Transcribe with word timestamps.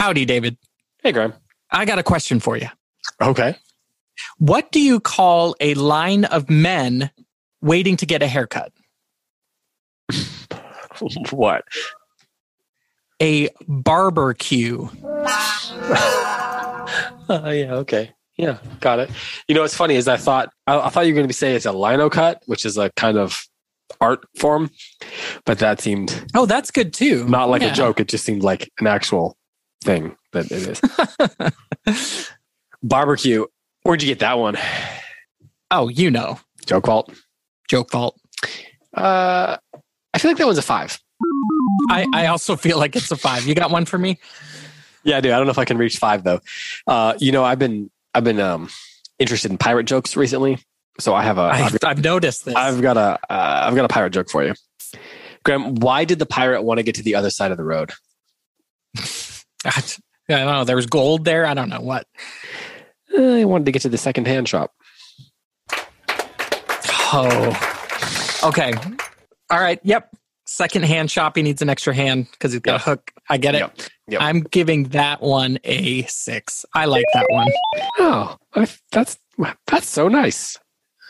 Howdy, 0.00 0.24
David. 0.24 0.56
Hey, 1.02 1.12
Graeme. 1.12 1.34
I 1.70 1.84
got 1.84 1.98
a 1.98 2.02
question 2.02 2.40
for 2.40 2.56
you. 2.56 2.68
Okay. 3.20 3.54
What 4.38 4.72
do 4.72 4.80
you 4.80 4.98
call 4.98 5.54
a 5.60 5.74
line 5.74 6.24
of 6.24 6.48
men 6.48 7.10
waiting 7.60 7.98
to 7.98 8.06
get 8.06 8.22
a 8.22 8.26
haircut? 8.26 8.72
what? 11.30 11.64
A 13.20 13.50
barbecue. 13.68 14.88
Uh, 17.28 17.50
yeah. 17.50 17.74
Okay. 17.74 18.10
Yeah. 18.36 18.58
Got 18.80 18.98
it. 18.98 19.10
You 19.46 19.54
know, 19.54 19.60
what's 19.60 19.76
funny 19.76 19.94
is 19.94 20.08
I 20.08 20.16
thought 20.16 20.48
I, 20.66 20.80
I 20.80 20.88
thought 20.88 21.06
you 21.06 21.12
were 21.12 21.18
going 21.18 21.24
to 21.24 21.28
be 21.28 21.32
saying 21.34 21.54
it's 21.54 21.64
a 21.66 21.70
lino 21.70 22.10
cut, 22.10 22.42
which 22.46 22.64
is 22.66 22.76
a 22.76 22.90
kind 22.96 23.16
of 23.16 23.44
art 24.00 24.26
form, 24.36 24.70
but 25.44 25.60
that 25.60 25.80
seemed 25.80 26.24
Oh, 26.34 26.46
that's 26.46 26.72
good 26.72 26.92
too. 26.92 27.28
not 27.28 27.48
like 27.48 27.62
Yeah. 27.62 27.70
a 27.70 27.74
joke. 27.74 28.00
It 28.00 28.08
just 28.08 28.24
seemed 28.24 28.42
like 28.42 28.72
an 28.80 28.88
actual 28.88 29.36
thing 29.82 30.16
that 30.32 30.50
it 30.50 30.80
is. 31.86 32.30
Barbecue. 32.82 33.46
Where'd 33.82 34.02
you 34.02 34.08
get 34.08 34.18
that 34.20 34.38
one? 34.38 34.56
Oh, 35.70 35.88
you 35.88 36.10
know, 36.10 36.38
Joke 36.66 36.86
vault. 36.86 37.12
joke 37.68 37.90
fault. 37.90 38.20
Uh, 38.94 39.56
I 40.12 40.18
feel 40.18 40.30
like 40.30 40.38
that 40.38 40.46
one's 40.46 40.58
a 40.58 40.62
five. 40.62 40.98
I, 41.90 42.06
I 42.12 42.26
also 42.26 42.56
feel 42.56 42.78
like 42.78 42.96
it's 42.96 43.10
a 43.10 43.16
five. 43.16 43.46
You 43.46 43.54
got 43.54 43.70
one 43.70 43.84
for 43.84 43.98
me? 43.98 44.18
Yeah, 45.04 45.16
I 45.18 45.20
do. 45.20 45.32
I 45.32 45.36
don't 45.36 45.46
know 45.46 45.50
if 45.52 45.58
I 45.58 45.64
can 45.64 45.78
reach 45.78 45.96
five 45.98 46.24
though. 46.24 46.40
Uh, 46.86 47.14
you 47.18 47.32
know, 47.32 47.44
I've 47.44 47.58
been 47.58 47.90
I've 48.14 48.24
been 48.24 48.40
um 48.40 48.68
interested 49.18 49.50
in 49.50 49.58
pirate 49.58 49.84
jokes 49.84 50.16
recently, 50.16 50.58
so 50.98 51.14
I 51.14 51.22
have 51.22 51.38
a 51.38 51.42
I've, 51.42 51.78
I've 51.84 52.04
noticed 52.04 52.44
this. 52.44 52.54
I've 52.54 52.82
got 52.82 52.96
a 52.96 53.18
uh, 53.30 53.66
I've 53.66 53.74
got 53.74 53.84
a 53.84 53.88
pirate 53.88 54.10
joke 54.10 54.28
for 54.30 54.44
you, 54.44 54.54
Graeme. 55.44 55.76
Why 55.76 56.04
did 56.04 56.18
the 56.18 56.26
pirate 56.26 56.62
want 56.62 56.78
to 56.78 56.82
get 56.82 56.96
to 56.96 57.02
the 57.02 57.14
other 57.14 57.30
side 57.30 57.50
of 57.50 57.56
the 57.56 57.64
road? 57.64 57.92
I 59.64 59.82
don't 60.28 60.46
know. 60.46 60.64
There 60.64 60.76
was 60.76 60.86
gold 60.86 61.24
there. 61.24 61.46
I 61.46 61.54
don't 61.54 61.68
know 61.68 61.80
what. 61.80 62.06
Eh, 63.16 63.40
I 63.40 63.44
wanted 63.44 63.64
to 63.66 63.72
get 63.72 63.82
to 63.82 63.88
the 63.88 63.98
secondhand 63.98 64.48
shop. 64.48 64.72
Oh, 67.12 68.40
okay. 68.44 68.72
All 69.50 69.58
right. 69.60 69.80
Yep. 69.82 70.14
Second 70.46 70.84
hand 70.84 71.10
shop. 71.10 71.36
He 71.36 71.42
needs 71.42 71.62
an 71.62 71.68
extra 71.68 71.94
hand 71.94 72.28
because 72.32 72.52
he's 72.52 72.60
got 72.60 72.72
Yep. 72.72 72.80
a 72.80 72.84
hook. 72.84 73.10
I 73.28 73.36
get 73.36 73.54
it. 73.54 73.58
Yep. 73.58 73.80
Yep. 74.08 74.22
I'm 74.22 74.40
giving 74.42 74.84
that 74.90 75.20
one 75.22 75.58
a 75.64 76.02
six. 76.04 76.64
I 76.74 76.84
like 76.86 77.04
that 77.14 77.26
one. 77.30 77.48
Oh, 77.98 78.36
that's 78.52 79.18
that's 79.66 79.88
so 79.88 80.08
nice. 80.08 80.58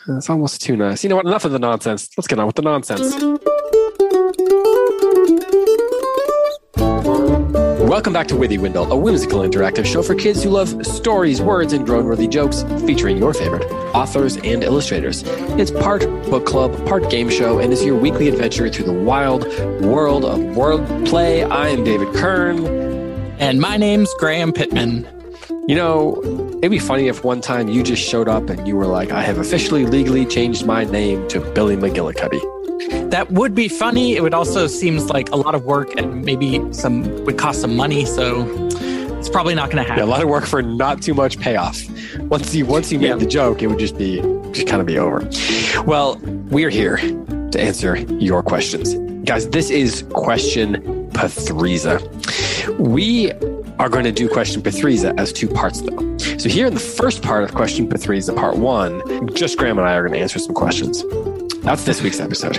That's 0.07 0.29
almost 0.29 0.61
too 0.61 0.75
nice. 0.75 1.03
You 1.03 1.09
know 1.09 1.15
what? 1.17 1.25
Enough 1.25 1.45
of 1.45 1.51
the 1.51 1.59
nonsense. 1.59 2.09
Let's 2.17 2.27
get 2.27 2.39
on 2.39 2.47
with 2.47 2.55
the 2.55 2.61
nonsense. 2.63 3.13
Welcome 7.91 8.13
back 8.13 8.29
to 8.29 8.35
Withy 8.35 8.57
Windle, 8.57 8.89
a 8.89 8.95
whimsical 8.95 9.41
interactive 9.41 9.85
show 9.85 10.01
for 10.01 10.15
kids 10.15 10.41
who 10.41 10.49
love 10.49 10.85
stories, 10.85 11.41
words, 11.41 11.73
and 11.73 11.85
grown-worthy 11.85 12.29
jokes 12.29 12.63
featuring 12.85 13.17
your 13.17 13.33
favorite 13.33 13.69
authors 13.93 14.37
and 14.37 14.63
illustrators. 14.63 15.23
It's 15.59 15.71
part 15.71 15.99
book 16.29 16.45
club, 16.45 16.71
part 16.87 17.09
game 17.09 17.29
show, 17.29 17.59
and 17.59 17.73
is 17.73 17.83
your 17.83 17.97
weekly 17.97 18.29
adventure 18.29 18.69
through 18.69 18.85
the 18.85 18.93
wild 18.93 19.45
world 19.83 20.23
of 20.23 20.39
word 20.55 21.05
play. 21.05 21.43
I 21.43 21.67
am 21.67 21.83
David 21.83 22.15
Kern. 22.15 22.65
And 23.39 23.59
my 23.59 23.75
name's 23.75 24.13
Graeme 24.19 24.53
Pittman. 24.53 25.05
You 25.67 25.75
know, 25.75 26.21
it'd 26.59 26.71
be 26.71 26.79
funny 26.79 27.09
if 27.09 27.25
one 27.25 27.41
time 27.41 27.67
you 27.67 27.83
just 27.83 28.01
showed 28.01 28.29
up 28.29 28.49
and 28.49 28.65
you 28.65 28.77
were 28.77 28.87
like, 28.87 29.11
I 29.11 29.21
have 29.21 29.37
officially 29.37 29.85
legally 29.85 30.25
changed 30.25 30.65
my 30.65 30.85
name 30.85 31.27
to 31.27 31.41
Billy 31.41 31.75
McGillicuddy. 31.75 32.60
That 33.09 33.29
would 33.31 33.53
be 33.55 33.67
funny. 33.67 34.15
It 34.15 34.21
would 34.23 34.33
also 34.33 34.67
seems 34.67 35.09
like 35.09 35.29
a 35.31 35.35
lot 35.35 35.55
of 35.55 35.65
work 35.65 35.95
and 35.97 36.23
maybe 36.23 36.61
some 36.73 37.23
would 37.25 37.37
cost 37.37 37.61
some 37.61 37.75
money. 37.75 38.05
So 38.05 38.45
it's 39.17 39.29
probably 39.29 39.53
not 39.55 39.69
going 39.71 39.85
to 39.85 39.93
Yeah, 39.95 40.03
a 40.03 40.05
lot 40.05 40.21
of 40.23 40.29
work 40.29 40.45
for 40.45 40.61
not 40.61 41.01
too 41.01 41.13
much 41.13 41.39
payoff. 41.39 41.81
Once 42.21 42.53
you 42.55 42.65
once 42.65 42.91
you 42.91 42.99
made 42.99 43.07
Yeah. 43.09 43.15
the 43.15 43.25
joke, 43.25 43.61
it 43.61 43.67
would 43.67 43.79
just 43.79 43.97
be 43.97 44.21
just 44.51 44.67
kind 44.67 44.81
of 44.81 44.87
be 44.87 44.97
over. 44.97 45.27
Well, 45.85 46.17
we're 46.49 46.69
here 46.69 46.97
to 46.97 47.59
answer 47.59 47.97
your 48.19 48.41
questions. 48.43 48.95
Guys, 49.25 49.47
this 49.49 49.69
is 49.69 50.03
question 50.13 50.81
Pathriza. 51.11 51.99
We 52.79 53.31
are 53.79 53.89
going 53.89 54.03
to 54.05 54.11
do 54.11 54.27
question 54.29 54.61
Pathriza 54.61 55.17
as 55.19 55.31
two 55.33 55.47
parts 55.47 55.81
though. 55.81 56.17
So 56.37 56.49
here 56.49 56.65
in 56.65 56.73
the 56.73 56.79
first 56.79 57.21
part 57.21 57.43
of 57.43 57.53
question 57.53 57.87
Pathriza, 57.87 58.35
part 58.35 58.57
one, 58.57 59.01
just 59.35 59.57
Graeme 59.57 59.77
and 59.77 59.87
I 59.87 59.93
are 59.95 60.01
going 60.01 60.13
to 60.13 60.19
answer 60.19 60.39
some 60.39 60.53
questions. 60.55 61.03
That's 61.61 61.83
this 61.83 62.01
week's 62.01 62.19
episode. 62.19 62.55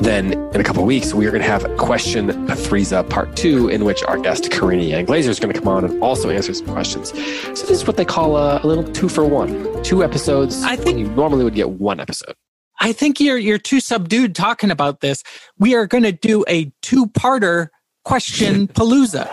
Then 0.00 0.34
in 0.54 0.60
a 0.60 0.64
couple 0.64 0.82
of 0.82 0.86
weeks, 0.86 1.14
we 1.14 1.26
are 1.26 1.30
going 1.30 1.42
to 1.42 1.48
have 1.48 1.64
question 1.78 2.28
Pathriza 2.46 3.08
part 3.08 3.36
two, 3.36 3.68
in 3.68 3.84
which 3.86 4.02
our 4.04 4.18
guest 4.18 4.50
Karina 4.50 4.82
Yan 4.82 5.06
Glaser 5.06 5.30
is 5.30 5.40
going 5.40 5.52
to 5.54 5.58
come 5.58 5.68
on 5.68 5.84
and 5.84 6.02
also 6.02 6.28
answer 6.28 6.52
some 6.52 6.66
questions. 6.66 7.08
So 7.10 7.66
this 7.66 7.70
is 7.70 7.86
what 7.86 7.96
they 7.96 8.04
call 8.04 8.36
a, 8.36 8.60
a 8.62 8.66
little 8.66 8.84
two 8.84 9.08
for 9.08 9.24
one. 9.24 9.82
Two 9.82 10.04
episodes. 10.04 10.62
I 10.62 10.76
think- 10.76 10.84
when 10.96 10.98
you 10.98 11.08
normally 11.08 11.44
would 11.44 11.54
get 11.54 11.70
one 11.70 12.00
episode. 12.00 12.34
I 12.80 12.92
think 12.92 13.18
you're 13.20 13.38
you're 13.38 13.56
too 13.56 13.80
subdued 13.80 14.34
talking 14.34 14.70
about 14.70 15.00
this. 15.00 15.22
We 15.58 15.74
are 15.74 15.86
going 15.86 16.02
to 16.02 16.12
do 16.12 16.44
a 16.48 16.70
two-parter 16.82 17.68
question 18.04 18.66
palooza. 18.76 19.24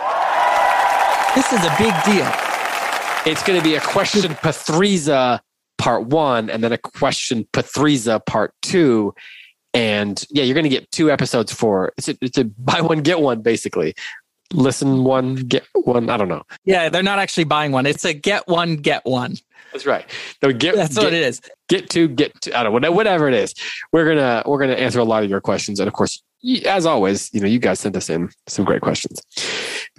This 1.34 1.52
is 1.52 1.58
a 1.64 1.74
big 1.76 1.92
deal. 2.04 2.30
It's 3.26 3.42
going 3.42 3.58
to 3.58 3.62
be 3.62 3.74
a 3.74 3.80
question 3.80 4.32
Pathriza 4.34 5.40
part 5.82 6.06
one, 6.06 6.48
and 6.48 6.62
then 6.62 6.70
a 6.70 6.78
question 6.78 7.44
Patriza 7.52 8.24
part 8.24 8.54
two. 8.62 9.12
And 9.74 10.24
yeah, 10.30 10.44
you're 10.44 10.54
going 10.54 10.62
to 10.62 10.70
get 10.70 10.88
two 10.92 11.10
episodes 11.10 11.52
for 11.52 11.92
it's 11.98 12.08
a, 12.08 12.16
it's 12.20 12.38
a 12.38 12.44
buy 12.58 12.80
one 12.80 13.02
get 13.02 13.20
one 13.20 13.42
basically. 13.42 13.94
Listen 14.52 15.02
one 15.02 15.34
get 15.34 15.66
one. 15.74 16.08
I 16.08 16.16
don't 16.16 16.28
know. 16.28 16.44
Yeah, 16.64 16.88
they're 16.88 17.02
not 17.02 17.18
actually 17.18 17.44
buying 17.44 17.72
one. 17.72 17.86
It's 17.86 18.04
a 18.04 18.14
get 18.14 18.46
one, 18.46 18.76
get 18.76 19.04
one. 19.04 19.36
That's 19.72 19.86
right. 19.86 20.08
No, 20.42 20.52
get 20.52 20.76
That's 20.76 20.94
get, 20.94 21.04
what 21.04 21.14
it 21.14 21.22
is. 21.22 21.40
get 21.68 21.90
to 21.90 22.06
get 22.06 22.38
to 22.42 22.56
I 22.56 22.62
don't 22.62 22.80
know 22.80 22.92
whatever 22.92 23.26
it 23.26 23.34
is. 23.34 23.54
We're 23.92 24.06
gonna 24.06 24.44
we're 24.46 24.58
gonna 24.58 24.74
answer 24.74 25.00
a 25.00 25.04
lot 25.04 25.24
of 25.24 25.30
your 25.30 25.40
questions, 25.40 25.80
and 25.80 25.88
of 25.88 25.94
course, 25.94 26.22
as 26.64 26.86
always, 26.86 27.28
you 27.32 27.40
know, 27.40 27.48
you 27.48 27.58
guys 27.58 27.80
sent 27.80 27.96
us 27.96 28.08
in 28.08 28.30
some 28.46 28.64
great 28.64 28.82
questions. 28.82 29.20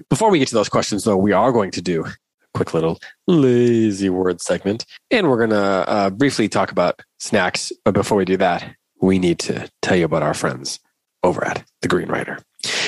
Before 0.10 0.30
we 0.30 0.40
get 0.40 0.48
to 0.50 0.56
those 0.56 0.70
questions, 0.70 1.04
though, 1.04 1.18
we 1.18 1.34
are 1.34 1.52
going 1.52 1.72
to 1.72 1.82
do 1.82 2.06
quick 2.54 2.74
little 2.74 3.00
lazy 3.28 4.10
word 4.10 4.42
segment, 4.42 4.86
and 5.12 5.30
we're 5.30 5.46
gonna 5.46 5.86
uh, 5.88 6.10
briefly 6.10 6.50
talk 6.50 6.72
about 6.72 7.02
snacks. 7.20 7.72
But 7.84 7.94
before 7.94 8.18
we 8.18 8.26
do 8.26 8.38
that, 8.38 8.76
we 9.02 9.20
need 9.20 9.40
to 9.40 9.70
tell 9.82 9.98
you 9.98 10.06
about 10.06 10.24
our 10.24 10.34
friends 10.34 10.80
over 11.24 11.46
at 11.46 11.64
the 11.82 11.88
Green 11.88 12.10
Writer. 12.10 12.40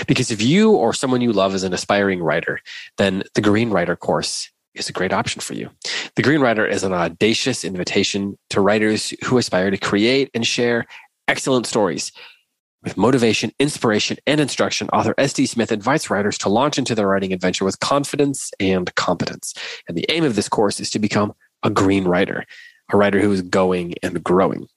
Because 0.07 0.31
if 0.31 0.41
you 0.41 0.71
or 0.71 0.93
someone 0.93 1.21
you 1.21 1.33
love 1.33 1.55
is 1.55 1.63
an 1.63 1.73
aspiring 1.73 2.21
writer, 2.21 2.59
then 2.97 3.23
the 3.33 3.41
Green 3.41 3.69
Writer 3.69 3.95
course 3.95 4.49
is 4.73 4.89
a 4.89 4.93
great 4.93 5.13
option 5.13 5.41
for 5.41 5.53
you. 5.53 5.69
The 6.15 6.21
Green 6.21 6.41
Writer 6.41 6.65
is 6.65 6.83
an 6.83 6.93
audacious 6.93 7.63
invitation 7.63 8.37
to 8.49 8.61
writers 8.61 9.13
who 9.25 9.37
aspire 9.37 9.71
to 9.71 9.77
create 9.77 10.29
and 10.33 10.45
share 10.45 10.85
excellent 11.27 11.65
stories. 11.65 12.11
With 12.85 12.97
motivation, 12.97 13.51
inspiration, 13.59 14.17
and 14.27 14.39
instruction, 14.39 14.89
author 14.89 15.15
S.D. 15.17 15.47
Smith 15.47 15.71
invites 15.71 16.11
writers 16.11 16.37
to 16.37 16.49
launch 16.49 16.77
into 16.77 16.93
their 16.93 17.07
writing 17.07 17.33
adventure 17.33 17.65
with 17.65 17.79
confidence 17.79 18.51
and 18.59 18.93
competence. 18.93 19.55
And 19.87 19.97
the 19.97 20.05
aim 20.09 20.23
of 20.23 20.35
this 20.35 20.47
course 20.47 20.79
is 20.79 20.91
to 20.91 20.99
become 20.99 21.33
a 21.63 21.71
green 21.71 22.05
writer, 22.05 22.45
a 22.93 22.97
writer 22.97 23.19
who 23.19 23.31
is 23.31 23.41
going 23.41 23.95
and 24.03 24.23
growing. 24.23 24.67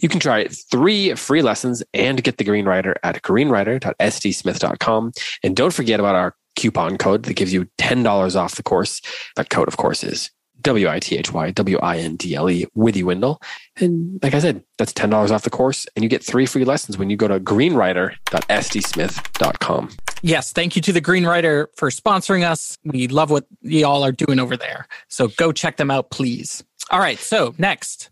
You 0.00 0.08
can 0.08 0.20
try 0.20 0.46
three 0.46 1.14
free 1.16 1.42
lessons 1.42 1.82
and 1.92 2.22
get 2.22 2.38
the 2.38 2.44
Green 2.44 2.66
Writer 2.66 2.94
at 3.02 3.20
greenwriter.sdsmith.com. 3.22 5.12
And 5.42 5.56
don't 5.56 5.74
forget 5.74 6.00
about 6.00 6.14
our 6.14 6.34
coupon 6.54 6.96
code 6.96 7.24
that 7.24 7.34
gives 7.34 7.52
you 7.52 7.68
$10 7.78 8.36
off 8.36 8.54
the 8.54 8.62
course. 8.62 9.02
That 9.34 9.50
code, 9.50 9.68
of 9.68 9.76
course, 9.76 10.02
is 10.02 10.30
W 10.62 10.88
I 10.88 10.98
T 10.98 11.16
H 11.16 11.32
Y 11.32 11.50
W 11.50 11.78
I 11.78 11.98
N 11.98 12.16
D 12.16 12.34
L 12.34 12.48
E 12.50 12.66
Withy 12.76 13.04
Windle. 13.04 13.40
And 13.76 14.18
like 14.22 14.34
I 14.34 14.40
said, 14.40 14.62
that's 14.78 14.92
$10 14.92 15.30
off 15.30 15.42
the 15.42 15.50
course. 15.50 15.86
And 15.94 16.02
you 16.02 16.08
get 16.08 16.24
three 16.24 16.46
free 16.46 16.64
lessons 16.64 16.98
when 16.98 17.10
you 17.10 17.16
go 17.16 17.28
to 17.28 17.38
greenwriter.sdsmith.com. 17.40 19.90
Yes, 20.22 20.52
thank 20.52 20.76
you 20.76 20.82
to 20.82 20.92
the 20.92 21.00
Greenwriter 21.00 21.66
for 21.76 21.90
sponsoring 21.90 22.48
us. 22.48 22.78
We 22.84 23.08
love 23.08 23.30
what 23.30 23.46
y'all 23.60 24.02
are 24.02 24.12
doing 24.12 24.40
over 24.40 24.56
there. 24.56 24.88
So 25.08 25.28
go 25.28 25.52
check 25.52 25.76
them 25.76 25.90
out, 25.90 26.10
please. 26.10 26.64
All 26.90 27.00
right, 27.00 27.18
so 27.18 27.54
next. 27.58 28.08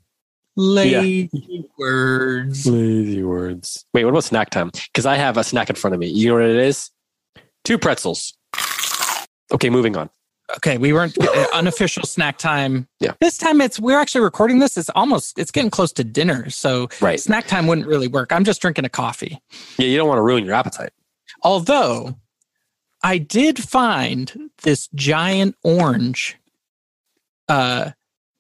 Lazy 0.56 1.30
words. 1.78 2.66
Lazy 2.66 3.24
words. 3.24 3.84
Wait, 3.92 4.04
what 4.04 4.10
about 4.10 4.24
snack 4.24 4.50
time? 4.50 4.70
Because 4.70 5.06
I 5.06 5.16
have 5.16 5.36
a 5.36 5.44
snack 5.44 5.70
in 5.70 5.76
front 5.76 5.94
of 5.94 6.00
me. 6.00 6.08
You 6.08 6.28
know 6.28 6.34
what 6.34 6.44
it 6.44 6.56
is? 6.56 6.90
Two 7.64 7.78
pretzels. 7.78 8.34
Okay, 9.50 9.70
moving 9.70 9.96
on. 9.96 10.10
Okay, 10.56 10.76
we 10.78 10.92
weren't 10.92 11.16
uh, 11.18 11.46
unofficial 11.54 12.04
snack 12.04 12.36
time. 12.38 12.86
Yeah. 13.00 13.12
This 13.20 13.38
time 13.38 13.60
it's 13.60 13.80
we're 13.80 13.98
actually 13.98 14.20
recording 14.22 14.58
this. 14.58 14.76
It's 14.76 14.90
almost 14.90 15.38
it's 15.38 15.50
getting 15.50 15.70
close 15.70 15.92
to 15.94 16.04
dinner. 16.04 16.50
So 16.50 16.88
Right. 17.00 17.18
snack 17.18 17.46
time 17.46 17.66
wouldn't 17.66 17.86
really 17.86 18.08
work. 18.08 18.30
I'm 18.32 18.44
just 18.44 18.60
drinking 18.60 18.84
a 18.84 18.88
coffee. 18.90 19.40
Yeah, 19.78 19.86
you 19.86 19.96
don't 19.96 20.08
want 20.08 20.18
to 20.18 20.22
ruin 20.22 20.44
your 20.44 20.54
appetite. 20.54 20.90
Although 21.42 22.16
I 23.02 23.18
did 23.18 23.62
find 23.62 24.50
this 24.62 24.88
giant 24.94 25.56
orange 25.64 26.36
uh 27.48 27.90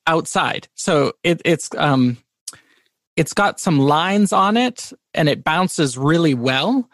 outside. 0.06 0.68
So 0.74 1.12
it, 1.22 1.40
it's 1.44 1.70
um 1.76 2.18
it's 3.16 3.32
got 3.32 3.60
some 3.60 3.78
lines 3.78 4.32
on 4.32 4.56
it 4.58 4.92
and 5.14 5.28
it 5.28 5.42
bounces 5.44 5.96
really 5.96 6.34
well. 6.34 6.88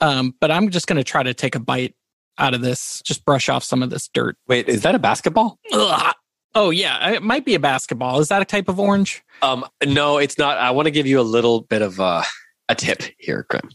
Um, 0.00 0.34
but 0.40 0.50
I'm 0.50 0.70
just 0.70 0.86
gonna 0.86 1.04
try 1.04 1.22
to 1.22 1.34
take 1.34 1.54
a 1.54 1.60
bite 1.60 1.94
out 2.38 2.54
of 2.54 2.60
this. 2.60 3.02
Just 3.04 3.24
brush 3.24 3.48
off 3.48 3.64
some 3.64 3.82
of 3.82 3.90
this 3.90 4.08
dirt. 4.08 4.36
Wait, 4.46 4.68
is 4.68 4.82
that 4.82 4.94
a 4.94 4.98
basketball? 4.98 5.58
Ugh. 5.72 6.14
Oh 6.54 6.70
yeah, 6.70 7.10
it 7.10 7.22
might 7.22 7.44
be 7.44 7.54
a 7.54 7.60
basketball. 7.60 8.18
Is 8.18 8.28
that 8.28 8.40
a 8.40 8.44
type 8.46 8.68
of 8.68 8.80
orange? 8.80 9.22
Um, 9.42 9.66
no, 9.84 10.16
it's 10.16 10.38
not. 10.38 10.56
I 10.56 10.70
want 10.70 10.86
to 10.86 10.90
give 10.90 11.06
you 11.06 11.20
a 11.20 11.22
little 11.22 11.60
bit 11.60 11.82
of 11.82 12.00
uh, 12.00 12.22
a 12.70 12.74
tip 12.74 13.02
here, 13.18 13.44
Grim. 13.50 13.70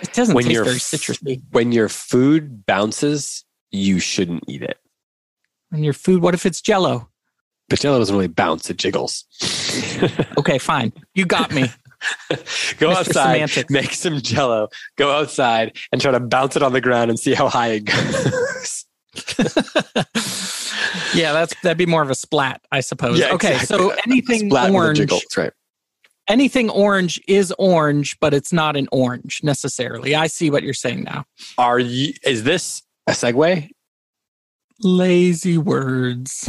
It 0.00 0.12
doesn't 0.12 0.34
When 0.34 0.44
taste 0.44 0.62
very 0.62 0.76
citrusy. 0.76 1.42
When 1.50 1.72
your 1.72 1.88
food 1.88 2.64
bounces, 2.64 3.44
you 3.72 3.98
shouldn't 3.98 4.44
eat 4.46 4.62
it. 4.62 4.78
When 5.70 5.82
your 5.82 5.94
food, 5.94 6.22
what 6.22 6.34
if 6.34 6.46
it's 6.46 6.60
Jello? 6.60 7.08
But 7.68 7.80
Jello 7.80 7.98
doesn't 7.98 8.14
really 8.14 8.28
bounce; 8.28 8.70
it 8.70 8.76
jiggles. 8.76 9.24
Okay, 10.38 10.58
fine. 10.58 10.92
You 11.14 11.24
got 11.24 11.52
me. 11.52 11.70
Go 12.78 12.90
Mr. 12.90 12.96
outside, 12.96 13.34
Semantics. 13.34 13.70
make 13.70 13.92
some 13.92 14.20
Jello. 14.20 14.68
Go 14.96 15.12
outside 15.12 15.76
and 15.92 16.00
try 16.00 16.12
to 16.12 16.20
bounce 16.20 16.56
it 16.56 16.62
on 16.62 16.72
the 16.72 16.80
ground 16.80 17.10
and 17.10 17.18
see 17.18 17.34
how 17.34 17.48
high 17.48 17.72
it 17.72 17.84
goes. 17.84 18.84
yeah, 21.14 21.32
that's 21.32 21.54
that'd 21.62 21.76
be 21.76 21.86
more 21.86 22.02
of 22.02 22.10
a 22.10 22.14
splat, 22.14 22.62
I 22.70 22.80
suppose. 22.80 23.18
Yeah, 23.18 23.32
okay, 23.34 23.54
exactly. 23.54 23.76
so 23.76 23.96
anything 24.06 24.48
Splat 24.48 24.70
orange, 24.70 24.98
jiggle. 24.98 25.18
That's 25.18 25.36
right. 25.36 25.52
anything 26.28 26.70
orange 26.70 27.20
is 27.28 27.52
orange, 27.58 28.18
but 28.20 28.32
it's 28.32 28.52
not 28.52 28.76
an 28.76 28.88
orange 28.90 29.40
necessarily. 29.42 30.14
I 30.14 30.28
see 30.28 30.50
what 30.50 30.62
you're 30.62 30.72
saying 30.74 31.04
now. 31.04 31.24
Are 31.58 31.78
you? 31.78 32.14
Is 32.24 32.44
this 32.44 32.82
a 33.06 33.12
segue? 33.12 33.68
Lazy 34.82 35.58
words. 35.58 36.48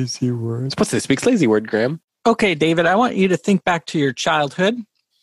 Lazy 0.00 0.30
words. 0.30 0.74
What's 0.78 0.90
this 0.90 1.08
week's 1.08 1.26
lazy 1.26 1.46
word, 1.46 1.68
Graeme? 1.68 2.00
Okay, 2.26 2.54
David, 2.54 2.86
I 2.86 2.94
want 2.96 3.16
you 3.16 3.28
to 3.28 3.36
think 3.36 3.64
back 3.64 3.84
to 3.86 3.98
your 3.98 4.12
childhood, 4.14 4.76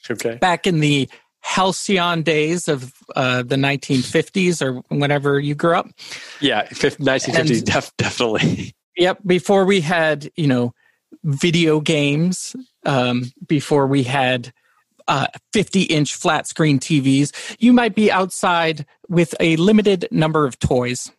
Okay. 0.10 0.36
back 0.36 0.68
in 0.68 0.80
the 0.82 1.10
halcyon 1.42 2.22
days 2.22 2.68
of 2.68 2.94
uh, 3.16 3.42
the 3.42 3.56
1950s 3.56 4.62
or 4.62 4.82
whenever 4.96 5.40
you 5.40 5.56
grew 5.56 5.76
up. 5.76 5.88
Yeah, 6.42 6.64
fif- 6.68 6.98
1950s, 7.00 7.58
And- 7.58 7.66
def- 7.66 7.92
definitely. 7.98 8.76
Yep. 8.98 9.20
Before 9.26 9.66
we 9.66 9.82
had, 9.82 10.30
you 10.36 10.48
know, 10.48 10.74
video 11.24 11.80
games, 11.80 12.56
um, 12.86 13.32
before 13.48 13.86
we 13.88 14.04
had 14.04 14.52
uh, 15.08 15.28
50 15.54 15.84
inch 15.84 16.14
flat 16.16 16.48
screen 16.48 16.80
TVs, 16.80 17.32
you 17.60 17.74
might 17.74 17.96
be 17.96 18.12
outside 18.12 18.86
with 19.08 19.34
a 19.40 19.56
limited 19.58 20.08
number 20.12 20.46
of 20.46 20.58
toys. 20.60 21.12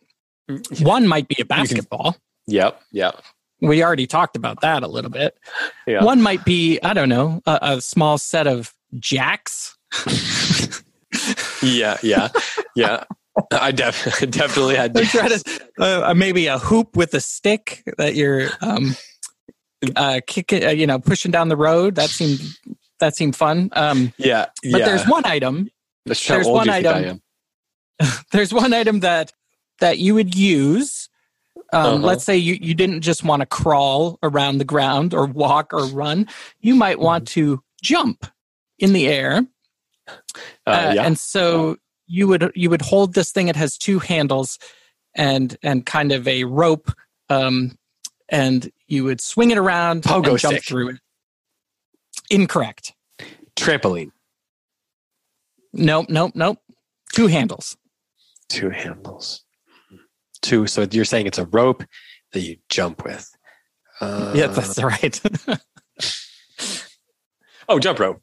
One 0.81 1.07
might 1.07 1.27
be 1.27 1.37
a 1.41 1.45
basketball. 1.45 2.15
Yep, 2.47 2.81
yep. 2.91 3.21
We 3.61 3.83
already 3.83 4.07
talked 4.07 4.35
about 4.35 4.61
that 4.61 4.83
a 4.83 4.87
little 4.87 5.11
bit. 5.11 5.37
Yeah. 5.85 6.03
One 6.03 6.21
might 6.21 6.45
be, 6.45 6.79
I 6.81 6.93
don't 6.93 7.09
know, 7.09 7.41
a, 7.45 7.59
a 7.61 7.81
small 7.81 8.17
set 8.17 8.47
of 8.47 8.73
jacks. 8.99 9.77
Yeah, 11.61 11.97
yeah, 12.03 12.29
yeah. 12.75 13.03
I 13.51 13.71
def- 13.71 14.19
definitely 14.29 14.75
had. 14.75 14.93
To, 14.93 15.61
uh, 15.79 16.13
maybe 16.13 16.47
a 16.47 16.57
hoop 16.57 16.95
with 16.95 17.13
a 17.13 17.21
stick 17.21 17.83
that 17.97 18.15
you're 18.15 18.49
um, 18.61 18.95
uh, 19.95 20.21
kicking, 20.27 20.63
uh, 20.65 20.69
you 20.69 20.87
know, 20.87 20.99
pushing 20.99 21.31
down 21.31 21.49
the 21.49 21.57
road. 21.57 21.95
That 21.95 22.09
seemed 22.09 22.41
that 22.99 23.15
seemed 23.15 23.35
fun. 23.35 23.69
Um, 23.73 24.13
yeah, 24.17 24.47
but 24.71 24.79
yeah. 24.79 24.85
there's 24.85 25.05
one 25.05 25.25
item. 25.25 25.69
That's 26.05 26.25
there's 26.27 26.47
one 26.47 26.67
you 26.67 26.73
think 26.73 26.85
I 26.85 26.99
item-. 26.99 27.21
There's 28.31 28.53
one 28.53 28.73
item 28.73 29.01
that 29.01 29.33
that 29.79 29.97
you 29.97 30.15
would 30.15 30.33
use. 30.33 31.08
Um, 31.71 31.85
Uh-huh. 31.85 32.05
Let's 32.07 32.23
say 32.23 32.35
you, 32.37 32.57
you 32.59 32.73
didn't 32.73 33.01
just 33.01 33.23
want 33.23 33.41
to 33.41 33.45
crawl 33.45 34.17
around 34.23 34.57
the 34.57 34.65
ground 34.65 35.13
or 35.13 35.25
walk 35.25 35.73
or 35.73 35.85
run. 35.87 36.27
You 36.59 36.75
might 36.75 36.99
want 36.99 37.27
to 37.29 37.61
jump 37.81 38.25
in 38.79 38.93
the 38.93 39.07
air. 39.07 39.45
Uh, 40.07 40.11
Uh, 40.65 40.91
yeah. 40.95 41.03
And 41.05 41.17
so 41.19 41.77
you 42.07 42.27
would 42.27 42.51
you 42.55 42.69
would 42.71 42.81
hold 42.81 43.13
this 43.13 43.31
thing. 43.31 43.47
It 43.49 43.55
has 43.55 43.77
two 43.77 43.99
handles 43.99 44.57
and 45.15 45.55
and 45.61 45.85
kind 45.85 46.11
of 46.11 46.27
a 46.27 46.43
rope. 46.45 46.91
Um, 47.29 47.77
and 48.29 48.71
you 48.87 49.03
would 49.03 49.21
swing 49.21 49.51
it 49.51 49.57
around 49.59 50.03
Pogo 50.03 50.29
and 50.31 50.39
jump 50.39 50.53
stick. 50.55 50.65
through 50.65 50.89
it. 50.89 50.95
Incorrect. 52.31 52.93
Trampoline. 53.55 54.11
Nope. 55.73 56.07
Nope. 56.09 56.31
Nope. 56.35 56.57
Two 57.13 57.27
handles. 57.27 57.77
Two 58.49 58.69
handles. 58.71 59.43
Two. 60.41 60.67
So 60.67 60.87
you're 60.89 61.05
saying 61.05 61.27
it's 61.27 61.37
a 61.37 61.45
rope 61.45 61.83
that 62.33 62.41
you 62.41 62.57
jump 62.69 63.03
with. 63.03 63.29
Uh, 64.01 64.33
yeah, 64.35 64.47
that's 64.47 64.81
right. 64.81 65.21
oh, 67.69 67.79
jump 67.79 67.99
rope. 67.99 68.21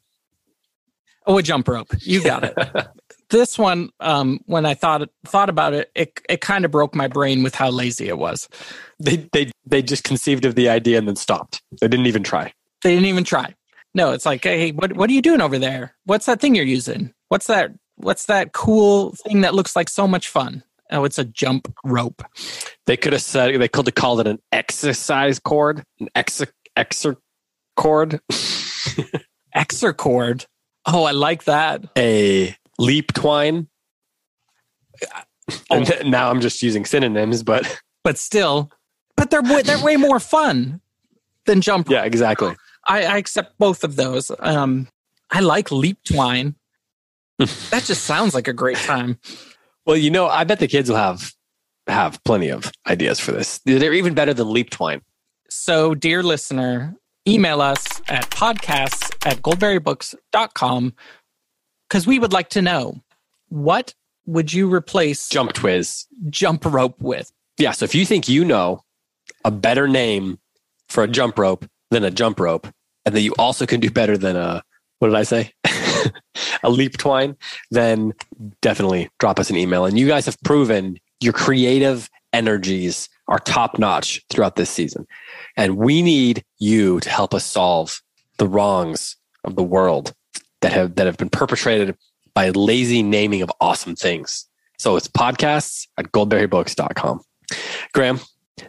oh, 1.27 1.37
a 1.37 1.43
jump 1.43 1.67
rope. 1.67 1.93
You 1.99 2.23
got 2.23 2.43
it. 2.43 2.87
this 3.29 3.57
one, 3.59 3.89
um, 3.99 4.39
when 4.45 4.65
I 4.65 4.73
thought 4.73 5.07
thought 5.25 5.49
about 5.49 5.73
it, 5.73 5.91
it 5.95 6.19
it 6.29 6.41
kind 6.41 6.65
of 6.65 6.71
broke 6.71 6.95
my 6.95 7.07
brain 7.07 7.43
with 7.43 7.55
how 7.55 7.69
lazy 7.69 8.07
it 8.07 8.17
was. 8.17 8.47
They 8.99 9.27
they 9.31 9.51
they 9.65 9.81
just 9.81 10.03
conceived 10.03 10.45
of 10.45 10.55
the 10.55 10.69
idea 10.69 10.97
and 10.97 11.07
then 11.07 11.15
stopped. 11.15 11.61
They 11.79 11.87
didn't 11.87 12.07
even 12.07 12.23
try. 12.23 12.53
They 12.83 12.93
didn't 12.93 13.07
even 13.07 13.23
try. 13.23 13.53
No, 13.93 14.11
it's 14.11 14.25
like, 14.25 14.43
hey, 14.43 14.71
what 14.71 14.93
what 14.93 15.09
are 15.09 15.13
you 15.13 15.21
doing 15.21 15.41
over 15.41 15.59
there? 15.59 15.95
What's 16.05 16.25
that 16.25 16.39
thing 16.39 16.55
you're 16.55 16.65
using? 16.65 17.13
What's 17.29 17.47
that? 17.47 17.71
What's 17.95 18.25
that 18.25 18.53
cool 18.53 19.15
thing 19.25 19.41
that 19.41 19.55
looks 19.55 19.75
like 19.75 19.89
so 19.89 20.07
much 20.07 20.27
fun? 20.27 20.63
Oh, 20.91 21.03
it's 21.03 21.17
a 21.19 21.25
jump 21.25 21.73
rope. 21.83 22.23
They 22.85 22.95
could 22.97 23.13
have 23.13 23.21
said 23.21 23.59
they 23.59 23.67
could 23.67 23.87
have 23.87 23.95
called 23.95 24.21
it 24.21 24.27
an 24.27 24.39
exercise 24.51 25.39
cord, 25.39 25.83
an 25.99 26.07
ex 26.15 26.41
exer 26.77 27.17
cord, 27.75 28.19
Exercord. 29.55 30.45
Oh, 30.85 31.03
I 31.03 31.11
like 31.11 31.43
that. 31.45 31.83
a 31.97 32.55
leap 32.79 33.13
twine. 33.13 33.67
Oh. 35.11 35.21
And 35.71 35.91
now 36.11 36.29
I'm 36.29 36.41
just 36.41 36.61
using 36.61 36.85
synonyms, 36.85 37.43
but 37.43 37.81
But 38.03 38.17
still, 38.17 38.71
but 39.17 39.29
they're 39.31 39.41
way, 39.41 39.63
they're 39.63 39.83
way 39.83 39.97
more 39.97 40.19
fun 40.21 40.79
than 41.45 41.59
jump. 41.59 41.89
yeah, 41.89 42.03
exactly. 42.03 42.55
I, 42.87 43.03
I 43.03 43.17
accept 43.17 43.57
both 43.57 43.83
of 43.83 43.97
those. 43.97 44.31
Um, 44.39 44.87
I 45.29 45.41
like 45.41 45.71
leap 45.71 45.97
twine. 46.07 46.55
that 47.37 47.83
just 47.83 48.05
sounds 48.05 48.33
like 48.33 48.47
a 48.47 48.53
great 48.53 48.77
time. 48.77 49.19
Well, 49.87 49.95
you 49.95 50.11
know, 50.11 50.27
I 50.27 50.43
bet 50.43 50.59
the 50.59 50.67
kids 50.67 50.89
will 50.89 50.97
have 50.97 51.33
have 51.87 52.21
plenty 52.25 52.49
of 52.49 52.69
ideas 52.87 53.21
for 53.21 53.31
this. 53.31 53.59
They're 53.59 53.93
even 53.93 54.13
better 54.13 54.33
than 54.33 54.51
leap 54.51 54.69
twine. 54.69 55.01
So, 55.49 55.95
dear 55.95 56.21
listener, 56.21 56.93
email 57.25 57.61
us 57.61 58.01
at 58.09 58.29
podcasts 58.29 59.15
at 59.25 59.41
goldberrybooks.com 59.41 60.93
because 61.87 62.05
we 62.05 62.19
would 62.19 62.33
like 62.33 62.49
to 62.49 62.61
know 62.61 63.01
what 63.47 63.93
would 64.25 64.51
you 64.51 64.71
replace 64.71 65.29
Jump 65.29 65.53
twiz. 65.53 66.05
jump 66.29 66.65
rope 66.65 66.99
with? 66.99 67.31
Yeah. 67.57 67.71
So 67.71 67.85
if 67.85 67.95
you 67.95 68.05
think 68.05 68.27
you 68.27 68.43
know 68.43 68.81
a 69.45 69.51
better 69.51 69.87
name 69.87 70.37
for 70.89 71.03
a 71.03 71.07
jump 71.07 71.39
rope 71.39 71.65
than 71.91 72.03
a 72.03 72.11
jump 72.11 72.41
rope, 72.41 72.67
and 73.05 73.15
that 73.15 73.21
you 73.21 73.33
also 73.39 73.65
can 73.65 73.79
do 73.79 73.89
better 73.89 74.17
than 74.17 74.35
a 74.35 74.63
what 74.99 75.07
did 75.07 75.15
I 75.15 75.23
say? 75.23 75.53
a 76.63 76.69
leap 76.69 76.97
twine, 76.97 77.35
then 77.71 78.13
definitely 78.61 79.09
drop 79.19 79.39
us 79.39 79.49
an 79.49 79.55
email. 79.55 79.85
And 79.85 79.97
you 79.97 80.07
guys 80.07 80.25
have 80.25 80.39
proven 80.43 80.97
your 81.19 81.33
creative 81.33 82.09
energies 82.33 83.09
are 83.27 83.39
top 83.39 83.79
notch 83.79 84.21
throughout 84.29 84.55
this 84.55 84.69
season. 84.69 85.05
And 85.55 85.77
we 85.77 86.01
need 86.01 86.43
you 86.59 86.99
to 87.01 87.09
help 87.09 87.33
us 87.33 87.45
solve 87.45 88.01
the 88.37 88.47
wrongs 88.47 89.15
of 89.43 89.55
the 89.55 89.63
world 89.63 90.13
that 90.61 90.73
have 90.73 90.95
that 90.95 91.05
have 91.05 91.17
been 91.17 91.29
perpetrated 91.29 91.95
by 92.33 92.49
lazy 92.49 93.01
naming 93.01 93.41
of 93.41 93.51
awesome 93.59 93.95
things. 93.95 94.45
So 94.77 94.95
it's 94.95 95.07
podcasts 95.07 95.87
at 95.97 96.11
goldberrybooks.com. 96.11 97.21
Graeme, 97.93 98.19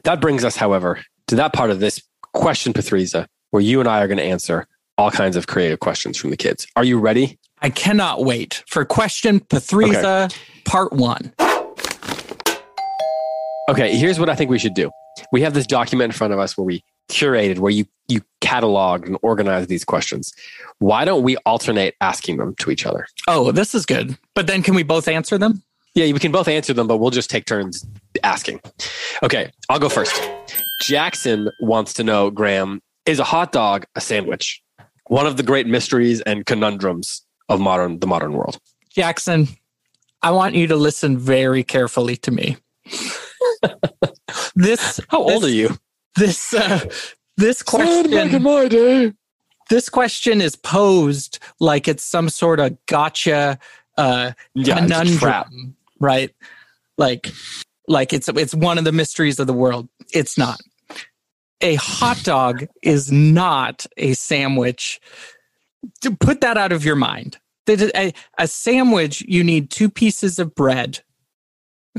that 0.05 0.21
brings 0.21 0.45
us, 0.45 0.57
however, 0.57 1.01
to 1.27 1.37
that 1.37 1.53
part 1.53 1.71
of 1.71 1.81
this 1.81 2.01
question, 2.33 2.73
Pathrisa, 2.73 3.27
where 3.51 3.63
you 3.63 3.81
and 3.81 3.89
I 3.89 4.01
are 4.01 4.09
going 4.09 4.19
to 4.19 4.25
answer 4.25 4.67
all 4.99 5.11
kinds 5.11 5.37
of 5.37 5.47
creative 5.47 5.81
questions 5.81 6.19
from 6.19 6.31
the 6.31 6.37
kids. 6.37 6.67
Are 6.77 6.85
you 6.85 6.99
ready? 6.99 7.39
I 7.63 7.71
cannot 7.71 8.25
wait 8.25 8.63
for 8.67 8.85
question 8.85 9.41
Pathrisa 9.41 10.37
part 10.65 10.93
one. 10.93 11.33
Okay, 13.71 13.97
here's 13.97 14.19
what 14.19 14.29
I 14.29 14.35
think 14.35 14.51
we 14.51 14.59
should 14.59 14.75
do. 14.75 14.91
We 15.33 15.43
have 15.43 15.55
this 15.55 15.67
document 15.67 16.13
in 16.13 16.17
front 16.17 16.33
of 16.33 16.39
us 16.39 16.57
where 16.57 16.65
we 16.65 16.83
curated, 17.11 17.59
where 17.59 17.73
you 17.73 17.87
you 18.09 18.23
cataloged 18.41 19.07
and 19.07 19.19
organized 19.23 19.69
these 19.69 19.85
questions. 19.85 20.33
Why 20.79 21.05
don't 21.05 21.23
we 21.23 21.37
alternate 21.39 21.95
asking 22.01 22.39
them 22.39 22.55
to 22.57 22.71
each 22.71 22.87
other? 22.87 23.07
Oh, 23.27 23.53
this 23.53 23.75
is 23.75 23.85
good. 23.85 24.17
But 24.35 24.47
then 24.47 24.63
can 24.63 24.75
we 24.75 24.83
both 24.83 25.09
answer 25.09 25.37
them? 25.37 25.63
Yeah, 25.95 26.11
we 26.13 26.19
can 26.19 26.33
both 26.33 26.49
answer 26.49 26.73
them, 26.73 26.87
but 26.87 26.99
we'll 26.99 27.11
just 27.11 27.29
take 27.29 27.45
turns 27.45 27.87
asking. 28.23 28.61
Okay, 29.23 29.51
I'll 29.69 29.79
go 29.79 29.89
first. 29.89 30.23
Jackson 30.83 31.51
wants 31.61 31.93
to 31.95 32.05
know, 32.05 32.31
Graeme, 32.31 32.81
is 33.05 33.19
a 33.19 33.25
hot 33.25 33.53
dog 33.53 33.85
a 33.95 34.01
sandwich? 34.01 34.63
One 35.09 35.27
of 35.27 35.37
the 35.37 35.43
great 35.43 35.67
mysteries 35.67 36.21
and 36.23 36.45
conundrums 36.47 37.23
of 37.49 37.61
modern 37.61 37.99
the 38.01 38.07
modern 38.07 38.33
world. 38.33 38.59
Jackson, 38.91 39.49
I 40.23 40.31
want 40.31 40.55
you 40.55 40.67
to 40.69 40.77
listen 40.77 41.17
very 41.19 41.63
carefully 41.65 42.17
to 42.17 42.31
me. 42.31 42.57
this 44.55 45.01
How 45.09 45.19
old 45.19 45.43
this, 45.43 45.45
are 45.45 45.49
you? 45.55 45.77
This 46.17 46.55
uh, 46.55 46.85
this 47.37 47.63
question 47.63 48.43
my 48.43 48.69
day. 48.69 49.13
this 49.71 49.89
question 49.89 50.41
is 50.41 50.57
posed 50.57 51.39
like 51.61 51.89
it's 51.89 52.05
some 52.05 52.29
sort 52.29 52.61
of 52.61 52.77
gotcha 52.87 53.59
uh, 53.97 54.33
Yeah, 54.55 54.79
conundrum, 54.79 55.19
trap. 55.19 55.49
right? 56.01 56.35
Like, 56.97 57.33
like 57.87 58.13
it's 58.13 58.29
it's 58.29 58.55
one 58.55 58.79
of 58.79 58.85
the 58.85 58.93
mysteries 58.93 59.39
of 59.39 59.47
the 59.47 59.53
world. 59.53 59.89
It's 60.13 60.37
not. 60.37 60.59
A 61.61 61.75
hot 61.77 62.23
dog 62.23 62.67
is 62.83 63.11
not 63.11 63.87
a 63.97 64.13
sandwich. 64.15 65.01
To 66.03 66.15
put 66.15 66.41
that 66.41 66.57
out 66.57 66.73
of 66.73 66.85
your 66.85 66.97
mind. 66.97 67.39
A, 67.69 68.13
a 68.39 68.49
sandwich, 68.49 69.23
you 69.29 69.45
need 69.45 69.71
two 69.71 69.91
pieces 69.91 70.39
of 70.39 70.55
bread, 70.55 71.01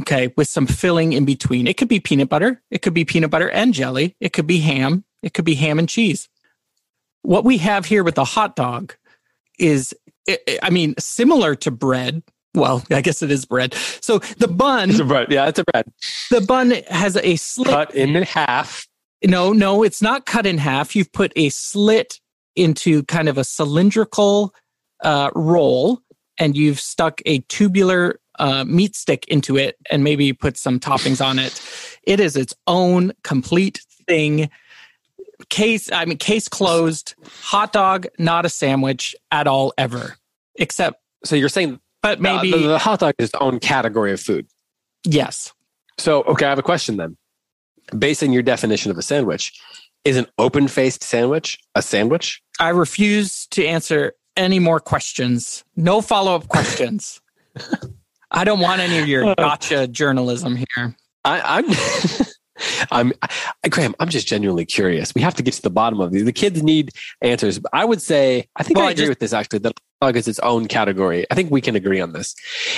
okay, 0.02 0.34
with 0.36 0.48
some 0.48 0.66
filling 0.66 1.14
in 1.14 1.26
between. 1.26 1.68
It 1.68 1.78
could 1.78 1.88
be 1.88 2.00
peanut 2.00 2.28
butter. 2.30 2.62
It 2.72 2.82
could 2.82 2.94
be 2.94 3.06
peanut 3.06 3.30
butter 3.30 3.50
and 3.52 3.74
jelly. 3.74 4.16
It 4.20 4.34
could 4.34 4.48
be 4.48 4.60
ham. 4.60 5.04
It 5.22 5.34
could 5.34 5.46
be 5.46 5.56
ham 5.56 5.78
and 5.78 5.88
cheese. 5.88 6.28
What 7.22 7.46
we 7.46 7.58
have 7.60 7.86
here 7.86 8.04
with 8.04 8.16
the 8.16 8.26
hot 8.26 8.56
dog 8.56 8.96
is, 9.60 9.94
I 10.64 10.70
mean, 10.72 10.96
similar 10.98 11.54
to 11.56 11.72
bread. 11.72 12.24
Well, 12.56 12.84
I 12.92 13.02
guess 13.02 13.22
it 13.22 13.30
is 13.30 13.46
bread. 13.46 13.74
So 14.02 14.20
the 14.40 14.48
bun, 14.48 14.90
It's 14.90 15.00
a 15.00 15.06
bread. 15.06 15.32
Yeah, 15.32 15.48
it's 15.48 15.60
a 15.60 15.64
bread. 15.66 15.86
the 16.32 16.42
bun 16.42 16.72
has 16.90 17.16
a 17.18 17.36
slit. 17.36 17.68
Cut 17.68 17.94
in 17.96 18.16
half. 18.24 18.88
No, 19.26 19.52
no, 19.52 19.84
it's 19.84 20.02
not 20.02 20.26
cut 20.26 20.46
in 20.46 20.58
half. 20.58 20.96
You've 20.96 21.12
put 21.12 21.34
a 21.36 21.50
slit 21.50 22.20
into 22.56 23.04
kind 23.04 23.28
of 23.30 23.38
a 23.38 23.44
cylindrical 23.44 24.54
uh, 25.04 25.30
roll, 25.36 26.02
and 26.38 26.56
you've 26.56 26.80
stuck 26.80 27.22
a 27.26 27.40
tubular 27.42 28.20
uh, 28.38 28.64
meat 28.64 28.96
stick 28.96 29.26
into 29.28 29.58
it, 29.58 29.76
and 29.92 30.04
maybe 30.04 30.26
you 30.26 30.34
put 30.34 30.58
some 30.58 30.80
toppings 30.80 31.24
on 31.24 31.40
it. 31.40 31.62
It 32.04 32.20
is 32.20 32.36
its 32.36 32.54
own 32.68 33.12
complete 33.24 33.82
thing. 34.08 34.50
Case, 35.50 35.92
I 35.92 36.06
mean, 36.06 36.18
case 36.18 36.48
closed. 36.48 37.16
Hot 37.44 37.74
dog, 37.74 38.08
not 38.18 38.46
a 38.46 38.50
sandwich 38.50 39.16
at 39.32 39.48
all, 39.48 39.74
ever. 39.78 40.18
Except, 40.56 41.02
So 41.24 41.36
you're 41.36 41.50
saying 41.50 41.80
but 42.02 42.22
maybe 42.22 42.52
maybe 42.52 42.64
the, 42.64 42.70
the 42.70 42.78
hot 42.78 43.00
dog 43.00 43.14
is 43.20 43.30
its 43.30 43.38
own 43.42 43.60
category 43.60 44.14
of 44.14 44.22
food. 44.22 44.48
yes. 45.04 45.54
So, 45.98 46.24
okay, 46.24 46.46
I 46.46 46.50
have 46.50 46.60
a 46.60 46.64
question 46.64 46.96
then. 46.96 47.18
Based 47.98 48.24
on 48.24 48.32
your 48.34 48.44
definition 48.44 48.92
of 48.92 48.98
a 48.98 49.02
sandwich, 49.02 49.60
is 50.06 50.18
an 50.18 50.28
open 50.38 50.68
faced 50.68 51.04
sandwich 51.04 51.58
a 51.76 51.82
sandwich? 51.82 52.42
I 52.60 52.70
refuse 52.70 53.48
to 53.48 53.66
answer 53.66 54.14
any 54.38 54.60
more 54.60 54.80
questions. 54.80 55.64
No 55.76 56.02
follow 56.02 56.36
up 56.36 56.48
questions. 56.48 57.20
I 58.32 58.44
don't 58.44 58.60
want 58.60 58.80
any 58.82 59.00
of 59.00 59.08
your 59.08 59.34
gotcha 59.36 59.88
journalism 59.88 60.56
here. 60.56 60.96
I, 61.26 61.42
I'm. 61.60 61.66
I'm, 62.92 63.14
I, 63.64 63.70
Graeme. 63.70 63.96
I'm 64.02 64.10
just 64.10 64.28
genuinely 64.28 64.66
curious. 64.66 65.16
We 65.16 65.22
have 65.22 65.34
to 65.36 65.44
get 65.44 65.54
to 65.54 65.62
the 65.62 65.70
bottom 65.70 66.02
of 66.02 66.12
these. 66.12 66.26
The 66.26 66.34
kids 66.34 66.62
need 66.62 66.92
answers. 67.22 67.58
I 67.72 67.86
would 67.86 68.02
say, 68.02 68.50
I 68.58 68.64
think 68.64 68.78
Well, 68.78 68.86
I 68.86 68.90
I 68.90 68.92
agree 68.92 69.04
just- 69.04 69.10
with 69.10 69.20
this. 69.20 69.32
Actually, 69.34 69.60
that 69.60 69.74
hot 70.02 70.08
dog 70.10 70.18
is 70.18 70.28
its 70.28 70.40
own 70.40 70.68
category. 70.68 71.26
I 71.32 71.36
think 71.36 71.52
we 71.52 71.62
can 71.62 71.76
agree 71.78 72.02
on 72.02 72.12
this. 72.12 72.36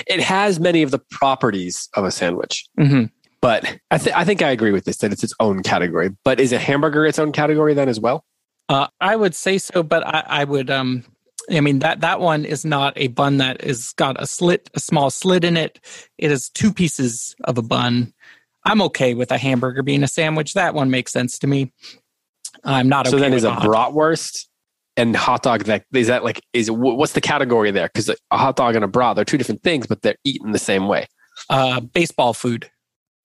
It 0.07 0.19
has 0.19 0.59
many 0.59 0.83
of 0.83 0.91
the 0.91 0.99
properties 0.99 1.89
of 1.95 2.03
a 2.05 2.11
sandwich, 2.11 2.67
hmm 2.77 3.05
but 3.41 3.77
I, 3.89 3.97
th- 3.97 4.15
I 4.15 4.23
think 4.23 4.41
I 4.41 4.49
agree 4.51 4.71
with 4.71 4.85
this 4.85 4.97
that 4.97 5.11
it's 5.11 5.23
its 5.23 5.33
own 5.39 5.63
category. 5.63 6.09
But 6.23 6.39
is 6.39 6.51
a 6.53 6.59
hamburger 6.59 7.05
its 7.05 7.19
own 7.19 7.31
category 7.31 7.73
then 7.73 7.89
as 7.89 7.99
well? 7.99 8.23
Uh, 8.69 8.87
I 8.99 9.15
would 9.15 9.35
say 9.35 9.57
so, 9.57 9.83
but 9.83 10.05
I, 10.05 10.23
I 10.27 10.43
would. 10.43 10.69
Um, 10.69 11.03
I 11.49 11.59
mean 11.59 11.79
that 11.79 12.01
that 12.01 12.19
one 12.19 12.45
is 12.45 12.63
not 12.63 12.93
a 12.95 13.07
bun 13.07 13.37
that 13.37 13.63
is 13.63 13.93
got 13.93 14.21
a 14.21 14.27
slit, 14.27 14.69
a 14.75 14.79
small 14.79 15.09
slit 15.09 15.43
in 15.43 15.57
it. 15.57 15.79
It 16.17 16.31
is 16.31 16.49
two 16.49 16.71
pieces 16.71 17.35
of 17.43 17.57
a 17.57 17.61
bun. 17.61 18.13
I'm 18.63 18.81
okay 18.83 19.15
with 19.15 19.31
a 19.31 19.37
hamburger 19.37 19.81
being 19.81 20.03
a 20.03 20.07
sandwich. 20.07 20.53
That 20.53 20.75
one 20.75 20.91
makes 20.91 21.11
sense 21.11 21.39
to 21.39 21.47
me. 21.47 21.73
I'm 22.63 22.87
not 22.87 23.07
okay 23.07 23.17
so 23.17 23.19
then 23.19 23.31
with 23.31 23.39
is 23.39 23.43
a 23.43 23.51
bratwurst 23.51 24.45
and 24.97 25.15
hot 25.15 25.41
dog 25.41 25.63
that 25.63 25.85
is 25.93 26.07
that 26.07 26.23
like 26.23 26.41
is 26.53 26.67
wh- 26.67 26.95
what's 26.95 27.13
the 27.13 27.21
category 27.21 27.71
there? 27.71 27.89
Because 27.91 28.09
a 28.09 28.37
hot 28.37 28.55
dog 28.55 28.75
and 28.75 28.85
a 28.85 28.87
brat 28.87 29.15
they're 29.15 29.25
two 29.25 29.37
different 29.37 29.63
things, 29.63 29.87
but 29.87 30.01
they're 30.03 30.17
eaten 30.23 30.51
the 30.51 30.59
same 30.59 30.87
way. 30.87 31.07
uh, 31.49 31.79
baseball 31.79 32.33
food, 32.33 32.69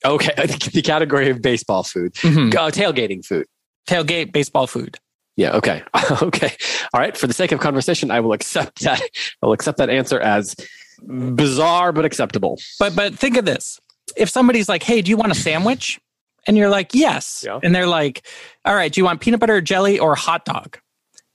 Okay, 0.07 0.33
I 0.39 0.47
think 0.47 0.73
the 0.73 0.83
category 0.83 1.29
of 1.31 1.43
baseball 1.43 1.83
food, 1.83 2.15
Mhm. 2.15 2.55
uh, 2.55 2.71
tailgating 2.71 3.25
food. 3.25 3.47
tailgate 3.89 4.33
baseball 4.33 4.67
food. 4.67 4.99
Yeah. 5.37 5.53
Okay. 5.57 5.83
okay. 6.23 6.53
All 6.95 7.01
right. 7.01 7.17
For 7.17 7.27
the 7.27 7.35
sake 7.35 7.53
of 7.53 7.61
conversation, 7.61 8.11
I 8.11 8.21
will 8.21 8.33
accept 8.33 8.81
that. 8.83 9.01
I 9.43 9.47
will 9.47 9.53
accept 9.53 9.79
that 9.79 9.91
answer 9.91 10.19
as 10.19 10.57
bizarre 11.35 11.93
but 11.93 12.05
acceptable. 12.05 12.59
But 12.79 12.97
but 12.97 13.19
think 13.19 13.37
of 13.37 13.45
this: 13.45 13.79
if 14.17 14.29
somebody's 14.31 14.69
like, 14.69 14.83
"Hey, 14.83 15.03
do 15.03 15.11
you 15.11 15.17
want 15.17 15.33
a 15.33 15.35
sandwich?" 15.35 16.01
and 16.47 16.57
you're 16.57 16.69
like, 16.71 16.95
"Yes," 16.95 17.43
Yeah. 17.47 17.59
and 17.63 17.75
they're 17.75 17.87
like, 17.87 18.25
"All 18.65 18.75
right, 18.75 18.91
do 18.93 19.01
you 19.01 19.05
want 19.05 19.21
peanut 19.21 19.41
butter, 19.41 19.61
jelly, 19.61 19.99
or 19.99 20.15
hot 20.15 20.45
dog?" 20.45 20.79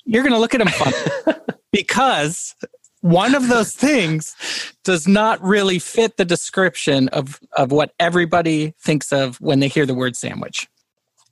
You're 0.05 0.23
gonna 0.23 0.39
look 0.39 0.55
at 0.55 0.59
them 0.59 0.67
funny 0.69 1.37
because 1.71 2.55
one 3.01 3.35
of 3.35 3.47
those 3.47 3.73
things 3.73 4.35
does 4.83 5.07
not 5.07 5.41
really 5.43 5.79
fit 5.79 6.17
the 6.17 6.25
description 6.25 7.07
of 7.09 7.39
of 7.57 7.71
what 7.71 7.93
everybody 7.99 8.73
thinks 8.79 9.11
of 9.11 9.37
when 9.41 9.59
they 9.59 9.67
hear 9.67 9.85
the 9.85 9.93
word 9.95 10.15
sandwich. 10.15 10.67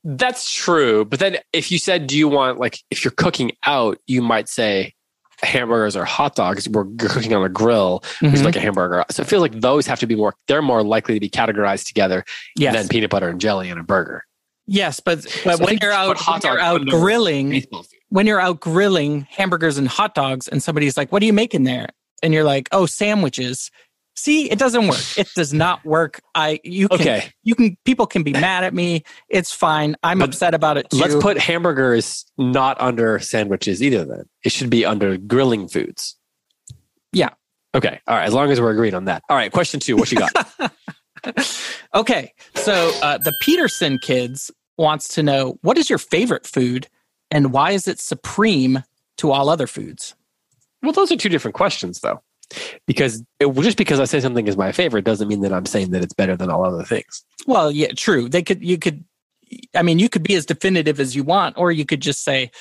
That's 0.03 0.51
true. 0.53 1.05
But 1.05 1.19
then 1.19 1.37
if 1.53 1.71
you 1.71 1.77
said, 1.77 2.07
do 2.07 2.17
you 2.17 2.27
want 2.27 2.57
like 2.59 2.79
if 2.89 3.03
you're 3.03 3.11
cooking 3.11 3.51
out, 3.65 3.99
you 4.07 4.21
might 4.21 4.47
say 4.49 4.93
hamburgers 5.41 5.95
or 5.95 6.03
hot 6.05 6.35
dogs. 6.35 6.67
We're 6.67 6.85
cooking 6.97 7.33
on 7.33 7.43
a 7.45 7.49
grill, 7.49 8.03
which 8.19 8.33
is 8.33 8.41
Mhm. 8.41 8.45
like 8.45 8.55
a 8.57 8.59
hamburger. 8.59 9.05
So 9.09 9.23
I 9.23 9.25
feel 9.25 9.39
like 9.39 9.53
those 9.61 9.87
have 9.87 9.99
to 10.01 10.05
be 10.07 10.15
more. 10.15 10.33
They're 10.47 10.61
more 10.61 10.83
likely 10.83 11.13
to 11.13 11.19
be 11.21 11.29
categorized 11.29 11.85
together 11.87 12.25
yes, 12.57 12.73
than 12.75 12.87
peanut 12.89 13.09
butter 13.09 13.29
and 13.29 13.39
jelly 13.39 13.69
and 13.69 13.79
a 13.79 13.83
burger. 13.83 14.25
yes, 14.67 14.99
but 14.99 15.23
So 15.23 15.57
when 15.57 15.77
you're 15.81 15.91
out 15.93 16.17
hot 16.17 16.43
when 16.43 16.51
you're 16.53 16.61
out 16.61 16.85
grilling. 16.87 17.63
When 18.09 18.25
you're 18.27 18.39
out 18.41 18.59
grilling 18.59 19.21
hamburgers 19.29 19.77
and 19.77 19.87
hot 19.87 20.15
dogs 20.15 20.47
and 20.47 20.61
somebody's 20.61 20.97
like, 20.97 21.11
What 21.11 21.21
are 21.21 21.25
you 21.25 21.33
making 21.33 21.63
there? 21.63 21.89
And 22.23 22.33
you're 22.33 22.43
like, 22.43 22.67
Oh, 22.71 22.85
sandwiches. 22.85 23.71
See, 24.15 24.51
it 24.51 24.59
doesn't 24.59 24.87
work. 24.87 24.99
It 25.17 25.29
does 25.33 25.53
not 25.53 25.85
work. 25.85 26.19
I 26.35 26.59
you 26.65 26.89
can 26.89 26.99
Okay. 26.99 27.31
you 27.43 27.55
can 27.55 27.77
people 27.85 28.05
can 28.05 28.23
be 28.23 28.33
mad 28.33 28.65
at 28.65 28.73
me. 28.73 29.03
It's 29.29 29.53
fine. 29.53 29.95
I'm 30.03 30.19
But 30.19 30.29
upset 30.29 30.53
about 30.53 30.77
it 30.77 30.89
too. 30.89 30.97
Let's 30.97 31.15
put 31.15 31.37
hamburgers 31.39 32.25
not 32.37 32.79
under 32.81 33.19
sandwiches 33.19 33.81
either. 33.81 34.03
Then 34.03 34.23
it 34.43 34.51
should 34.51 34.69
be 34.69 34.83
under 34.83 35.15
grilling 35.17 35.69
foods. 35.69 36.17
Yeah. 37.13 37.29
Okay. 37.73 38.01
All 38.07 38.15
right. 38.17 38.25
As 38.25 38.33
long 38.33 38.51
as 38.51 38.59
we're 38.59 38.71
agreed 38.71 38.93
on 38.93 39.05
that. 39.05 39.23
All 39.29 39.37
right. 39.37 39.51
Question 39.51 39.79
two. 39.79 39.95
What 39.95 40.11
you 40.11 40.17
got? 40.17 40.71
okay. 41.95 42.33
So 42.55 42.91
uh, 43.01 43.17
the 43.19 43.33
Peterson 43.41 43.99
kids 43.99 44.51
wants 44.77 45.07
to 45.15 45.23
know 45.23 45.57
what 45.61 45.77
is 45.77 45.89
your 45.89 45.99
favorite 45.99 46.45
food 46.45 46.87
and 47.31 47.51
why 47.51 47.71
is 47.71 47.87
it 47.87 47.99
supreme 47.99 48.83
to 49.17 49.31
all 49.31 49.49
other 49.49 49.67
foods? 49.67 50.15
well, 50.81 50.93
those 50.93 51.11
are 51.11 51.17
two 51.17 51.29
different 51.29 51.55
questions, 51.55 51.99
though, 51.99 52.21
because 52.87 53.23
it, 53.39 53.53
just 53.55 53.77
because 53.77 53.99
I 53.99 54.05
say 54.05 54.19
something 54.19 54.47
is 54.47 54.57
my 54.57 54.71
favorite 54.71 55.05
doesn't 55.05 55.27
mean 55.27 55.41
that 55.41 55.53
I'm 55.53 55.65
saying 55.65 55.91
that 55.91 56.03
it's 56.03 56.13
better 56.13 56.35
than 56.35 56.49
all 56.49 56.65
other 56.65 56.83
things. 56.83 57.23
Well, 57.47 57.71
yeah, 57.71 57.91
true. 57.95 58.29
They 58.29 58.43
could, 58.43 58.63
you 58.63 58.77
could, 58.77 59.03
I 59.75 59.81
mean, 59.81 59.99
you 59.99 60.09
could 60.09 60.23
be 60.23 60.35
as 60.35 60.45
definitive 60.45 60.99
as 60.99 61.15
you 61.15 61.23
want, 61.23 61.57
or 61.57 61.71
you 61.71 61.85
could 61.85 62.01
just 62.01 62.23
say, 62.23 62.51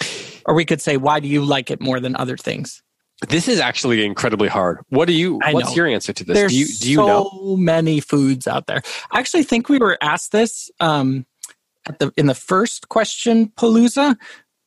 or 0.47 0.55
we 0.55 0.65
could 0.65 0.81
say, 0.81 0.97
why 0.97 1.21
do 1.21 1.29
you 1.29 1.45
like 1.45 1.71
it 1.71 1.81
more 1.81 2.01
than 2.01 2.17
other 2.17 2.37
things? 2.37 2.83
This 3.29 3.49
is 3.49 3.59
actually 3.59 4.05
incredibly 4.05 4.49
hard. 4.49 4.79
What 4.91 5.07
do 5.07 5.13
you? 5.13 5.41
What's 5.51 5.75
your 5.75 5.89
answer 5.89 6.13
to 6.13 6.25
this? 6.25 6.37
There's 6.37 6.53
do 6.53 6.59
you 6.59 6.67
do 6.67 6.91
you 6.91 6.97
so 6.99 7.07
know? 7.07 7.57
many 7.57 7.99
foods 7.99 8.47
out 8.47 8.69
there. 8.69 8.81
I 9.11 9.19
actually 9.19 9.43
think 9.43 9.69
we 9.69 9.79
were 9.79 9.99
asked 10.01 10.31
this 10.31 10.71
um, 10.79 11.27
at 11.89 11.99
the 11.99 12.13
in 12.17 12.27
the 12.27 12.35
first 12.37 12.89
question 12.91 13.49
palooza, 13.57 14.17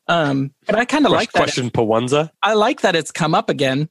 um, 0.07 0.53
but 0.65 0.75
I 0.75 0.85
kind 0.85 1.05
of 1.05 1.11
like 1.11 1.31
that. 1.33 1.39
question 1.39 1.69
Pawanza. 1.69 2.31
I 2.43 2.53
like 2.53 2.81
that 2.81 2.95
it's 2.95 3.11
come 3.11 3.35
up 3.35 3.49
again 3.49 3.89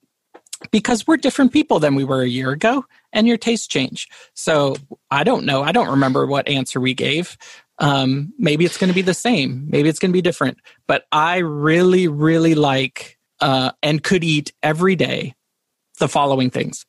because 0.71 1.07
we're 1.07 1.17
different 1.17 1.53
people 1.53 1.79
than 1.79 1.95
we 1.95 2.05
were 2.05 2.23
a 2.23 2.29
year 2.29 2.51
ago, 2.51 2.85
and 3.13 3.27
your 3.27 3.37
tastes 3.37 3.67
change. 3.67 4.09
So 4.35 4.77
I 5.11 5.25
don't 5.25 5.45
know. 5.47 5.63
I 5.63 5.73
don't 5.73 5.89
remember 5.89 6.27
what 6.27 6.49
answer 6.49 6.81
we 6.81 6.95
gave. 6.95 7.37
Um, 7.79 8.35
maybe 8.39 8.67
it's 8.67 8.77
going 8.77 8.89
to 8.89 8.95
be 8.95 9.03
the 9.03 9.15
same. 9.15 9.67
Maybe 9.71 9.89
it's 9.89 9.99
going 9.99 10.11
to 10.11 10.17
be 10.17 10.21
different. 10.23 10.59
But 10.87 11.07
I 11.13 11.39
really, 11.39 12.09
really 12.09 12.55
like 12.55 13.19
uh, 13.41 13.73
and 13.83 14.03
could 14.03 14.23
eat 14.23 14.53
every 14.63 14.97
day 14.97 15.35
the 15.99 16.09
following 16.09 16.51
things: 16.51 16.85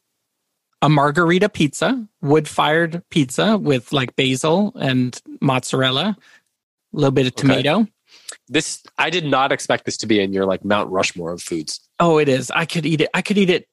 a 0.81 0.89
margarita 0.89 1.47
pizza, 1.47 2.07
wood-fired 2.21 3.03
pizza 3.09 3.57
with 3.57 3.93
like 3.93 4.15
basil 4.17 4.73
and 4.79 5.19
mozzarella, 5.39 6.17
a 6.93 6.97
little 6.97 7.11
bit 7.11 7.27
of 7.27 7.33
Okay. 7.33 7.41
tomato. 7.41 7.87
This 8.51 8.83
I 8.97 9.09
did 9.09 9.25
not 9.25 9.51
expect 9.53 9.85
this 9.85 9.95
to 9.97 10.05
be 10.07 10.19
in 10.19 10.33
your 10.33 10.45
like 10.45 10.63
Mount 10.65 10.91
Rushmore 10.91 11.31
of 11.31 11.41
foods. 11.41 11.79
Oh, 11.99 12.17
it 12.17 12.27
is. 12.27 12.51
I 12.51 12.65
could 12.65 12.85
eat 12.85 12.99
it. 13.01 13.09
I 13.13 13.21
could 13.21 13.37
eat 13.37 13.49
it 13.49 13.67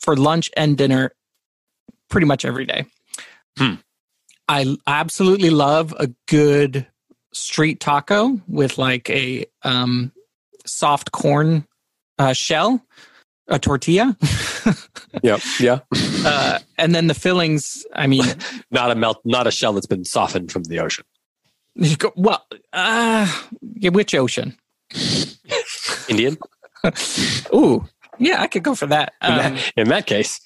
for 0.00 0.16
lunch 0.16 0.48
and 0.56 0.78
dinner 0.78 1.12
pretty 2.08 2.26
much 2.26 2.44
every 2.44 2.64
day. 2.64 2.86
Hmm. 3.58 3.74
I 4.48 4.76
absolutely 4.86 5.50
love 5.50 5.92
a 5.98 6.08
good 6.28 6.86
street 7.32 7.80
taco 7.80 8.40
with 8.48 8.78
like 8.78 9.10
a 9.10 9.46
um, 9.64 10.12
soft 10.64 11.10
corn 11.12 11.66
uh, 12.18 12.32
shell, 12.32 12.84
a 13.48 13.58
tortilla, 13.58 14.16
Yep. 15.22 15.40
Yeah. 15.58 15.78
uh, 16.24 16.58
and 16.78 16.94
then 16.94 17.06
the 17.08 17.14
fillings. 17.14 17.84
I 17.94 18.06
mean, 18.06 18.24
Not 18.70 18.90
a 18.90 18.94
melt. 18.94 19.20
Not 19.24 19.46
a 19.46 19.50
shell 19.50 19.72
that's 19.72 19.86
been 19.86 20.04
softened 20.04 20.52
from 20.52 20.64
the 20.64 20.78
ocean. 20.80 21.04
You 21.74 21.96
go- 21.96 22.12
well, 22.16 22.46
uh, 22.72 23.26
which 23.82 24.14
ocean? 24.14 24.56
Indian. 26.08 26.36
Ooh, 27.54 27.86
yeah, 28.18 28.40
I 28.42 28.46
could 28.46 28.62
go 28.62 28.74
for 28.74 28.86
that. 28.86 29.12
In, 29.22 29.30
Um, 29.32 29.36
that, 29.38 29.72
in 29.76 29.88
that 29.88 30.06
case, 30.06 30.40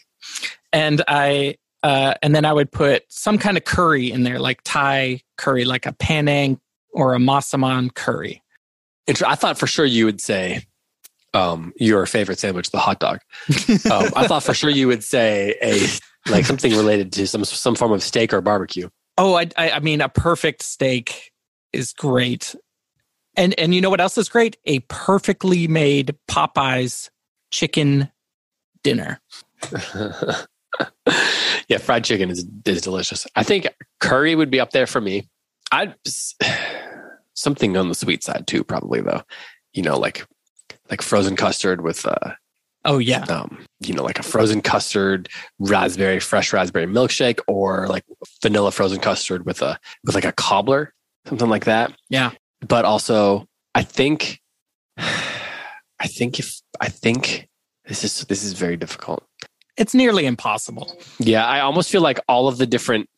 and 0.73 1.02
I 1.09 1.57
uh, 1.83 2.14
and 2.23 2.35
then 2.35 2.45
I 2.45 2.52
would 2.52 2.73
put 2.73 3.04
some 3.09 3.38
kind 3.38 3.57
of 3.57 3.64
curry 3.64 4.11
in 4.11 4.23
there, 4.25 4.38
like 4.38 4.61
Thai 4.64 5.21
curry, 5.37 5.64
like 5.64 5.87
a 5.87 5.93
Panang 5.93 6.59
or 6.93 7.14
a 7.14 7.19
Massaman 7.19 7.93
curry. 7.95 8.43
I 9.25 9.35
thought 9.35 9.59
for 9.59 9.66
sure 9.66 9.85
you 9.85 10.07
would 10.07 10.21
say 10.21 10.64
um, 11.35 11.73
your 11.76 12.07
favorite 12.07 12.38
sandwich, 12.38 12.71
the 12.71 12.78
hot 12.78 13.00
dog. 13.00 13.19
Um, 13.90 14.09
I 14.16 14.26
thought 14.26 14.43
for 14.45 14.54
sure 14.54 14.71
you 14.71 14.87
would 14.88 15.04
say 15.04 15.57
a 15.62 15.87
like 16.31 16.47
something 16.47 16.73
related 16.73 17.12
to 17.14 17.26
some 17.26 17.45
some 17.45 17.75
form 17.75 17.93
of 17.93 18.02
steak 18.02 18.33
or 18.33 18.40
barbecue. 18.40 18.88
Oh, 19.16 19.35
I, 19.35 19.49
I, 19.56 19.71
I 19.73 19.80
mean, 19.80 20.00
a 20.00 20.09
perfect 20.09 20.62
steak 20.62 21.33
is 21.73 21.92
great, 21.92 22.54
and 23.37 23.59
and 23.59 23.75
you 23.75 23.80
know 23.80 23.90
what 23.90 24.00
else 24.00 24.18
is 24.18 24.28
great? 24.28 24.56
A 24.64 24.80
perfectly 24.80 25.68
made 25.68 26.16
Popeyes 26.28 27.11
chicken 27.50 28.11
dinner. 28.83 29.21
yeah, 31.68 31.78
fried 31.78 32.04
chicken 32.04 32.30
is 32.30 32.47
is 32.64 32.83
delicious. 32.83 33.26
I 33.37 33.42
think 33.42 33.68
curry 34.00 34.35
would 34.35 34.50
be 34.50 34.61
up 34.61 34.71
there 34.71 34.87
for 34.87 35.00
me. 35.00 35.28
I'd 35.73 35.94
something 37.35 37.76
on 37.76 37.88
the 37.88 37.94
sweet 37.94 38.25
side 38.25 38.47
too, 38.47 38.64
probably 38.64 39.00
though. 39.00 39.23
You 39.73 39.83
know, 39.83 39.99
like 39.99 40.26
like 40.90 41.02
frozen 41.02 41.37
custard 41.37 41.80
with 41.83 42.06
uh 42.06 42.33
oh 42.84 42.98
yeah. 42.98 43.24
Um 43.24 43.64
you 43.80 43.94
know 43.94 44.02
like 44.02 44.18
a 44.18 44.22
frozen 44.22 44.60
custard 44.60 45.28
raspberry 45.58 46.20
fresh 46.20 46.52
raspberry 46.52 46.86
milkshake 46.86 47.40
or 47.46 47.86
like 47.88 48.04
vanilla 48.42 48.70
frozen 48.70 49.00
custard 49.00 49.44
with 49.46 49.62
a 49.62 49.78
with 50.04 50.14
like 50.14 50.24
a 50.24 50.32
cobbler 50.32 50.92
something 51.26 51.48
like 51.48 51.64
that. 51.64 51.92
Yeah. 52.08 52.32
But 52.66 52.84
also 52.84 53.46
i 53.74 53.82
think 53.82 54.40
i 54.98 56.06
think 56.06 56.38
if 56.38 56.60
i 56.80 56.88
think 56.88 57.48
this 57.86 58.04
is 58.04 58.20
this 58.26 58.44
is 58.44 58.52
very 58.52 58.76
difficult. 58.76 59.24
It's 59.76 59.94
nearly 59.94 60.26
impossible. 60.26 60.96
Yeah 61.18 61.46
i 61.46 61.60
almost 61.60 61.90
feel 61.90 62.02
like 62.02 62.20
all 62.28 62.48
of 62.48 62.58
the 62.58 62.66
different 62.66 63.08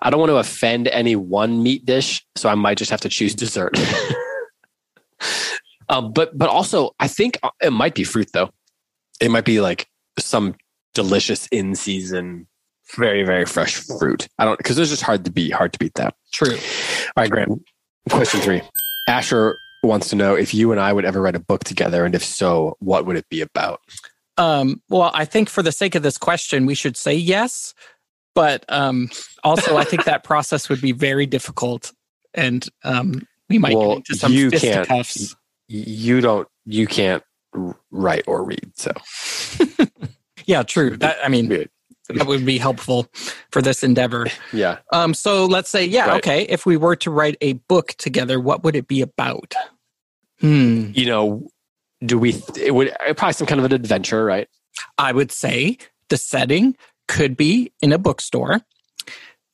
i 0.00 0.10
don't 0.10 0.20
want 0.20 0.30
to 0.30 0.36
offend 0.36 0.88
any 0.88 1.16
one 1.16 1.62
meat 1.62 1.84
dish 1.84 2.24
so 2.36 2.48
i 2.48 2.54
might 2.54 2.78
just 2.78 2.90
have 2.90 3.00
to 3.02 3.08
choose 3.08 3.34
dessert. 3.34 3.78
Um, 5.88 6.12
but 6.12 6.36
but 6.36 6.48
also, 6.48 6.90
I 7.00 7.08
think 7.08 7.38
it 7.62 7.70
might 7.70 7.94
be 7.94 8.04
fruit 8.04 8.30
though. 8.32 8.50
It 9.20 9.30
might 9.30 9.44
be 9.44 9.60
like 9.60 9.88
some 10.18 10.54
delicious 10.94 11.46
in 11.48 11.74
season, 11.74 12.46
very 12.96 13.24
very 13.24 13.46
fresh 13.46 13.74
fruit. 13.74 14.28
I 14.38 14.44
don't 14.44 14.58
because 14.58 14.78
it's 14.78 14.90
just 14.90 15.02
hard 15.02 15.24
to 15.24 15.30
beat. 15.30 15.52
Hard 15.52 15.72
to 15.72 15.78
beat 15.78 15.94
that. 15.94 16.14
True. 16.32 16.54
All 16.54 17.22
right, 17.22 17.30
Grant. 17.30 17.62
Question 18.10 18.40
three. 18.40 18.62
Asher 19.08 19.56
wants 19.82 20.08
to 20.10 20.16
know 20.16 20.34
if 20.34 20.54
you 20.54 20.72
and 20.72 20.80
I 20.80 20.92
would 20.92 21.04
ever 21.04 21.20
write 21.20 21.36
a 21.36 21.40
book 21.40 21.64
together, 21.64 22.04
and 22.04 22.14
if 22.14 22.24
so, 22.24 22.76
what 22.80 23.06
would 23.06 23.16
it 23.16 23.28
be 23.28 23.40
about? 23.40 23.80
Um, 24.36 24.82
well, 24.88 25.10
I 25.14 25.24
think 25.24 25.48
for 25.48 25.62
the 25.62 25.72
sake 25.72 25.94
of 25.94 26.02
this 26.02 26.18
question, 26.18 26.66
we 26.66 26.74
should 26.74 26.96
say 26.96 27.14
yes. 27.14 27.74
But 28.34 28.64
um, 28.68 29.10
also, 29.44 29.76
I 29.76 29.84
think 29.84 30.04
that 30.04 30.24
process 30.24 30.68
would 30.68 30.80
be 30.80 30.90
very 30.90 31.24
difficult, 31.24 31.92
and 32.34 32.66
um, 32.82 33.26
we 33.48 33.58
might 33.58 33.76
well, 33.76 33.90
get 33.90 33.96
into 33.98 34.16
some 34.16 34.32
you 34.32 34.50
fisticuffs. 34.50 35.34
Can't, 35.68 35.88
you 35.88 36.20
don't 36.20 36.48
you 36.64 36.86
can't 36.86 37.22
write 37.90 38.24
or 38.26 38.44
read 38.44 38.72
so. 38.74 38.92
Yeah 40.46 40.62
true. 40.62 40.96
That 40.98 41.16
i 41.24 41.28
mean 41.28 41.48
that 41.48 42.26
would 42.26 42.44
be 42.44 42.58
helpful 42.58 43.08
for 43.50 43.62
this 43.62 43.82
endeavor. 43.82 44.26
Yeah. 44.52 44.78
Um 44.92 45.14
so 45.14 45.46
let's 45.46 45.70
say 45.70 45.84
yeah 45.84 46.06
right. 46.06 46.16
okay 46.18 46.42
if 46.42 46.66
we 46.66 46.76
were 46.76 46.96
to 46.96 47.10
write 47.10 47.36
a 47.40 47.54
book 47.54 47.94
together 47.96 48.38
what 48.38 48.62
would 48.62 48.76
it 48.76 48.86
be 48.86 49.00
about? 49.00 49.54
Hmm. 50.40 50.90
You 50.92 51.06
know 51.06 51.48
do 52.04 52.18
we 52.18 52.42
it 52.60 52.74
would 52.74 52.94
probably 53.16 53.32
some 53.32 53.46
kind 53.46 53.58
of 53.58 53.64
an 53.64 53.72
adventure 53.72 54.24
right? 54.24 54.48
I 54.98 55.12
would 55.12 55.32
say 55.32 55.78
the 56.10 56.18
setting 56.18 56.76
could 57.08 57.36
be 57.36 57.72
in 57.80 57.92
a 57.92 57.98
bookstore. 57.98 58.60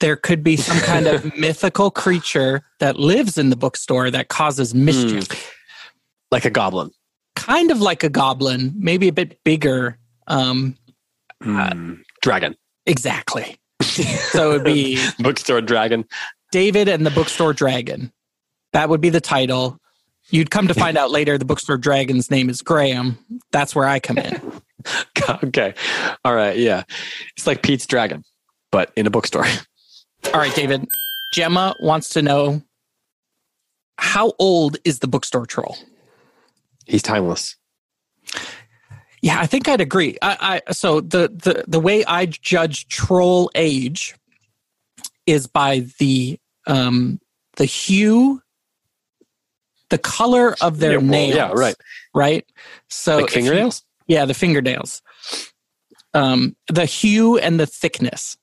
There 0.00 0.16
could 0.16 0.42
be 0.42 0.56
some 0.56 0.78
kind 0.78 1.06
of 1.06 1.36
mythical 1.38 1.90
creature 1.90 2.62
that 2.80 2.98
lives 2.98 3.38
in 3.38 3.50
the 3.50 3.56
bookstore 3.56 4.10
that 4.10 4.28
causes 4.28 4.74
mischief. 4.74 5.28
Mm 5.28 5.46
like 6.30 6.44
a 6.44 6.50
goblin. 6.50 6.90
Kind 7.40 7.70
of 7.70 7.80
like 7.80 8.04
a 8.04 8.08
goblin, 8.08 8.74
maybe 8.76 9.08
a 9.08 9.12
bit 9.12 9.42
bigger. 9.44 9.98
Um, 10.26 10.76
mm, 11.42 11.98
uh, 11.98 12.02
dragon. 12.20 12.54
Exactly. 12.86 13.58
so 13.80 14.50
it 14.50 14.54
would 14.54 14.64
be 14.64 15.02
bookstore 15.18 15.60
dragon. 15.60 16.04
David 16.52 16.88
and 16.88 17.06
the 17.06 17.10
bookstore 17.10 17.52
dragon. 17.52 18.12
That 18.72 18.88
would 18.88 19.00
be 19.00 19.08
the 19.08 19.20
title. 19.20 19.78
You'd 20.30 20.50
come 20.50 20.68
to 20.68 20.74
find 20.74 20.96
out 20.96 21.10
later 21.10 21.38
the 21.38 21.44
bookstore 21.44 21.78
dragon's 21.78 22.30
name 22.30 22.50
is 22.50 22.62
Graeme. 22.62 23.18
That's 23.50 23.74
where 23.74 23.88
I 23.88 23.98
come 23.98 24.18
in. 24.18 24.40
okay. 25.44 25.74
All 26.24 26.34
right. 26.34 26.56
Yeah. 26.56 26.84
It's 27.36 27.46
like 27.46 27.62
Pete's 27.62 27.86
Dragon, 27.86 28.22
but 28.70 28.92
in 28.96 29.06
a 29.06 29.10
bookstore. 29.10 29.46
All 30.26 30.40
right, 30.40 30.54
David. 30.54 30.86
Gemma 31.32 31.74
wants 31.80 32.10
to 32.10 32.22
know 32.22 32.62
how 33.98 34.32
old 34.38 34.76
is 34.84 35.00
the 35.00 35.08
bookstore 35.08 35.46
troll? 35.46 35.76
He's 36.90 37.02
timeless. 37.02 37.56
Yeah, 39.22 39.38
I 39.38 39.46
think 39.46 39.68
I'd 39.68 39.80
agree. 39.80 40.18
I, 40.22 40.60
I 40.66 40.72
so 40.72 41.00
the 41.00 41.28
the 41.28 41.64
the 41.66 41.80
way 41.80 42.04
I 42.04 42.26
judge 42.26 42.88
troll 42.88 43.50
age 43.54 44.14
is 45.26 45.46
by 45.46 45.86
the 45.98 46.38
um 46.66 47.20
the 47.56 47.64
hue 47.64 48.42
the 49.90 49.98
color 49.98 50.56
of 50.60 50.78
their 50.78 50.92
yeah, 50.92 50.98
well, 50.98 51.06
nails. 51.06 51.36
Yeah, 51.36 51.52
right. 51.52 51.76
Right? 52.14 52.46
So 52.88 53.18
like 53.18 53.30
fingernails? 53.30 53.82
You, 54.06 54.16
yeah, 54.16 54.24
the 54.24 54.34
fingernails. 54.34 55.02
Um 56.14 56.56
the 56.68 56.86
hue 56.86 57.38
and 57.38 57.60
the 57.60 57.66
thickness. 57.66 58.36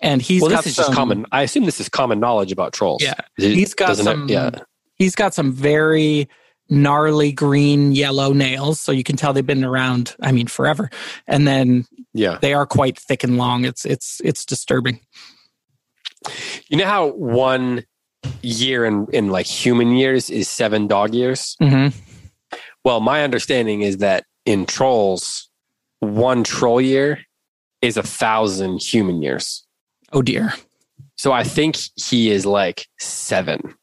And 0.00 0.20
he's 0.20 0.42
well, 0.42 0.50
this 0.50 0.66
is 0.66 0.74
some, 0.74 0.86
just 0.86 0.96
common. 0.96 1.24
I 1.32 1.42
assume 1.42 1.64
this 1.64 1.80
is 1.80 1.88
common 1.88 2.20
knowledge 2.20 2.52
about 2.52 2.72
trolls. 2.72 3.02
Yeah, 3.02 3.14
he's 3.36 3.74
got 3.74 3.96
some. 3.96 4.24
It, 4.24 4.32
yeah, 4.32 4.50
he's 4.96 5.14
got 5.14 5.34
some 5.34 5.52
very 5.52 6.28
gnarly 6.68 7.32
green 7.32 7.92
yellow 7.92 8.32
nails. 8.32 8.80
So 8.80 8.92
you 8.92 9.04
can 9.04 9.16
tell 9.16 9.32
they've 9.32 9.46
been 9.46 9.64
around 9.64 10.14
i 10.20 10.32
mean 10.32 10.46
forever. 10.46 10.90
And 11.26 11.46
then 11.46 11.86
yeah. 12.12 12.38
they 12.40 12.54
are 12.54 12.66
quite 12.66 12.98
thick 12.98 13.24
and 13.24 13.36
long. 13.36 13.64
It's 13.64 13.84
it's 13.84 14.20
it's 14.24 14.44
disturbing. 14.44 15.00
You 16.68 16.78
know 16.78 16.86
how 16.86 17.08
one 17.08 17.84
year 18.42 18.84
in 18.84 19.06
in 19.12 19.28
like 19.28 19.46
human 19.46 19.92
years 19.92 20.30
is 20.30 20.48
seven 20.48 20.86
dog 20.86 21.14
years? 21.14 21.56
Mm-hmm. 21.60 21.96
well 22.84 23.00
my 23.00 23.22
understanding 23.22 23.82
is 23.82 23.98
that 23.98 24.24
in 24.46 24.66
trolls 24.66 25.50
one 26.00 26.44
troll 26.44 26.80
year 26.80 27.20
is 27.82 27.96
a 27.96 28.02
thousand 28.02 28.82
human 28.82 29.22
years. 29.22 29.66
Oh 30.12 30.22
dear. 30.22 30.54
So 31.16 31.32
i 31.32 31.44
think 31.44 31.76
he 31.96 32.30
is 32.30 32.46
like 32.46 32.86
seven 32.98 33.74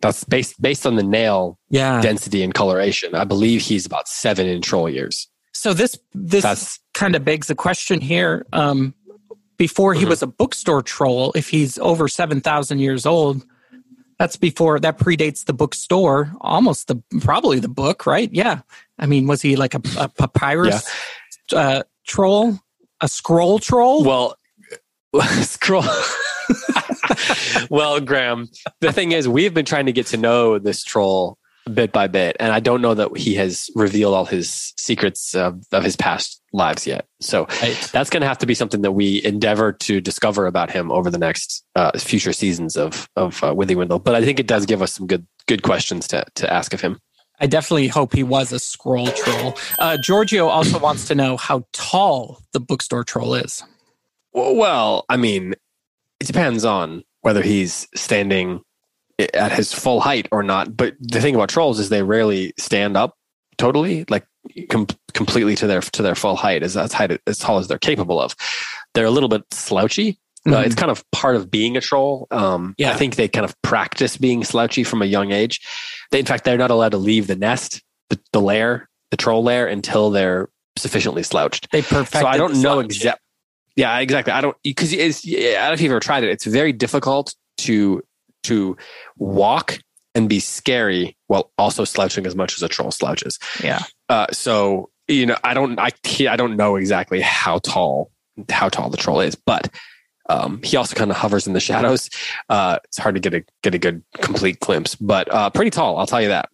that's 0.00 0.24
based 0.24 0.60
based 0.60 0.86
on 0.86 0.96
the 0.96 1.02
nail 1.02 1.58
yeah. 1.70 2.00
density 2.00 2.42
and 2.42 2.54
coloration. 2.54 3.14
I 3.14 3.24
believe 3.24 3.62
he's 3.62 3.86
about 3.86 4.08
seven 4.08 4.46
in 4.46 4.62
troll 4.62 4.88
years. 4.88 5.28
So 5.52 5.72
this 5.72 5.98
this 6.12 6.42
That's, 6.42 6.78
kind 6.92 7.16
of 7.16 7.24
begs 7.24 7.46
the 7.46 7.54
question 7.54 8.00
here. 8.00 8.46
Um, 8.52 8.94
before 9.56 9.94
he 9.94 10.00
mm-hmm. 10.00 10.10
was 10.10 10.22
a 10.22 10.26
bookstore 10.26 10.82
troll, 10.82 11.32
if 11.34 11.48
he's 11.48 11.78
over 11.78 12.08
seven 12.08 12.40
thousand 12.40 12.80
years 12.80 13.06
old, 13.06 13.44
that's 14.18 14.36
before 14.36 14.78
that 14.80 14.98
predates 14.98 15.44
the 15.46 15.54
bookstore, 15.54 16.32
almost 16.40 16.88
the 16.88 17.02
probably 17.20 17.58
the 17.58 17.68
book, 17.68 18.06
right? 18.06 18.30
Yeah. 18.32 18.60
I 18.98 19.06
mean, 19.06 19.26
was 19.26 19.42
he 19.42 19.56
like 19.56 19.74
a, 19.74 19.80
a 19.98 20.08
papyrus 20.08 20.88
yeah. 21.52 21.58
uh, 21.58 21.82
troll, 22.06 22.58
a 23.00 23.08
scroll 23.08 23.58
troll? 23.58 24.04
Well, 24.04 24.38
scroll. 25.40 25.84
well, 27.70 28.00
Graeme, 28.00 28.48
the 28.80 28.92
thing 28.92 29.12
is, 29.12 29.28
we've 29.28 29.54
been 29.54 29.64
trying 29.64 29.86
to 29.86 29.92
get 29.92 30.06
to 30.08 30.16
know 30.16 30.58
this 30.58 30.84
troll 30.84 31.38
bit 31.72 31.92
by 31.92 32.06
bit, 32.06 32.36
and 32.38 32.52
I 32.52 32.60
don't 32.60 32.80
know 32.80 32.94
that 32.94 33.16
he 33.16 33.34
has 33.34 33.70
revealed 33.74 34.14
all 34.14 34.24
his 34.24 34.72
secrets 34.78 35.34
of, 35.34 35.62
of 35.72 35.82
his 35.82 35.96
past 35.96 36.40
lives 36.52 36.86
yet. 36.86 37.06
So 37.20 37.46
right. 37.62 37.90
that's 37.92 38.10
going 38.10 38.20
to 38.20 38.26
have 38.26 38.38
to 38.38 38.46
be 38.46 38.54
something 38.54 38.82
that 38.82 38.92
we 38.92 39.22
endeavor 39.24 39.72
to 39.72 40.00
discover 40.00 40.46
about 40.46 40.70
him 40.70 40.90
over 40.90 41.10
the 41.10 41.18
next 41.18 41.64
uh, 41.74 41.98
future 41.98 42.32
seasons 42.32 42.76
of 42.76 43.08
of 43.16 43.42
uh, 43.42 43.52
Withywindle. 43.52 44.02
But 44.02 44.14
I 44.14 44.24
think 44.24 44.40
it 44.40 44.46
does 44.46 44.66
give 44.66 44.82
us 44.82 44.92
some 44.92 45.06
good 45.06 45.26
good 45.46 45.62
questions 45.62 46.08
to 46.08 46.24
to 46.36 46.52
ask 46.52 46.72
of 46.72 46.80
him. 46.80 47.00
I 47.38 47.46
definitely 47.46 47.88
hope 47.88 48.14
he 48.14 48.22
was 48.22 48.52
a 48.52 48.58
scroll 48.58 49.08
troll. 49.08 49.56
Uh, 49.78 49.98
Giorgio 49.98 50.48
also 50.48 50.78
wants 50.78 51.06
to 51.08 51.14
know 51.14 51.36
how 51.36 51.64
tall 51.72 52.40
the 52.52 52.60
bookstore 52.60 53.04
troll 53.04 53.34
is. 53.34 53.62
Well, 54.32 55.04
I 55.08 55.16
mean, 55.16 55.54
it 56.20 56.26
depends 56.26 56.64
on 56.64 57.04
whether 57.22 57.42
he's 57.42 57.88
standing 57.94 58.60
at 59.34 59.52
his 59.52 59.72
full 59.72 60.00
height 60.00 60.28
or 60.30 60.42
not. 60.42 60.76
But 60.76 60.94
the 61.00 61.20
thing 61.20 61.34
about 61.34 61.48
trolls 61.48 61.78
is 61.78 61.88
they 61.88 62.02
rarely 62.02 62.52
stand 62.58 62.96
up 62.96 63.16
totally, 63.58 64.04
like 64.08 64.26
com- 64.68 64.86
completely 65.14 65.54
to 65.56 65.66
their 65.66 65.80
to 65.80 66.02
their 66.02 66.14
full 66.14 66.36
height, 66.36 66.62
as 66.62 66.76
as 66.76 66.92
height 66.92 67.20
as 67.26 67.38
tall 67.38 67.58
as 67.58 67.68
they're 67.68 67.78
capable 67.78 68.20
of. 68.20 68.34
They're 68.94 69.06
a 69.06 69.10
little 69.10 69.28
bit 69.28 69.42
slouchy. 69.52 70.18
Mm-hmm. 70.46 70.54
Uh, 70.54 70.60
it's 70.60 70.74
kind 70.76 70.90
of 70.90 71.04
part 71.10 71.34
of 71.34 71.50
being 71.50 71.76
a 71.76 71.80
troll. 71.80 72.28
Um, 72.30 72.74
yeah. 72.78 72.92
I 72.92 72.94
think 72.94 73.16
they 73.16 73.26
kind 73.26 73.44
of 73.44 73.60
practice 73.62 74.16
being 74.16 74.44
slouchy 74.44 74.84
from 74.84 75.02
a 75.02 75.06
young 75.06 75.32
age. 75.32 75.60
They, 76.12 76.20
in 76.20 76.26
fact, 76.26 76.44
they're 76.44 76.56
not 76.56 76.70
allowed 76.70 76.90
to 76.90 76.98
leave 76.98 77.26
the 77.26 77.34
nest, 77.34 77.82
the, 78.10 78.20
the 78.32 78.40
lair, 78.40 78.88
the 79.10 79.16
troll 79.16 79.42
lair, 79.42 79.66
until 79.66 80.10
they're 80.10 80.48
sufficiently 80.78 81.24
slouched. 81.24 81.70
They 81.72 81.82
perfect. 81.82 82.22
So 82.22 82.26
I 82.26 82.36
don't 82.36 82.62
know 82.62 82.80
slouch. 82.88 83.16
Yeah, 83.76 83.98
exactly. 83.98 84.32
I 84.32 84.40
don't 84.40 84.56
because 84.64 84.92
it's. 84.92 85.26
I 85.26 85.30
don't 85.30 85.68
know 85.68 85.72
if 85.74 85.80
you've 85.80 85.92
ever 85.92 86.00
tried 86.00 86.24
it. 86.24 86.30
It's 86.30 86.46
very 86.46 86.72
difficult 86.72 87.34
to 87.58 88.02
to 88.44 88.76
walk 89.18 89.78
and 90.14 90.28
be 90.28 90.40
scary 90.40 91.16
while 91.26 91.50
also 91.58 91.84
slouching 91.84 92.26
as 92.26 92.34
much 92.34 92.54
as 92.56 92.62
a 92.62 92.68
troll 92.68 92.90
slouches. 92.90 93.38
Yeah. 93.62 93.80
Uh, 94.08 94.26
so 94.32 94.88
you 95.08 95.26
know, 95.26 95.36
I 95.44 95.52
don't. 95.54 95.78
I 95.78 95.90
I 96.28 96.36
don't 96.36 96.56
know 96.56 96.76
exactly 96.76 97.20
how 97.20 97.58
tall 97.58 98.10
how 98.50 98.68
tall 98.68 98.88
the 98.90 98.96
troll 98.96 99.20
is, 99.20 99.34
but 99.34 99.68
um, 100.28 100.60
he 100.62 100.76
also 100.76 100.96
kind 100.96 101.10
of 101.10 101.16
hovers 101.16 101.46
in 101.46 101.52
the 101.52 101.60
shadows. 101.60 102.08
Uh, 102.48 102.78
it's 102.84 102.98
hard 102.98 103.14
to 103.14 103.20
get 103.20 103.34
a 103.34 103.44
get 103.62 103.74
a 103.74 103.78
good 103.78 104.02
complete 104.20 104.58
glimpse, 104.60 104.94
but 104.94 105.32
uh, 105.32 105.50
pretty 105.50 105.70
tall. 105.70 105.98
I'll 105.98 106.06
tell 106.06 106.22
you 106.22 106.28
that. 106.28 106.48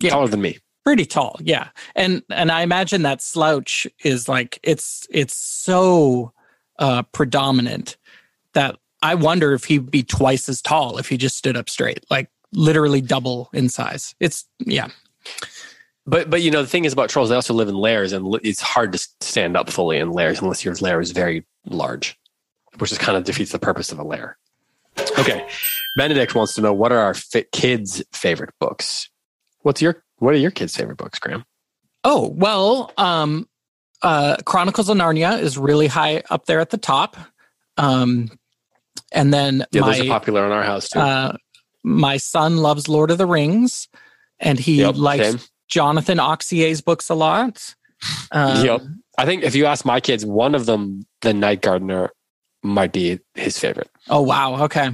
Yeah. 0.00 0.10
Taller 0.10 0.28
than 0.28 0.40
me. 0.40 0.58
pretty 0.84 1.04
tall 1.06 1.36
yeah 1.40 1.68
and 1.94 2.22
and 2.28 2.50
i 2.50 2.62
imagine 2.62 3.02
that 3.02 3.22
slouch 3.22 3.86
is 4.02 4.28
like 4.28 4.58
it's 4.64 5.06
it's 5.10 5.32
so 5.36 6.32
uh 6.78 7.02
predominant 7.12 7.96
that 8.54 8.76
i 9.02 9.14
wonder 9.14 9.52
if 9.52 9.64
he'd 9.64 9.90
be 9.90 10.02
twice 10.02 10.48
as 10.48 10.60
tall 10.62 10.98
if 10.98 11.08
he 11.08 11.16
just 11.16 11.36
stood 11.36 11.56
up 11.56 11.68
straight 11.68 12.04
like 12.10 12.28
literally 12.52 13.00
double 13.00 13.48
in 13.52 13.68
size 13.68 14.14
it's 14.20 14.46
yeah 14.60 14.88
But 16.06 16.28
but 16.30 16.42
you 16.42 16.50
know 16.50 16.62
the 16.62 16.68
thing 16.68 16.84
is 16.84 16.92
about 16.92 17.10
trolls, 17.10 17.28
they 17.28 17.36
also 17.36 17.54
live 17.54 17.68
in 17.68 17.76
lairs, 17.76 18.12
and 18.12 18.34
it's 18.42 18.60
hard 18.60 18.92
to 18.92 18.98
stand 19.20 19.56
up 19.56 19.70
fully 19.70 19.98
in 19.98 20.10
lairs 20.10 20.40
unless 20.42 20.64
your 20.64 20.74
lair 20.80 21.00
is 21.00 21.12
very 21.12 21.46
large, 21.64 22.18
which 22.78 22.90
is 22.90 22.98
kind 22.98 23.16
of 23.16 23.22
defeats 23.22 23.52
the 23.52 23.58
purpose 23.60 23.92
of 23.92 24.00
a 24.00 24.02
lair. 24.02 24.36
Okay, 25.16 25.46
Benedict 25.96 26.34
wants 26.34 26.54
to 26.56 26.60
know 26.60 26.72
what 26.74 26.90
are 26.90 26.98
our 26.98 27.14
fi- 27.14 27.46
kids' 27.52 28.02
favorite 28.12 28.50
books. 28.58 29.08
What's 29.60 29.80
your 29.80 30.02
what 30.18 30.34
are 30.34 30.38
your 30.38 30.50
kids' 30.50 30.76
favorite 30.76 30.98
books, 30.98 31.20
Graeme? 31.20 31.44
oh 32.04 32.26
well 32.34 32.90
um 32.98 33.48
uh 34.02 34.36
chronicles 34.44 34.88
of 34.88 34.96
narnia 34.96 35.40
is 35.40 35.56
really 35.58 35.86
high 35.86 36.22
up 36.30 36.46
there 36.46 36.60
at 36.60 36.70
the 36.70 36.76
top 36.78 37.16
um 37.76 38.30
and 39.12 39.32
then 39.32 39.64
Yeah, 39.72 39.82
those 39.82 40.00
are 40.00 40.04
popular 40.04 40.44
in 40.46 40.52
our 40.52 40.62
house 40.62 40.88
too. 40.88 40.98
uh 41.00 41.36
my 41.84 42.16
son 42.16 42.58
loves 42.58 42.88
lord 42.88 43.10
of 43.10 43.18
the 43.18 43.26
rings 43.26 43.88
and 44.40 44.58
he 44.58 44.80
Yep, 44.80 44.96
likes 44.96 45.26
same. 45.30 45.40
jonathan 45.68 46.18
Auxier's 46.18 46.80
books 46.80 47.08
a 47.10 47.14
lot 47.14 47.74
um, 48.32 48.64
Yep. 48.64 48.82
I 49.18 49.26
think 49.26 49.44
if 49.44 49.54
you 49.54 49.66
ask 49.66 49.84
my 49.84 50.00
kids, 50.00 50.24
one 50.26 50.54
of 50.56 50.66
them, 50.66 51.06
the 51.20 51.32
Night 51.32 51.60
Gardener, 51.60 52.10
might 52.64 52.92
be 52.92 53.20
his 53.34 53.58
favorite. 53.58 53.90
Oh 54.08 54.22
wow. 54.22 54.64
Okay. 54.64 54.90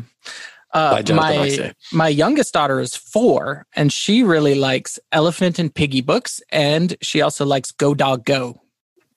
Uh, 0.75 1.01
my 1.15 1.33
Auxier. 1.37 1.73
my 1.93 2.09
youngest 2.09 2.53
daughter 2.53 2.81
is 2.81 2.95
four, 2.95 3.65
and 3.75 3.91
she 3.93 4.23
really 4.23 4.55
likes 4.55 4.99
Elephant 5.13 5.59
and 5.59 5.75
Piggy 5.75 6.03
books, 6.03 6.43
and 6.51 6.97
she 7.01 7.23
also 7.23 7.47
likes 7.47 7.71
Go 7.71 7.95
Dog 7.95 8.25
Go. 8.27 8.61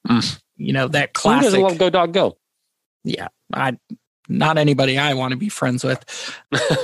Mm. 0.07 0.41
You 0.57 0.73
know 0.73 0.87
that 0.89 1.13
classic. 1.13 1.37
Who 1.37 1.43
doesn't 1.45 1.59
classic. 1.61 1.79
love 1.81 1.91
Go 1.93 1.97
Dog 1.97 2.13
Go? 2.13 2.37
yeah, 3.03 3.27
I 3.53 3.77
not 4.29 4.57
anybody 4.57 4.97
I 4.97 5.13
want 5.13 5.31
to 5.31 5.37
be 5.37 5.49
friends 5.49 5.83
with. 5.83 6.05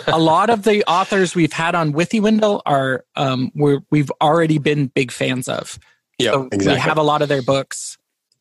a 0.07 0.19
lot 0.19 0.49
of 0.49 0.63
the 0.63 0.83
authors 0.85 1.35
we've 1.35 1.53
had 1.53 1.75
on 1.75 1.93
Withywindle 1.93 2.61
are 2.65 3.05
um, 3.15 3.51
we're, 3.55 3.79
we've 3.89 4.11
already 4.21 4.57
been 4.57 4.87
big 4.87 5.11
fans 5.11 5.47
of. 5.47 5.79
Yeah, 6.19 6.31
so 6.31 6.43
exactly. 6.51 6.73
we 6.73 6.79
have 6.79 6.97
a 6.97 7.03
lot 7.03 7.21
of 7.21 7.29
their 7.29 7.41
books. 7.41 7.97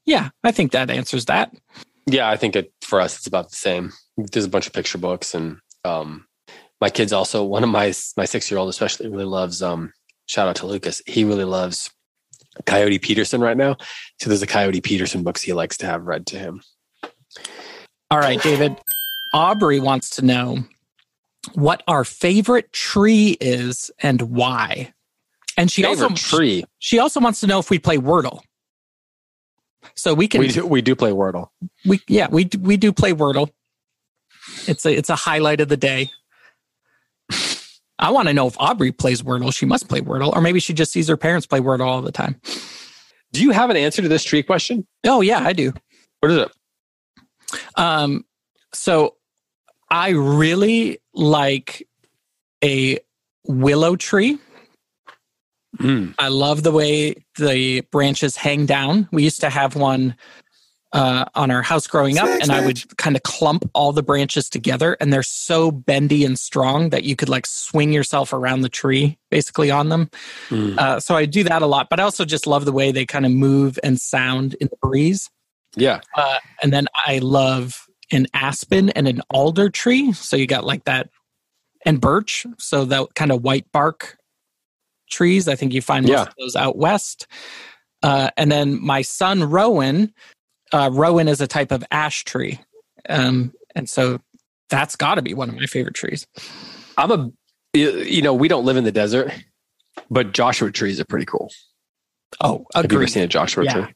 Yeah, 0.06 0.30
I 0.42 0.50
think 0.50 0.72
that 0.72 0.90
answers 0.90 1.26
that. 1.26 1.54
Yeah, 2.06 2.28
I 2.28 2.36
think 2.36 2.56
it 2.56 2.72
for 2.82 3.00
us 3.00 3.16
it's 3.16 3.26
about 3.26 3.50
the 3.50 3.56
same. 3.56 3.92
There's 4.16 4.44
a 4.44 4.48
bunch 4.50 4.66
of 4.66 4.72
picture 4.72 4.98
books, 4.98 5.34
and 5.34 5.58
um, 5.84 6.26
my 6.80 6.88
kids 6.88 7.12
also. 7.12 7.44
One 7.44 7.64
of 7.64 7.70
my 7.70 7.92
my 8.16 8.24
six 8.24 8.50
year 8.50 8.58
old 8.58 8.70
especially 8.70 9.08
really 9.08 9.24
loves. 9.24 9.62
Um, 9.62 9.92
shout 10.26 10.48
out 10.48 10.56
to 10.56 10.66
Lucas. 10.66 11.02
He 11.06 11.24
really 11.24 11.44
loves 11.44 11.90
Coyote 12.64 12.98
Peterson 12.98 13.40
right 13.40 13.56
now. 13.56 13.76
So 14.20 14.28
there's 14.30 14.42
a 14.42 14.46
Coyote 14.46 14.80
Peterson 14.80 15.22
books 15.22 15.42
he 15.42 15.52
likes 15.52 15.76
to 15.78 15.86
have 15.86 16.06
read 16.06 16.26
to 16.28 16.38
him. 16.38 16.62
All 18.10 18.18
right, 18.18 18.40
David. 18.42 18.76
Aubrey 19.34 19.80
wants 19.80 20.10
to 20.10 20.24
know 20.24 20.58
what 21.54 21.82
our 21.86 22.04
favorite 22.04 22.72
tree 22.72 23.36
is 23.40 23.90
and 24.00 24.22
why. 24.22 24.92
And 25.58 25.70
she 25.70 25.82
Favorite 25.82 26.10
also 26.10 26.36
tree. 26.36 26.64
she 26.78 26.98
also 26.98 27.20
wants 27.20 27.40
to 27.40 27.46
know 27.46 27.58
if 27.58 27.70
we 27.70 27.78
play 27.78 27.96
Wordle. 27.98 28.40
So 29.94 30.12
we 30.14 30.28
can 30.28 30.40
We 30.40 30.48
do 30.48 30.66
we 30.66 30.82
do 30.82 30.94
play 30.94 31.10
Wordle. 31.10 31.48
we 31.84 32.00
yeah 32.08 32.28
we 32.30 32.44
do- 32.44 32.58
we 32.58 32.76
do 32.76 32.92
play 32.92 33.12
Wordle. 33.12 33.50
It's 34.66 34.84
a 34.84 34.92
it's 34.94 35.08
a 35.10 35.16
highlight 35.16 35.60
of 35.60 35.68
the 35.68 35.76
day. 35.76 36.10
I 37.98 38.10
want 38.10 38.28
to 38.28 38.34
know 38.34 38.46
if 38.46 38.56
Aubrey 38.58 38.92
plays 38.92 39.22
Wordle. 39.22 39.54
She 39.54 39.66
must 39.66 39.88
play 39.88 40.00
Wordle, 40.00 40.34
or 40.34 40.40
maybe 40.40 40.60
she 40.60 40.74
just 40.74 40.92
sees 40.92 41.08
her 41.08 41.16
parents 41.16 41.46
play 41.46 41.60
Wordle 41.60 41.86
all 41.86 42.02
the 42.02 42.12
time. 42.12 42.40
Do 43.32 43.42
you 43.42 43.50
have 43.50 43.70
an 43.70 43.76
answer 43.76 44.02
to 44.02 44.08
this 44.08 44.24
tree 44.24 44.42
question? 44.42 44.86
Oh 45.04 45.20
yeah, 45.20 45.40
I 45.40 45.52
do. 45.52 45.72
What 46.20 46.32
is 46.32 46.38
it? 46.38 46.52
Um, 47.76 48.24
so 48.72 49.16
I 49.90 50.10
really 50.10 50.98
like 51.14 51.86
a 52.62 52.98
willow 53.44 53.96
tree. 53.96 54.38
Hmm. 55.78 56.10
I 56.18 56.28
love 56.28 56.62
the 56.62 56.72
way 56.72 57.14
the 57.38 57.82
branches 57.92 58.36
hang 58.36 58.66
down. 58.66 59.08
We 59.12 59.24
used 59.24 59.40
to 59.42 59.50
have 59.50 59.76
one 59.76 60.16
uh, 60.92 61.24
on 61.34 61.50
our 61.50 61.62
house 61.62 61.86
growing 61.86 62.18
up, 62.18 62.28
and 62.40 62.50
I 62.50 62.64
would 62.64 62.96
kind 62.96 63.16
of 63.16 63.22
clump 63.22 63.68
all 63.74 63.92
the 63.92 64.02
branches 64.02 64.48
together, 64.48 64.96
and 65.00 65.12
they're 65.12 65.22
so 65.22 65.70
bendy 65.70 66.24
and 66.24 66.38
strong 66.38 66.90
that 66.90 67.04
you 67.04 67.16
could 67.16 67.28
like 67.28 67.46
swing 67.46 67.92
yourself 67.92 68.32
around 68.32 68.60
the 68.62 68.68
tree 68.68 69.18
basically 69.30 69.70
on 69.70 69.88
them. 69.88 70.10
Hmm. 70.48 70.78
Uh, 70.78 71.00
so 71.00 71.16
I 71.16 71.26
do 71.26 71.42
that 71.44 71.62
a 71.62 71.66
lot, 71.66 71.88
but 71.90 72.00
I 72.00 72.04
also 72.04 72.24
just 72.24 72.46
love 72.46 72.64
the 72.64 72.72
way 72.72 72.92
they 72.92 73.04
kind 73.04 73.26
of 73.26 73.32
move 73.32 73.78
and 73.82 74.00
sound 74.00 74.54
in 74.60 74.68
the 74.68 74.76
breeze. 74.80 75.28
Yeah. 75.76 76.00
Uh, 76.16 76.38
and 76.62 76.72
then 76.72 76.86
I 76.94 77.18
love 77.18 77.86
an 78.12 78.26
aspen 78.32 78.90
and 78.90 79.06
an 79.08 79.20
alder 79.28 79.68
tree. 79.68 80.12
So 80.12 80.36
you 80.36 80.46
got 80.46 80.64
like 80.64 80.84
that, 80.84 81.10
and 81.84 82.00
birch. 82.00 82.46
So 82.58 82.84
that 82.86 83.14
kind 83.14 83.32
of 83.32 83.42
white 83.42 83.70
bark 83.72 84.16
trees. 85.10 85.48
I 85.48 85.54
think 85.56 85.72
you 85.72 85.82
find 85.82 86.06
most 86.06 86.12
Yeah. 86.12 86.22
of 86.22 86.34
those 86.38 86.56
out 86.56 86.76
west. 86.76 87.26
Uh, 88.02 88.30
and 88.36 88.50
then 88.50 88.80
my 88.84 89.02
son 89.02 89.42
Rowan, 89.42 90.12
uh, 90.72 90.90
Rowan 90.92 91.28
is 91.28 91.40
a 91.40 91.46
type 91.46 91.70
of 91.72 91.84
ash 91.90 92.24
tree, 92.24 92.60
um, 93.08 93.52
and 93.74 93.88
so 93.88 94.20
that's 94.68 94.96
got 94.96 95.14
to 95.16 95.22
be 95.22 95.34
one 95.34 95.48
of 95.48 95.54
my 95.54 95.66
favorite 95.66 95.94
trees. 95.94 96.26
I'm 96.96 97.10
a 97.10 97.30
you 97.72 97.98
you 98.00 98.22
know, 98.22 98.34
we 98.34 98.48
don't 98.48 98.64
live 98.64 98.76
in 98.76 98.84
the 98.84 98.92
desert, 98.92 99.32
but 100.10 100.32
Joshua 100.32 100.70
trees 100.72 100.98
are 101.00 101.04
pretty 101.04 101.26
cool. 101.26 101.50
Oh, 102.40 102.66
Have 102.74 102.90
you 102.90 102.98
ever 102.98 103.06
seen 103.06 103.22
a 103.22 103.26
Joshua 103.28 103.64
Yeah. 103.64 103.72
tree? 103.72 103.94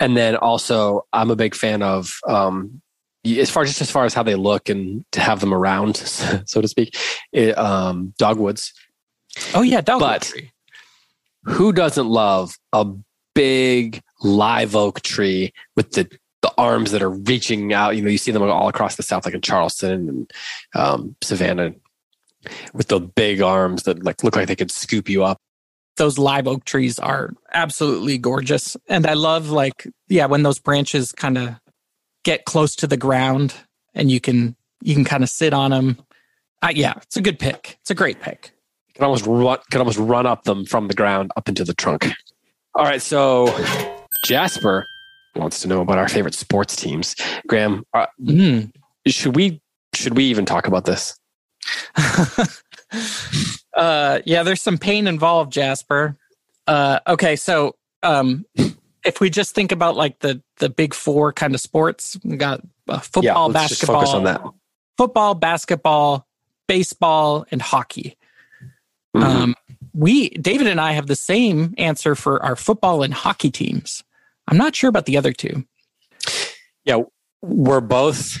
And 0.00 0.16
then 0.16 0.36
also, 0.36 1.06
I'm 1.12 1.30
a 1.30 1.36
big 1.36 1.54
fan 1.54 1.82
of, 1.82 2.12
um, 2.28 2.82
as 3.26 3.48
far 3.50 3.64
just 3.64 3.80
as 3.80 3.90
far 3.90 4.04
as 4.04 4.12
how 4.12 4.22
they 4.22 4.34
look 4.34 4.68
and 4.68 5.04
to 5.12 5.20
have 5.20 5.40
them 5.40 5.54
around, 5.54 5.96
so 6.46 6.60
to 6.60 6.68
speak, 6.68 6.94
it, 7.32 7.56
um, 7.56 8.12
dogwoods. 8.18 8.72
Oh 9.54 9.62
yeah, 9.62 9.80
dogwood 9.80 10.08
But- 10.08 10.22
tree. 10.22 10.50
Who 11.44 11.72
doesn't 11.72 12.08
love 12.08 12.56
a 12.72 12.86
big 13.34 14.02
live 14.26 14.74
oak 14.76 15.00
tree 15.02 15.52
with 15.76 15.92
the 15.92 16.08
the 16.42 16.52
arms 16.58 16.90
that 16.92 17.02
are 17.02 17.10
reaching 17.10 17.72
out? 17.72 17.96
You 17.96 18.02
know, 18.02 18.10
you 18.10 18.18
see 18.18 18.30
them 18.30 18.42
all 18.42 18.68
across 18.68 18.96
the 18.96 19.02
south, 19.02 19.24
like 19.24 19.34
in 19.34 19.40
Charleston 19.40 20.08
and 20.08 20.32
um, 20.74 21.16
Savannah, 21.22 21.74
with 22.74 22.88
the 22.88 23.00
big 23.00 23.40
arms 23.40 23.84
that 23.84 24.02
like 24.04 24.22
look 24.22 24.36
like 24.36 24.48
they 24.48 24.56
could 24.56 24.70
scoop 24.70 25.08
you 25.08 25.24
up. 25.24 25.38
those 25.96 26.18
live 26.18 26.46
oak 26.46 26.64
trees 26.64 26.98
are 26.98 27.32
absolutely 27.54 28.18
gorgeous 28.18 28.76
and 28.86 29.06
i 29.06 29.14
love 29.14 29.48
like 29.48 29.88
yeah 30.08 30.26
when 30.26 30.42
those 30.42 30.58
branches 30.58 31.10
kind 31.10 31.38
of 31.38 31.54
get 32.22 32.44
close 32.44 32.76
to 32.76 32.86
the 32.86 32.98
ground 32.98 33.54
and 33.94 34.10
you 34.10 34.20
can 34.20 34.54
you 34.82 34.94
can 34.94 35.04
kind 35.04 35.22
of 35.24 35.30
sit 35.30 35.54
on 35.54 35.70
them 35.70 35.96
uh, 36.62 36.68
yeah 36.74 36.92
it's 36.98 37.16
a 37.16 37.22
good 37.22 37.38
pick 37.38 37.78
it's 37.80 37.90
a 37.90 37.94
great 37.94 38.20
pick 38.20 38.52
can 38.96 39.04
almost 39.04 39.26
run 39.26 39.58
can 39.70 39.80
almost 39.80 39.98
run 39.98 40.26
up 40.26 40.44
them 40.44 40.64
from 40.64 40.88
the 40.88 40.94
ground 40.94 41.30
up 41.36 41.48
into 41.48 41.64
the 41.64 41.74
trunk. 41.74 42.08
All 42.74 42.84
right, 42.84 43.00
so 43.00 43.46
Jasper 44.26 44.86
wants 45.34 45.60
to 45.60 45.68
know 45.68 45.80
about 45.80 45.98
our 45.98 46.08
favorite 46.08 46.34
sports 46.34 46.76
teams. 46.76 47.14
Graeme, 47.46 47.84
uh, 47.94 48.06
mm. 48.20 48.72
should 49.06 49.36
we 49.36 49.60
should 49.94 50.16
we 50.16 50.24
even 50.24 50.44
talk 50.44 50.66
about 50.66 50.84
this? 50.84 51.18
uh 53.74 54.20
yeah 54.24 54.44
there's 54.44 54.62
some 54.62 54.78
pain 54.78 55.08
involved 55.08 55.52
jasper 55.52 56.16
uh 56.68 57.00
okay 57.08 57.34
so 57.34 57.74
um 58.04 58.46
if 59.04 59.20
we 59.20 59.28
just 59.28 59.52
think 59.52 59.72
about 59.72 59.96
like 59.96 60.20
the 60.20 60.40
the 60.58 60.68
big 60.68 60.94
four 60.94 61.32
kind 61.32 61.56
of 61.56 61.60
sports 61.60 62.16
we 62.22 62.36
got 62.36 62.60
uh, 62.88 63.00
football 63.00 63.48
let's 63.48 63.70
just 63.70 63.80
basketball 63.80 64.00
focus 64.00 64.14
on 64.14 64.22
that. 64.22 64.40
football 64.96 65.34
basketball 65.34 66.24
baseball 66.68 67.44
and 67.50 67.60
hockey 67.60 68.16
Mhm. 69.16 69.22
Um, 69.22 69.54
we, 69.94 70.28
David 70.30 70.66
and 70.66 70.80
I, 70.80 70.92
have 70.92 71.06
the 71.06 71.16
same 71.16 71.74
answer 71.78 72.14
for 72.14 72.42
our 72.42 72.56
football 72.56 73.02
and 73.02 73.14
hockey 73.14 73.50
teams. 73.50 74.04
I'm 74.48 74.56
not 74.56 74.74
sure 74.74 74.88
about 74.88 75.06
the 75.06 75.16
other 75.16 75.32
two. 75.32 75.64
yeah, 76.84 77.00
we're 77.42 77.80
both 77.80 78.38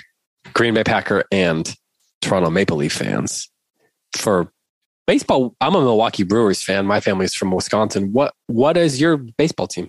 Green 0.54 0.74
Bay 0.74 0.84
Packer 0.84 1.24
and 1.30 1.74
Toronto 2.22 2.50
Maple 2.50 2.76
Leaf 2.76 2.92
fans. 2.92 3.50
For 4.16 4.52
baseball, 5.06 5.54
I'm 5.60 5.74
a 5.74 5.80
Milwaukee 5.80 6.22
Brewers 6.22 6.62
fan. 6.62 6.86
My 6.86 7.00
family's 7.00 7.34
from 7.34 7.50
Wisconsin. 7.50 8.12
What 8.12 8.34
what 8.46 8.76
is 8.76 9.00
your 9.00 9.16
baseball 9.16 9.66
team? 9.66 9.88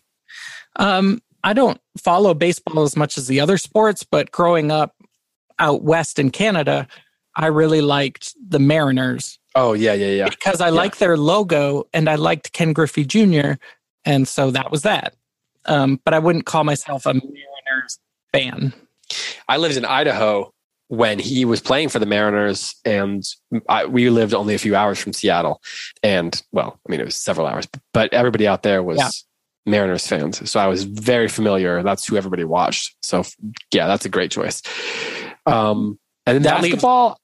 Um, 0.77 1.21
I 1.43 1.53
don't 1.53 1.79
follow 1.97 2.33
baseball 2.33 2.83
as 2.83 2.95
much 2.95 3.17
as 3.17 3.27
the 3.27 3.39
other 3.39 3.57
sports, 3.57 4.03
but 4.03 4.31
growing 4.31 4.71
up 4.71 4.95
out 5.59 5.83
west 5.83 6.19
in 6.19 6.29
Canada, 6.29 6.87
I 7.35 7.47
really 7.47 7.81
liked 7.81 8.33
the 8.47 8.59
Mariners. 8.59 9.39
Oh 9.55 9.73
yeah, 9.73 9.93
yeah, 9.93 10.07
yeah. 10.07 10.29
Because 10.29 10.61
I 10.61 10.67
yeah. 10.67 10.73
like 10.73 10.97
their 10.97 11.17
logo 11.17 11.87
and 11.93 12.09
I 12.09 12.15
liked 12.15 12.53
Ken 12.53 12.73
Griffey 12.73 13.05
Jr. 13.05 13.53
And 14.05 14.27
so 14.27 14.51
that 14.51 14.71
was 14.71 14.83
that. 14.83 15.15
Um, 15.67 15.99
but 16.03 16.13
I 16.13 16.19
wouldn't 16.19 16.45
call 16.45 16.63
myself 16.63 17.05
a 17.05 17.13
Mariners 17.13 17.99
fan. 18.31 18.73
I 19.47 19.57
lived 19.57 19.77
in 19.77 19.85
Idaho 19.85 20.53
when 20.89 21.19
he 21.19 21.43
was 21.45 21.59
playing 21.59 21.89
for 21.89 21.99
the 21.99 22.05
Mariners, 22.05 22.75
and 22.85 23.23
I, 23.67 23.85
we 23.85 24.09
lived 24.09 24.33
only 24.33 24.55
a 24.55 24.57
few 24.57 24.75
hours 24.75 24.99
from 24.99 25.13
Seattle. 25.13 25.61
And 26.01 26.41
well, 26.51 26.79
I 26.87 26.91
mean, 26.91 26.99
it 27.01 27.05
was 27.05 27.15
several 27.15 27.47
hours, 27.47 27.67
but 27.93 28.13
everybody 28.13 28.47
out 28.47 28.63
there 28.63 28.81
was 28.81 28.97
yeah. 28.97 29.09
Mariners 29.65 30.07
fans. 30.07 30.49
So 30.49 30.59
I 30.59 30.67
was 30.67 30.83
very 30.83 31.27
familiar. 31.27 31.83
That's 31.83 32.07
who 32.07 32.15
everybody 32.15 32.45
watched. 32.45 32.95
So 33.01 33.23
yeah, 33.71 33.87
that's 33.87 34.05
a 34.05 34.09
great 34.09 34.31
choice. 34.31 34.61
Um, 35.45 35.99
and 36.25 36.35
then 36.35 36.43
that 36.43 36.61
basketball, 36.61 37.09
leaves- 37.09 37.19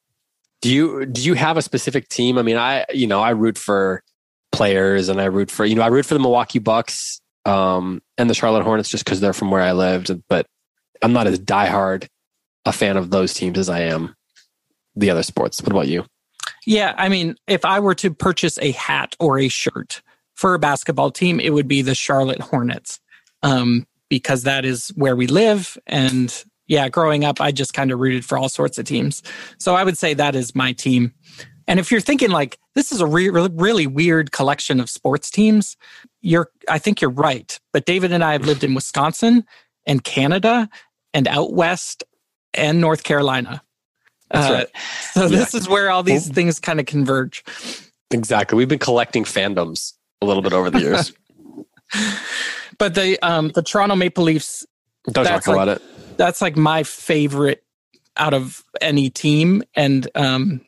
do 0.61 0.69
you 0.73 1.05
do 1.05 1.21
you 1.21 1.33
have 1.33 1.57
a 1.57 1.61
specific 1.61 2.09
team? 2.09 2.37
I 2.37 2.41
mean, 2.41 2.57
I 2.57 2.85
you 2.93 3.07
know 3.07 3.21
I 3.21 3.31
root 3.31 3.57
for 3.57 4.03
players 4.51 5.09
and 5.09 5.19
I 5.19 5.25
root 5.25 5.49
for 5.49 5.65
you 5.65 5.75
know 5.75 5.81
I 5.81 5.87
root 5.87 6.05
for 6.05 6.13
the 6.13 6.19
Milwaukee 6.19 6.59
Bucks 6.59 7.21
um, 7.45 8.01
and 8.17 8.29
the 8.29 8.33
Charlotte 8.33 8.63
Hornets 8.63 8.89
just 8.89 9.05
because 9.05 9.19
they're 9.19 9.33
from 9.33 9.51
where 9.51 9.61
I 9.61 9.71
lived. 9.71 10.11
But 10.27 10.47
I'm 11.01 11.13
not 11.13 11.27
as 11.27 11.39
diehard 11.39 12.07
a 12.65 12.71
fan 12.71 12.97
of 12.97 13.11
those 13.11 13.33
teams 13.33 13.57
as 13.57 13.69
I 13.69 13.81
am 13.81 14.15
the 14.95 15.09
other 15.09 15.23
sports. 15.23 15.61
What 15.61 15.71
about 15.71 15.87
you? 15.87 16.05
Yeah, 16.65 16.93
I 16.97 17.09
mean, 17.09 17.35
if 17.47 17.65
I 17.65 17.79
were 17.79 17.95
to 17.95 18.13
purchase 18.13 18.57
a 18.59 18.71
hat 18.71 19.15
or 19.19 19.37
a 19.37 19.49
shirt 19.49 20.01
for 20.33 20.53
a 20.53 20.59
basketball 20.59 21.11
team, 21.11 21.39
it 21.39 21.53
would 21.53 21.67
be 21.67 21.81
the 21.81 21.95
Charlotte 21.95 22.39
Hornets 22.39 22.99
um, 23.41 23.85
because 24.09 24.43
that 24.43 24.65
is 24.65 24.89
where 24.95 25.15
we 25.15 25.27
live. 25.27 25.77
And 25.87 26.43
yeah, 26.67 26.87
growing 26.89 27.25
up, 27.25 27.41
I 27.41 27.51
just 27.51 27.73
kind 27.73 27.91
of 27.91 27.99
rooted 27.99 28.23
for 28.23 28.37
all 28.37 28.49
sorts 28.49 28.77
of 28.77 28.85
teams. 28.85 29.21
So 29.57 29.75
I 29.75 29.83
would 29.83 29.97
say 29.97 30.13
that 30.13 30.35
is 30.35 30.55
my 30.55 30.71
team. 30.71 31.13
And 31.67 31.79
if 31.79 31.91
you're 31.91 32.01
thinking 32.01 32.29
like 32.29 32.57
this 32.75 32.91
is 32.91 33.01
a 33.01 33.05
re- 33.05 33.29
really 33.29 33.87
weird 33.87 34.31
collection 34.31 34.79
of 34.79 34.89
sports 34.89 35.29
teams, 35.29 35.77
you're 36.21 36.49
I 36.69 36.79
think 36.79 37.01
you're 37.01 37.11
right. 37.11 37.59
But 37.71 37.85
David 37.85 38.11
and 38.11 38.23
I 38.23 38.33
have 38.33 38.45
lived 38.45 38.63
in 38.63 38.73
Wisconsin 38.73 39.45
and 39.85 40.03
Canada 40.03 40.69
and 41.13 41.27
out 41.27 41.53
west 41.53 42.03
and 42.53 42.81
North 42.81 43.03
Carolina. 43.03 43.61
That's 44.31 44.49
uh, 44.49 44.53
right. 44.53 44.67
So 45.11 45.21
yeah. 45.23 45.37
this 45.37 45.53
is 45.53 45.69
where 45.69 45.91
all 45.91 46.03
these 46.03 46.27
things 46.29 46.59
kind 46.59 46.79
of 46.79 46.85
converge. 46.85 47.43
Exactly. 48.11 48.57
We've 48.57 48.67
been 48.67 48.79
collecting 48.79 49.23
fandoms 49.23 49.93
a 50.21 50.25
little 50.25 50.41
bit 50.41 50.53
over 50.53 50.69
the 50.69 50.79
years. 50.79 51.13
but 52.77 52.95
the 52.95 53.19
um 53.21 53.49
the 53.49 53.61
Toronto 53.61 53.95
Maple 53.95 54.23
Leafs 54.23 54.65
don't 55.11 55.25
talk 55.25 55.47
like, 55.47 55.55
about 55.55 55.67
it. 55.67 56.17
That's 56.17 56.41
like 56.41 56.55
my 56.55 56.83
favorite 56.83 57.63
out 58.17 58.33
of 58.33 58.63
any 58.81 59.09
team. 59.09 59.63
And 59.75 60.09
um 60.15 60.61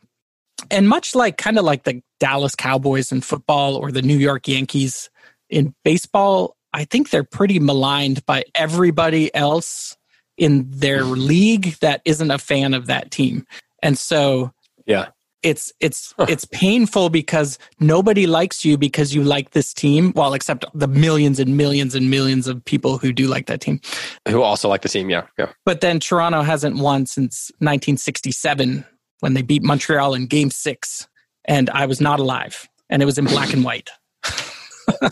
and 0.71 0.87
much 0.87 1.15
like 1.15 1.37
kind 1.37 1.57
of 1.57 1.65
like 1.65 1.83
the 1.83 2.01
Dallas 2.19 2.55
Cowboys 2.55 3.11
in 3.11 3.21
football 3.21 3.75
or 3.75 3.91
the 3.91 4.01
New 4.01 4.17
York 4.17 4.47
Yankees 4.47 5.09
in 5.49 5.73
baseball, 5.83 6.55
I 6.73 6.85
think 6.85 7.09
they're 7.09 7.23
pretty 7.23 7.59
maligned 7.59 8.25
by 8.25 8.43
everybody 8.55 9.33
else 9.35 9.97
in 10.37 10.69
their 10.69 11.03
league 11.03 11.75
that 11.79 12.01
isn't 12.05 12.31
a 12.31 12.37
fan 12.37 12.73
of 12.73 12.87
that 12.87 13.11
team. 13.11 13.45
And 13.81 13.97
so 13.97 14.51
yeah. 14.85 15.07
It's 15.43 15.71
it's 15.79 16.11
huh. 16.17 16.25
it's 16.27 16.45
painful 16.45 17.09
because 17.09 17.59
nobody 17.79 18.25
likes 18.25 18.65
you 18.65 18.79
because 18.79 19.13
you 19.13 19.23
like 19.23 19.51
this 19.51 19.75
team, 19.75 20.11
well 20.15 20.33
except 20.33 20.65
the 20.73 20.87
millions 20.87 21.39
and 21.39 21.55
millions 21.55 21.93
and 21.93 22.09
millions 22.09 22.47
of 22.47 22.65
people 22.65 22.97
who 22.97 23.13
do 23.13 23.27
like 23.27 23.45
that 23.45 23.61
team. 23.61 23.79
Who 24.27 24.41
also 24.41 24.67
like 24.67 24.81
the 24.81 24.89
team, 24.89 25.11
yeah. 25.11 25.27
Yeah. 25.37 25.51
But 25.63 25.81
then 25.81 25.99
Toronto 25.99 26.41
hasn't 26.41 26.77
won 26.77 27.05
since 27.05 27.51
1967 27.59 28.83
when 29.19 29.33
they 29.33 29.41
beat 29.41 29.63
Montreal 29.63 30.13
in 30.13 30.27
game 30.27 30.51
six, 30.51 31.07
and 31.45 31.69
I 31.69 31.85
was 31.85 32.01
not 32.01 32.19
alive, 32.19 32.67
and 32.89 33.01
it 33.01 33.05
was 33.05 33.17
in 33.17 33.25
black 33.25 33.53
and 33.53 33.63
white. 33.63 33.89
so 34.13 35.11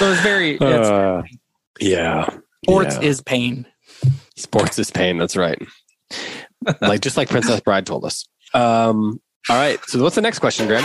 it's 0.00 0.20
very, 0.22 0.52
it's 0.52 0.88
uh, 0.88 1.22
yeah. 1.80 2.28
Sports 2.64 2.96
yeah. 2.96 3.08
is 3.08 3.20
pain. 3.20 3.66
Sports 4.36 4.78
is 4.78 4.90
pain. 4.90 5.18
That's 5.18 5.36
right. 5.36 5.60
like 6.80 7.00
just 7.00 7.16
like 7.16 7.28
Princess 7.28 7.60
Bride 7.60 7.86
told 7.86 8.04
us. 8.04 8.26
Um, 8.54 9.20
all 9.48 9.56
right. 9.56 9.78
So 9.86 10.02
what's 10.02 10.16
the 10.16 10.22
next 10.22 10.40
question, 10.40 10.66
Graeme? 10.66 10.84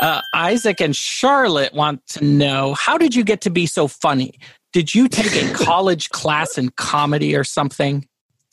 Uh, 0.00 0.20
Isaac 0.34 0.80
and 0.80 0.94
Charlotte 0.94 1.74
want 1.74 2.06
to 2.08 2.24
know 2.24 2.74
how 2.74 2.96
did 2.96 3.14
you 3.14 3.24
get 3.24 3.40
to 3.42 3.50
be 3.50 3.66
so 3.66 3.88
funny? 3.88 4.38
Did 4.72 4.94
you 4.94 5.08
take 5.08 5.34
a 5.34 5.52
college 5.64 6.08
class 6.10 6.56
in 6.56 6.70
comedy 6.70 7.34
or 7.34 7.44
something? 7.44 8.06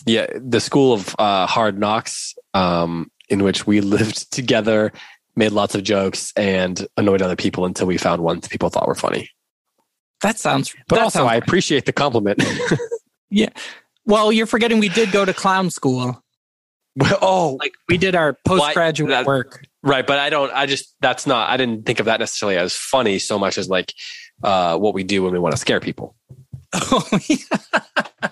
Yeah, 0.06 0.28
the 0.36 0.60
school 0.60 0.94
of 0.94 1.15
uh, 1.18 1.48
hard 1.48 1.80
knocks, 1.80 2.36
um, 2.54 3.12
in 3.30 3.44
which 3.44 3.65
we 3.65 3.82
lived 3.82 4.32
together, 4.32 4.91
made 5.36 5.52
lots 5.52 5.76
of 5.76 5.84
jokes, 5.84 6.32
and 6.36 6.88
annoyed 6.98 7.22
other 7.22 7.36
people 7.36 7.65
until 7.65 7.88
we 7.88 7.98
found 7.98 8.22
ones 8.22 8.48
people 8.48 8.70
thought 8.70 8.88
were 8.88 8.96
funny. 8.96 9.30
That 10.22 10.38
sounds. 10.38 10.74
But 10.88 10.96
that 10.96 11.04
also, 11.04 11.20
sounds 11.20 11.32
I 11.32 11.36
appreciate 11.36 11.86
the 11.86 11.94
compliment. 11.94 12.44
yeah. 13.30 13.50
Well, 14.06 14.32
you're 14.32 14.46
forgetting 14.46 14.80
we 14.80 14.89
did 14.89 15.12
go 15.12 15.26
to 15.26 15.34
clown 15.34 15.70
school. 15.70 16.24
Well, 16.96 17.18
oh, 17.22 17.58
like 17.60 17.74
we 17.89 17.98
did 17.98 18.15
our 18.15 18.38
postgraduate 18.46 19.10
well, 19.10 19.26
work. 19.26 19.65
Right, 19.84 20.08
but 20.08 20.18
I 20.18 20.30
don't. 20.30 20.52
I 20.54 20.65
just 20.65 20.96
that's 21.02 21.28
not. 21.28 21.50
I 21.50 21.58
didn't 21.58 21.86
think 21.86 22.00
of 22.00 22.06
that 22.06 22.20
necessarily 22.20 22.58
as 22.58 22.76
funny 22.76 23.20
so 23.20 23.38
much 23.38 23.58
as 23.58 23.68
like 23.68 23.94
uh, 24.44 24.78
what 24.78 24.94
we 24.94 25.04
do 25.04 25.24
when 25.24 25.34
we 25.34 25.39
want 25.39 25.54
to 25.54 25.58
scare 25.58 25.80
people. 25.80 26.15
Oh, 26.91 27.08
yeah. 27.30 28.30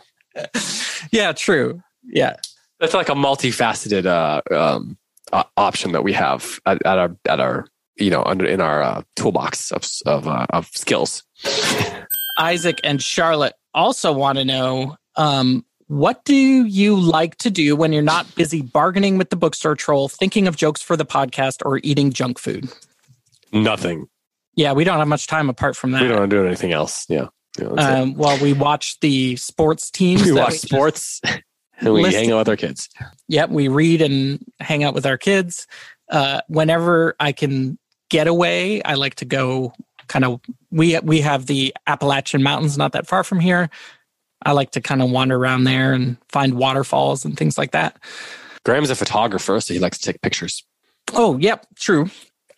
Yeah, 1.14 1.32
true. 1.32 1.82
Yeah, 2.04 2.36
that's 2.80 2.94
like 2.94 3.10
a 3.10 3.14
multifaceted 3.14 4.06
uh, 4.06 4.42
um, 4.54 4.98
uh, 5.32 5.44
option 5.56 5.94
that 5.94 6.04
we 6.04 6.14
have 6.14 6.60
at, 6.66 6.86
at, 6.86 6.98
our 6.98 7.16
at 7.28 7.40
our 7.40 7.68
you 7.98 8.10
know 8.10 8.24
under 8.24 8.46
in 8.46 8.60
our 8.60 8.82
uh, 8.82 9.02
toolbox 9.16 9.72
of 9.72 9.88
of, 10.06 10.28
uh, 10.28 10.46
of 10.50 10.68
skills. 10.68 11.24
Isaac 12.40 12.80
and 12.84 13.02
Charlotte 13.02 13.54
also 13.74 14.12
want 14.12 14.40
to 14.40 14.46
know 14.46 14.98
um, 15.16 15.64
what 15.88 16.26
do 16.26 16.36
you 16.36 17.00
like 17.00 17.36
to 17.38 17.52
do 17.52 17.76
when 17.76 17.94
you're 17.94 18.02
not 18.02 18.34
busy 18.36 18.62
bargaining 18.62 19.18
with 19.18 19.30
the 19.30 19.36
bookstore 19.36 19.76
troll, 19.76 20.10
thinking 20.10 20.48
of 20.48 20.56
jokes 20.56 20.82
for 20.82 20.98
the 20.98 21.06
podcast, 21.06 21.62
or 21.64 21.80
eating 21.84 22.12
junk 22.12 22.40
food? 22.40 22.68
Nothing. 23.52 24.08
Yeah, 24.56 24.74
we 24.74 24.84
don't 24.84 24.98
have 24.98 25.08
much 25.08 25.28
time 25.28 25.50
apart 25.50 25.76
from 25.76 25.92
that. 25.92 26.02
We 26.02 26.08
don't 26.08 26.30
do 26.30 26.46
anything 26.46 26.72
else. 26.72 27.06
Yeah. 27.10 27.28
Yeah, 27.60 27.68
um, 27.68 28.16
while 28.16 28.40
we 28.40 28.54
watch 28.54 29.00
the 29.00 29.36
sports 29.36 29.92
teams. 29.92 30.26
We 30.26 30.32
watch 30.32 30.54
we 30.54 30.58
sports 30.58 31.22
and 31.78 31.94
we 31.94 32.12
hang 32.12 32.32
out 32.32 32.40
with 32.40 32.50
our 32.50 32.58
kids. 32.58 32.90
Yep, 33.28 33.50
we 33.50 33.68
read 33.68 34.02
and 34.02 34.44
hang 34.60 34.84
out 34.84 34.94
with 34.94 35.06
our 35.06 35.18
kids. 35.18 35.68
Uh, 36.10 36.42
whenever 36.48 37.16
I 37.20 37.32
can 37.32 37.78
get 38.10 38.28
away, 38.28 38.82
I 38.84 38.96
like 38.96 39.16
to 39.16 39.26
go 39.26 39.74
kind 40.08 40.26
of 40.26 40.42
we 40.72 40.98
we 41.00 41.22
have 41.22 41.46
the 41.46 41.74
Appalachian 41.88 42.44
Mountains 42.44 42.78
not 42.78 42.94
that 42.94 43.08
far 43.08 43.24
from 43.24 43.40
here. 43.40 43.70
I 44.46 44.52
like 44.52 44.72
to 44.72 44.82
kind 44.82 45.02
of 45.02 45.10
wander 45.10 45.38
around 45.38 45.64
there 45.64 45.94
and 45.94 46.18
find 46.30 46.56
waterfalls 46.56 47.24
and 47.24 47.38
things 47.38 47.58
like 47.58 47.72
that. 47.72 47.98
Graeme's 48.66 48.90
a 48.90 48.96
photographer, 48.96 49.60
so 49.60 49.74
he 49.74 49.80
likes 49.80 49.98
to 50.00 50.12
take 50.12 50.22
pictures. 50.22 50.64
Oh, 51.14 51.38
yep, 51.38 51.66
true. 51.76 52.10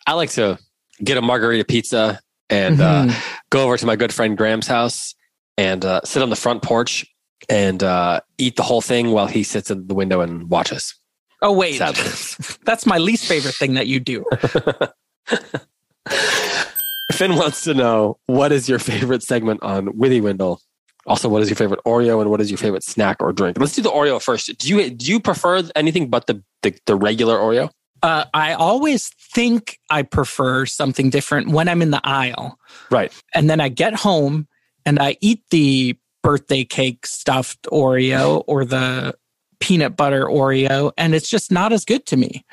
I 0.08 0.13
like 0.13 0.31
to 0.31 0.60
get 1.03 1.17
a 1.17 1.21
margarita 1.21 1.65
pizza 1.65 2.19
and 2.49 2.79
uh, 2.79 3.03
mm-hmm. 3.03 3.10
uh, 3.10 3.35
go 3.55 3.63
over 3.63 3.77
to 3.77 3.85
my 3.85 3.95
good 3.95 4.13
friend 4.13 4.37
Graeme's 4.37 4.67
house 4.67 5.15
and 5.57 5.85
uh, 5.85 6.01
sit 6.03 6.21
on 6.21 6.29
the 6.29 6.35
front 6.35 6.61
porch 6.61 7.05
and 7.47 7.81
uh, 7.81 8.19
eat 8.37 8.57
the 8.57 8.63
whole 8.63 8.81
thing 8.81 9.11
while 9.11 9.27
he 9.27 9.43
sits 9.43 9.71
in 9.71 9.87
the 9.87 9.95
window 9.95 10.19
and 10.19 10.49
watches. 10.49 10.93
Oh 11.41 11.53
wait, 11.53 11.79
that's 12.65 12.85
my 12.85 12.97
least 12.97 13.25
favorite 13.25 13.55
thing 13.55 13.75
that 13.75 13.87
you 13.87 14.01
do. 14.01 14.25
Finn 17.13 17.35
wants 17.37 17.63
to 17.63 17.73
know 17.73 18.17
what 18.25 18.51
is 18.51 18.67
your 18.67 18.79
favorite 18.79 19.23
segment 19.23 19.63
on 19.63 19.87
Withywindle. 19.93 20.59
Also, 21.07 21.29
what 21.29 21.41
is 21.41 21.49
your 21.49 21.55
favorite 21.55 21.79
Oreo 21.85 22.19
and 22.19 22.29
what 22.29 22.41
is 22.41 22.51
your 22.51 22.57
favorite 22.57 22.83
snack 22.83 23.17
or 23.21 23.31
drink? 23.31 23.57
Let's 23.57 23.75
do 23.75 23.81
the 23.81 23.89
Oreo 23.89 24.21
first. 24.21 24.57
Do 24.57 24.67
you 24.67 24.89
do 24.89 25.05
you 25.05 25.21
prefer 25.21 25.63
anything 25.75 26.09
but 26.09 26.27
the 26.27 26.43
the, 26.61 26.77
the 26.87 26.95
regular 26.97 27.37
Oreo? 27.37 27.69
Uh, 28.03 28.25
I 28.34 28.53
always 28.53 29.10
think 29.10 29.79
I 29.89 30.03
prefer 30.03 30.65
something 30.65 31.10
different 31.10 31.49
when 31.49 31.67
I'm 31.67 31.81
in 31.81 31.91
the 31.91 32.01
aisle. 32.03 32.60
Right. 32.91 33.12
And 33.34 33.49
then 33.49 33.60
I 33.60 33.69
get 33.69 33.95
home 33.95 34.47
and 34.86 34.99
I 34.99 35.17
eat 35.21 35.41
the 35.49 35.97
birthday 36.21 36.63
cake 36.63 37.05
stuffed 37.05 37.63
Oreo 37.71 38.43
or 38.47 38.65
the 38.65 39.15
peanut 39.60 39.95
butter 39.95 40.25
Oreo, 40.25 40.91
and 40.97 41.15
it's 41.15 41.29
just 41.29 41.51
not 41.51 41.71
as 41.71 41.86
good 41.86 42.05
to 42.08 42.17
me. 42.17 42.45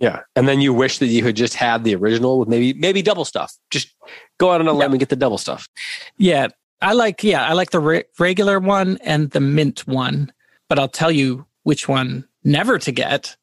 Yeah, 0.00 0.20
and 0.36 0.46
then 0.46 0.60
you 0.60 0.72
wish 0.72 0.98
that 0.98 1.06
you 1.06 1.24
had 1.24 1.34
just 1.34 1.54
had 1.54 1.82
the 1.82 1.94
original 1.94 2.38
with 2.38 2.48
maybe 2.48 2.72
maybe 2.74 3.02
double 3.02 3.24
stuff. 3.24 3.56
Just 3.70 3.94
go 4.38 4.52
out 4.52 4.60
on 4.60 4.68
a 4.68 4.72
limb 4.72 4.92
and 4.92 5.00
get 5.00 5.08
the 5.08 5.16
double 5.16 5.38
stuff. 5.38 5.68
Yeah, 6.16 6.48
I 6.80 6.92
like 6.92 7.24
yeah 7.24 7.44
I 7.44 7.54
like 7.54 7.70
the 7.70 7.80
re- 7.80 8.04
regular 8.18 8.60
one 8.60 8.98
and 9.02 9.30
the 9.30 9.40
mint 9.40 9.86
one, 9.86 10.32
but 10.68 10.78
I'll 10.78 10.88
tell 10.88 11.10
you 11.10 11.46
which 11.64 11.88
one 11.88 12.26
never 12.44 12.78
to 12.78 12.92
get 12.92 13.36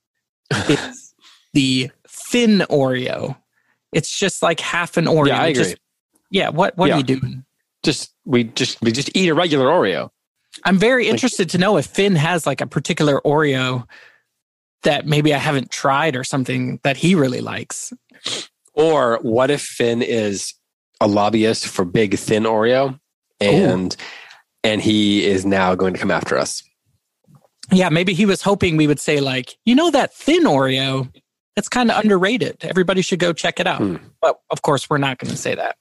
it's 0.51 1.13
the 1.53 1.91
thin 2.08 2.60
Oreo. 2.69 3.38
It's 3.91 4.17
just 4.17 4.41
like 4.41 4.60
half 4.60 4.97
an 4.97 5.05
Oreo. 5.05 5.27
Yeah, 5.27 5.41
I 5.41 5.47
agree. 5.47 5.63
Just, 5.63 5.77
yeah, 6.29 6.49
what 6.49 6.77
what 6.77 6.88
yeah. 6.88 6.95
are 6.95 6.97
you 6.97 7.03
doing? 7.03 7.45
just 7.86 8.13
we 8.25 8.43
just 8.43 8.81
we 8.81 8.91
just 8.91 9.15
eat 9.15 9.29
a 9.29 9.34
regular 9.34 9.67
Oreo. 9.67 10.10
I'm 10.65 10.77
very 10.77 11.08
interested 11.08 11.49
to 11.51 11.58
know 11.58 11.77
if 11.77 11.86
Finn 11.86 12.15
has 12.15 12.45
like 12.45 12.60
a 12.60 12.67
particular 12.67 13.21
Oreo 13.21 13.86
that 14.84 15.05
maybe 15.05 15.34
I 15.34 15.38
haven't 15.38 15.69
tried 15.69 16.15
or 16.15 16.23
something 16.23 16.79
that 16.84 16.97
he 16.97 17.15
really 17.15 17.41
likes. 17.41 17.93
Or 18.73 19.19
what 19.21 19.51
if 19.51 19.62
Finn 19.62 20.01
is 20.01 20.53
a 20.99 21.08
lobbyist 21.08 21.67
for 21.67 21.86
Big 21.86 22.17
Thin 22.17 22.43
Oreo 22.43 22.99
and 23.39 23.93
Ooh. 23.93 24.03
and 24.63 24.81
he 24.81 25.25
is 25.25 25.45
now 25.45 25.75
going 25.75 25.93
to 25.93 25.99
come 25.99 26.12
after 26.12 26.38
us? 26.38 26.63
Yeah, 27.71 27.89
maybe 27.89 28.13
he 28.13 28.25
was 28.25 28.41
hoping 28.41 28.78
we 28.78 28.88
would 28.88 28.99
say 28.99 29.19
like, 29.19 29.56
you 29.65 29.75
know 29.75 29.91
that 29.91 30.13
thin 30.13 30.43
Oreo, 30.43 31.12
it's 31.56 31.67
kind 31.69 31.89
of 31.89 32.04
underrated. 32.04 32.58
Everybody 32.62 33.01
should 33.01 33.19
go 33.19 33.34
check 33.34 33.60
it 33.60 33.67
out. 33.67 33.80
Hmm. 33.80 33.97
But 34.21 34.39
of 34.51 34.62
course, 34.62 34.89
we're 34.89 34.97
not 34.97 35.17
going 35.17 35.32
to 35.32 35.38
say 35.38 35.56
that. 35.56 35.78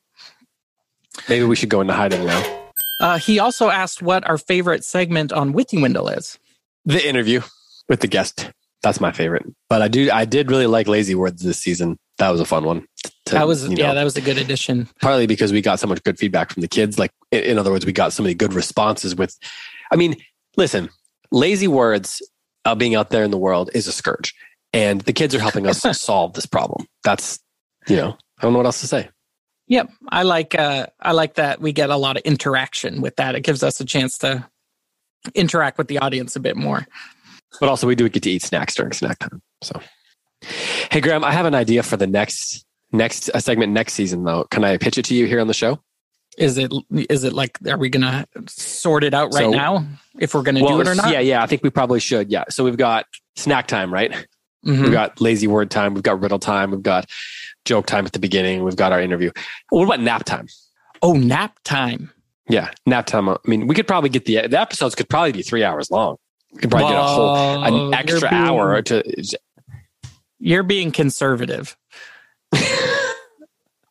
Maybe 1.28 1.44
we 1.44 1.56
should 1.56 1.68
go 1.68 1.80
into 1.80 1.92
hiding 1.92 2.24
now. 2.24 2.60
Uh, 3.00 3.18
he 3.18 3.38
also 3.38 3.70
asked 3.70 4.02
what 4.02 4.26
our 4.26 4.38
favorite 4.38 4.84
segment 4.84 5.32
on 5.32 5.52
Withywindle 5.52 6.16
is. 6.16 6.38
The 6.84 7.06
interview 7.06 7.42
with 7.88 8.00
the 8.00 8.06
guest. 8.06 8.50
That's 8.82 9.00
my 9.00 9.12
favorite. 9.12 9.44
But 9.68 9.82
I 9.82 9.88
do, 9.88 10.10
I 10.10 10.24
did 10.24 10.50
really 10.50 10.66
like 10.66 10.86
Lazy 10.86 11.14
Words 11.14 11.42
this 11.42 11.58
season. 11.58 11.98
That 12.18 12.30
was 12.30 12.40
a 12.40 12.44
fun 12.44 12.64
one. 12.64 12.86
To, 13.26 13.34
that 13.34 13.46
was, 13.46 13.64
you 13.64 13.76
know, 13.76 13.82
yeah, 13.82 13.94
that 13.94 14.04
was 14.04 14.16
a 14.16 14.20
good 14.20 14.38
addition. 14.38 14.88
Partly 15.00 15.26
because 15.26 15.52
we 15.52 15.60
got 15.60 15.80
so 15.80 15.86
much 15.86 16.02
good 16.04 16.18
feedback 16.18 16.52
from 16.52 16.60
the 16.60 16.68
kids. 16.68 16.98
Like, 16.98 17.10
in, 17.30 17.42
in 17.42 17.58
other 17.58 17.70
words, 17.70 17.86
we 17.86 17.92
got 17.92 18.12
so 18.12 18.22
many 18.22 18.34
good 18.34 18.52
responses 18.52 19.16
with. 19.16 19.36
I 19.90 19.96
mean, 19.96 20.16
listen, 20.56 20.90
Lazy 21.30 21.68
Words 21.68 22.22
uh, 22.64 22.74
being 22.74 22.94
out 22.94 23.10
there 23.10 23.24
in 23.24 23.30
the 23.30 23.38
world 23.38 23.70
is 23.74 23.86
a 23.86 23.92
scourge, 23.92 24.34
and 24.72 25.00
the 25.02 25.12
kids 25.12 25.34
are 25.34 25.40
helping 25.40 25.66
us 25.66 25.80
solve 26.00 26.34
this 26.34 26.46
problem. 26.46 26.86
That's, 27.02 27.38
you 27.88 27.96
know, 27.96 28.16
I 28.38 28.42
don't 28.42 28.52
know 28.52 28.58
what 28.58 28.66
else 28.66 28.80
to 28.80 28.86
say. 28.86 29.08
Yep, 29.66 29.90
I 30.10 30.22
like 30.24 30.54
uh, 30.54 30.86
I 31.00 31.12
like 31.12 31.34
that 31.34 31.60
we 31.60 31.72
get 31.72 31.88
a 31.88 31.96
lot 31.96 32.16
of 32.16 32.22
interaction 32.24 33.00
with 33.00 33.16
that. 33.16 33.34
It 33.34 33.40
gives 33.40 33.62
us 33.62 33.80
a 33.80 33.84
chance 33.84 34.18
to 34.18 34.46
interact 35.34 35.78
with 35.78 35.88
the 35.88 35.98
audience 35.98 36.36
a 36.36 36.40
bit 36.40 36.56
more. 36.56 36.86
But 37.60 37.68
also, 37.68 37.86
we 37.86 37.94
do 37.94 38.08
get 38.08 38.22
to 38.24 38.30
eat 38.30 38.42
snacks 38.42 38.74
during 38.74 38.92
snack 38.92 39.18
time. 39.20 39.40
So, 39.62 39.80
hey, 40.90 41.00
Graeme, 41.00 41.24
I 41.24 41.32
have 41.32 41.46
an 41.46 41.54
idea 41.54 41.82
for 41.82 41.96
the 41.96 42.06
next 42.06 42.64
next 42.92 43.30
segment 43.38 43.72
next 43.72 43.94
season. 43.94 44.24
Though, 44.24 44.44
can 44.50 44.64
I 44.64 44.76
pitch 44.76 44.98
it 44.98 45.04
to 45.06 45.14
you 45.14 45.26
here 45.26 45.40
on 45.40 45.46
the 45.46 45.54
show? 45.54 45.80
Is 46.36 46.58
it 46.58 46.72
is 46.90 47.24
it 47.24 47.32
like 47.32 47.58
are 47.66 47.78
we 47.78 47.88
gonna 47.88 48.26
sort 48.46 49.04
it 49.04 49.14
out 49.14 49.32
right 49.34 49.44
so, 49.44 49.50
now 49.50 49.86
if 50.18 50.34
we're 50.34 50.42
gonna 50.42 50.62
well, 50.62 50.76
do 50.76 50.80
it 50.80 50.88
or 50.88 50.94
not? 50.94 51.10
Yeah, 51.12 51.20
yeah, 51.20 51.42
I 51.42 51.46
think 51.46 51.62
we 51.62 51.70
probably 51.70 52.00
should. 52.00 52.30
Yeah. 52.30 52.44
So 52.48 52.64
we've 52.64 52.76
got 52.76 53.06
snack 53.36 53.66
time, 53.66 53.92
right? 53.92 54.10
Mm-hmm. 54.66 54.82
We've 54.82 54.92
got 54.92 55.20
lazy 55.20 55.46
word 55.46 55.70
time. 55.70 55.94
We've 55.94 56.02
got 56.02 56.20
riddle 56.20 56.38
time. 56.38 56.70
We've 56.70 56.82
got 56.82 57.08
joke 57.64 57.86
time 57.86 58.06
at 58.06 58.12
the 58.12 58.18
beginning. 58.18 58.64
We've 58.64 58.76
got 58.76 58.92
our 58.92 59.00
interview. 59.00 59.30
What 59.70 59.84
about 59.84 60.00
nap 60.00 60.24
time? 60.24 60.48
Oh, 61.02 61.12
nap 61.12 61.58
time. 61.64 62.10
Yeah, 62.48 62.70
nap 62.86 63.06
time. 63.06 63.28
I 63.28 63.36
mean, 63.46 63.66
we 63.66 63.74
could 63.74 63.86
probably 63.86 64.10
get 64.10 64.24
the 64.24 64.46
the 64.46 64.60
episodes 64.60 64.94
could 64.94 65.08
probably 65.08 65.32
be 65.32 65.42
three 65.42 65.64
hours 65.64 65.90
long. 65.90 66.16
We 66.52 66.60
could 66.60 66.70
probably 66.70 66.90
get 66.90 66.98
a 66.98 67.02
whole 67.02 67.64
an 67.64 67.94
extra 67.94 68.28
being, 68.28 68.32
hour 68.32 68.82
to. 68.82 69.38
You're 70.38 70.62
being 70.62 70.90
conservative. 70.90 71.76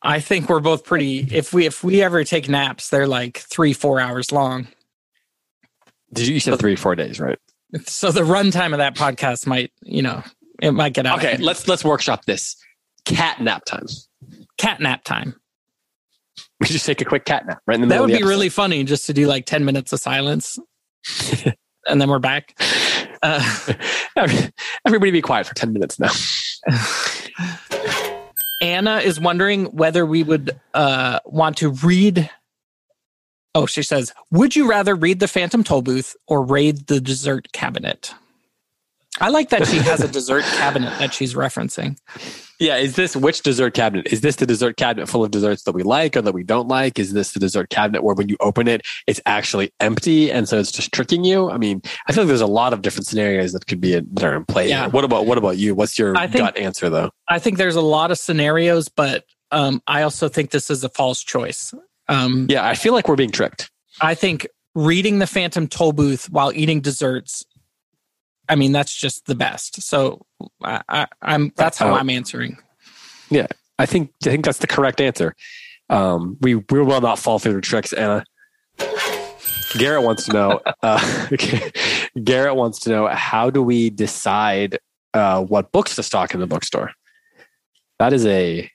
I 0.04 0.20
think 0.20 0.48
we're 0.48 0.60
both 0.60 0.84
pretty. 0.84 1.20
If 1.32 1.52
we 1.52 1.66
if 1.66 1.82
we 1.82 2.02
ever 2.02 2.22
take 2.24 2.48
naps, 2.48 2.90
they're 2.90 3.08
like 3.08 3.38
three 3.38 3.72
four 3.72 4.00
hours 4.00 4.30
long. 4.30 4.68
Did 6.12 6.28
you, 6.28 6.34
you 6.34 6.40
said 6.40 6.58
three 6.58 6.76
four 6.76 6.94
days, 6.94 7.18
right? 7.18 7.38
So 7.86 8.12
the 8.12 8.20
runtime 8.20 8.72
of 8.72 8.78
that 8.78 8.94
podcast 8.94 9.46
might, 9.46 9.72
you 9.82 10.02
know, 10.02 10.22
it 10.62 10.72
might 10.72 10.92
get 10.92 11.06
out. 11.06 11.18
Okay, 11.18 11.38
let's 11.38 11.66
let's 11.66 11.84
workshop 11.84 12.24
this 12.26 12.54
cat 13.04 13.40
nap 13.40 13.64
time. 13.64 13.86
Cat 14.58 14.80
nap 14.80 15.04
time. 15.04 15.34
We 16.60 16.66
just 16.68 16.86
take 16.86 17.00
a 17.00 17.04
quick 17.04 17.24
cat 17.24 17.46
nap 17.46 17.60
right 17.66 17.74
in 17.74 17.80
the 17.80 17.86
middle. 17.86 18.02
That 18.02 18.12
would 18.12 18.16
be 18.16 18.22
episode. 18.22 18.28
really 18.28 18.48
funny 18.48 18.84
just 18.84 19.06
to 19.06 19.12
do 19.12 19.26
like 19.26 19.44
10 19.44 19.64
minutes 19.64 19.92
of 19.92 20.00
silence. 20.00 20.58
and 21.88 22.00
then 22.00 22.08
we're 22.08 22.18
back. 22.18 22.56
Uh, 23.26 23.42
Everybody 24.86 25.10
be 25.10 25.22
quiet 25.22 25.46
for 25.46 25.54
10 25.54 25.72
minutes 25.72 25.98
now. 25.98 26.10
Anna 28.64 28.96
is 28.96 29.20
wondering 29.20 29.66
whether 29.66 30.06
we 30.06 30.22
would 30.22 30.58
uh, 30.72 31.20
want 31.26 31.58
to 31.58 31.68
read. 31.68 32.30
Oh, 33.54 33.66
she 33.66 33.82
says, 33.82 34.14
Would 34.30 34.56
you 34.56 34.68
rather 34.68 34.94
read 34.94 35.20
the 35.20 35.28
Phantom 35.28 35.62
Tollbooth 35.62 36.16
or 36.26 36.42
raid 36.42 36.86
the 36.86 36.98
dessert 36.98 37.52
cabinet? 37.52 38.14
I 39.20 39.28
like 39.28 39.50
that 39.50 39.66
she 39.66 39.78
has 39.78 40.00
a 40.00 40.08
dessert 40.08 40.42
cabinet 40.42 40.92
that 40.98 41.14
she's 41.14 41.34
referencing. 41.34 41.96
Yeah, 42.58 42.76
is 42.76 42.96
this 42.96 43.14
which 43.14 43.42
dessert 43.42 43.74
cabinet? 43.74 44.12
Is 44.12 44.22
this 44.22 44.36
the 44.36 44.46
dessert 44.46 44.76
cabinet 44.76 45.08
full 45.08 45.24
of 45.24 45.30
desserts 45.30 45.62
that 45.64 45.72
we 45.72 45.82
like 45.82 46.16
or 46.16 46.22
that 46.22 46.34
we 46.34 46.42
don't 46.42 46.66
like? 46.66 46.98
Is 46.98 47.12
this 47.12 47.32
the 47.32 47.40
dessert 47.40 47.70
cabinet 47.70 48.02
where 48.02 48.14
when 48.14 48.28
you 48.28 48.36
open 48.40 48.66
it, 48.66 48.82
it's 49.06 49.20
actually 49.26 49.72
empty 49.80 50.32
and 50.32 50.48
so 50.48 50.58
it's 50.58 50.72
just 50.72 50.92
tricking 50.92 51.24
you? 51.24 51.50
I 51.50 51.58
mean, 51.58 51.80
I 52.08 52.12
feel 52.12 52.24
like 52.24 52.28
there's 52.28 52.40
a 52.40 52.46
lot 52.46 52.72
of 52.72 52.82
different 52.82 53.06
scenarios 53.06 53.52
that 53.52 53.66
could 53.66 53.80
be 53.80 53.94
in, 53.94 54.08
that 54.14 54.24
are 54.24 54.34
in 54.34 54.44
play. 54.46 54.68
Yeah. 54.68 54.88
What 54.88 55.04
about 55.04 55.26
what 55.26 55.38
about 55.38 55.58
you? 55.58 55.74
What's 55.74 55.98
your 55.98 56.14
think, 56.14 56.32
gut 56.32 56.56
answer 56.56 56.90
though? 56.90 57.10
I 57.28 57.38
think 57.38 57.58
there's 57.58 57.76
a 57.76 57.82
lot 57.82 58.10
of 58.10 58.18
scenarios, 58.18 58.88
but 58.88 59.24
um, 59.50 59.80
I 59.86 60.02
also 60.02 60.28
think 60.28 60.50
this 60.50 60.70
is 60.70 60.82
a 60.82 60.88
false 60.88 61.22
choice. 61.22 61.72
Um, 62.08 62.46
yeah, 62.50 62.66
I 62.66 62.74
feel 62.74 62.92
like 62.92 63.08
we're 63.08 63.16
being 63.16 63.30
tricked. 63.30 63.70
I 64.00 64.14
think 64.14 64.48
reading 64.74 65.20
the 65.20 65.26
Phantom 65.26 65.68
Tollbooth 65.68 66.28
while 66.30 66.52
eating 66.52 66.80
desserts 66.80 67.44
I 68.48 68.56
mean, 68.56 68.72
that's 68.72 68.94
just 68.94 69.26
the 69.26 69.34
best. 69.34 69.82
So 69.82 70.26
I, 70.62 71.06
am 71.22 71.52
that's 71.56 71.78
how 71.78 71.94
uh, 71.94 71.98
I'm 71.98 72.10
answering. 72.10 72.58
Yeah, 73.30 73.46
I 73.78 73.86
think 73.86 74.12
I 74.24 74.30
think 74.30 74.44
that's 74.44 74.58
the 74.58 74.66
correct 74.66 75.00
answer. 75.00 75.34
Um, 75.90 76.36
we 76.40 76.56
we 76.56 76.82
will 76.82 77.00
not 77.00 77.18
fall 77.18 77.38
through 77.38 77.54
the 77.54 77.60
tricks, 77.60 77.92
Anna. 77.92 78.24
Garrett 79.78 80.02
wants 80.02 80.26
to 80.26 80.32
know. 80.32 80.60
Uh, 80.82 81.28
Garrett 82.24 82.56
wants 82.56 82.78
to 82.80 82.90
know 82.90 83.06
how 83.08 83.48
do 83.48 83.62
we 83.62 83.88
decide 83.88 84.78
uh, 85.14 85.42
what 85.42 85.72
books 85.72 85.96
to 85.96 86.02
stock 86.02 86.34
in 86.34 86.40
the 86.40 86.46
bookstore? 86.46 86.92
That 87.98 88.12
is 88.12 88.26
a 88.26 88.70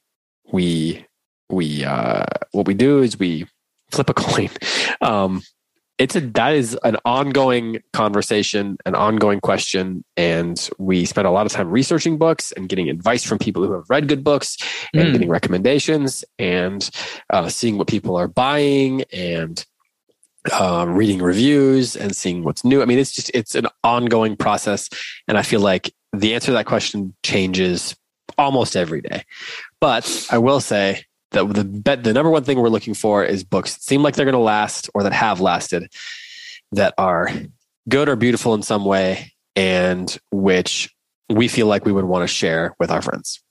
we 0.51 1.05
we 1.49 1.83
uh, 1.83 2.25
what 2.51 2.65
we 2.65 2.73
do 2.73 3.01
is 3.01 3.19
we 3.19 3.45
flip 3.91 4.09
a 4.09 4.13
coin. 4.15 4.49
Um, 5.01 5.41
it's 5.99 6.15
a 6.15 6.21
that 6.21 6.55
is 6.55 6.79
an 6.83 6.97
ongoing 7.03 7.83
conversation, 7.91 8.77
an 8.85 8.95
ongoing 8.95 9.41
question, 9.41 10.03
and 10.15 10.69
we 10.79 11.05
spend 11.05 11.27
a 11.27 11.31
lot 11.31 11.45
of 11.45 11.51
time 11.51 11.69
researching 11.69 12.17
books 12.17 12.53
and 12.53 12.69
getting 12.69 12.89
advice 12.89 13.23
from 13.23 13.37
people 13.37 13.65
who 13.65 13.73
have 13.73 13.89
read 13.89 14.07
good 14.07 14.23
books 14.23 14.57
and 14.93 15.09
mm. 15.09 15.11
getting 15.11 15.29
recommendations 15.29 16.23
and 16.39 16.89
uh, 17.31 17.49
seeing 17.49 17.77
what 17.77 17.87
people 17.87 18.15
are 18.15 18.29
buying 18.29 19.03
and 19.11 19.65
uh, 20.53 20.85
reading 20.87 21.21
reviews 21.21 21.97
and 21.97 22.15
seeing 22.15 22.45
what's 22.45 22.63
new. 22.63 22.81
I 22.81 22.85
mean, 22.85 22.97
it's 22.97 23.11
just 23.11 23.29
it's 23.33 23.53
an 23.55 23.67
ongoing 23.83 24.37
process, 24.37 24.89
and 25.27 25.37
I 25.37 25.41
feel 25.41 25.59
like 25.59 25.93
the 26.13 26.33
answer 26.33 26.47
to 26.47 26.53
that 26.53 26.65
question 26.65 27.13
changes 27.23 27.93
almost 28.37 28.77
every 28.77 29.01
day. 29.01 29.25
But 29.81 30.27
I 30.31 30.37
will 30.37 30.61
say 30.61 31.03
the 31.31 31.45
the 31.45 31.63
bet 31.63 32.03
the 32.03 32.13
number 32.13 32.29
one 32.29 32.43
thing 32.43 32.59
we're 32.59 32.69
looking 32.69 32.93
for 32.93 33.23
is 33.23 33.43
books 33.43 33.75
that 33.75 33.83
seem 33.83 34.01
like 34.01 34.15
they're 34.15 34.25
going 34.25 34.33
to 34.33 34.39
last 34.39 34.89
or 34.93 35.03
that 35.03 35.13
have 35.13 35.39
lasted 35.39 35.91
that 36.71 36.93
are 36.97 37.29
good 37.87 38.09
or 38.09 38.15
beautiful 38.15 38.53
in 38.53 38.61
some 38.61 38.85
way 38.85 39.31
and 39.55 40.17
which 40.31 40.89
we 41.29 41.47
feel 41.47 41.67
like 41.67 41.85
we 41.85 41.91
would 41.91 42.05
want 42.05 42.23
to 42.23 42.27
share 42.27 42.75
with 42.79 42.91
our 42.91 43.01
friends. 43.01 43.41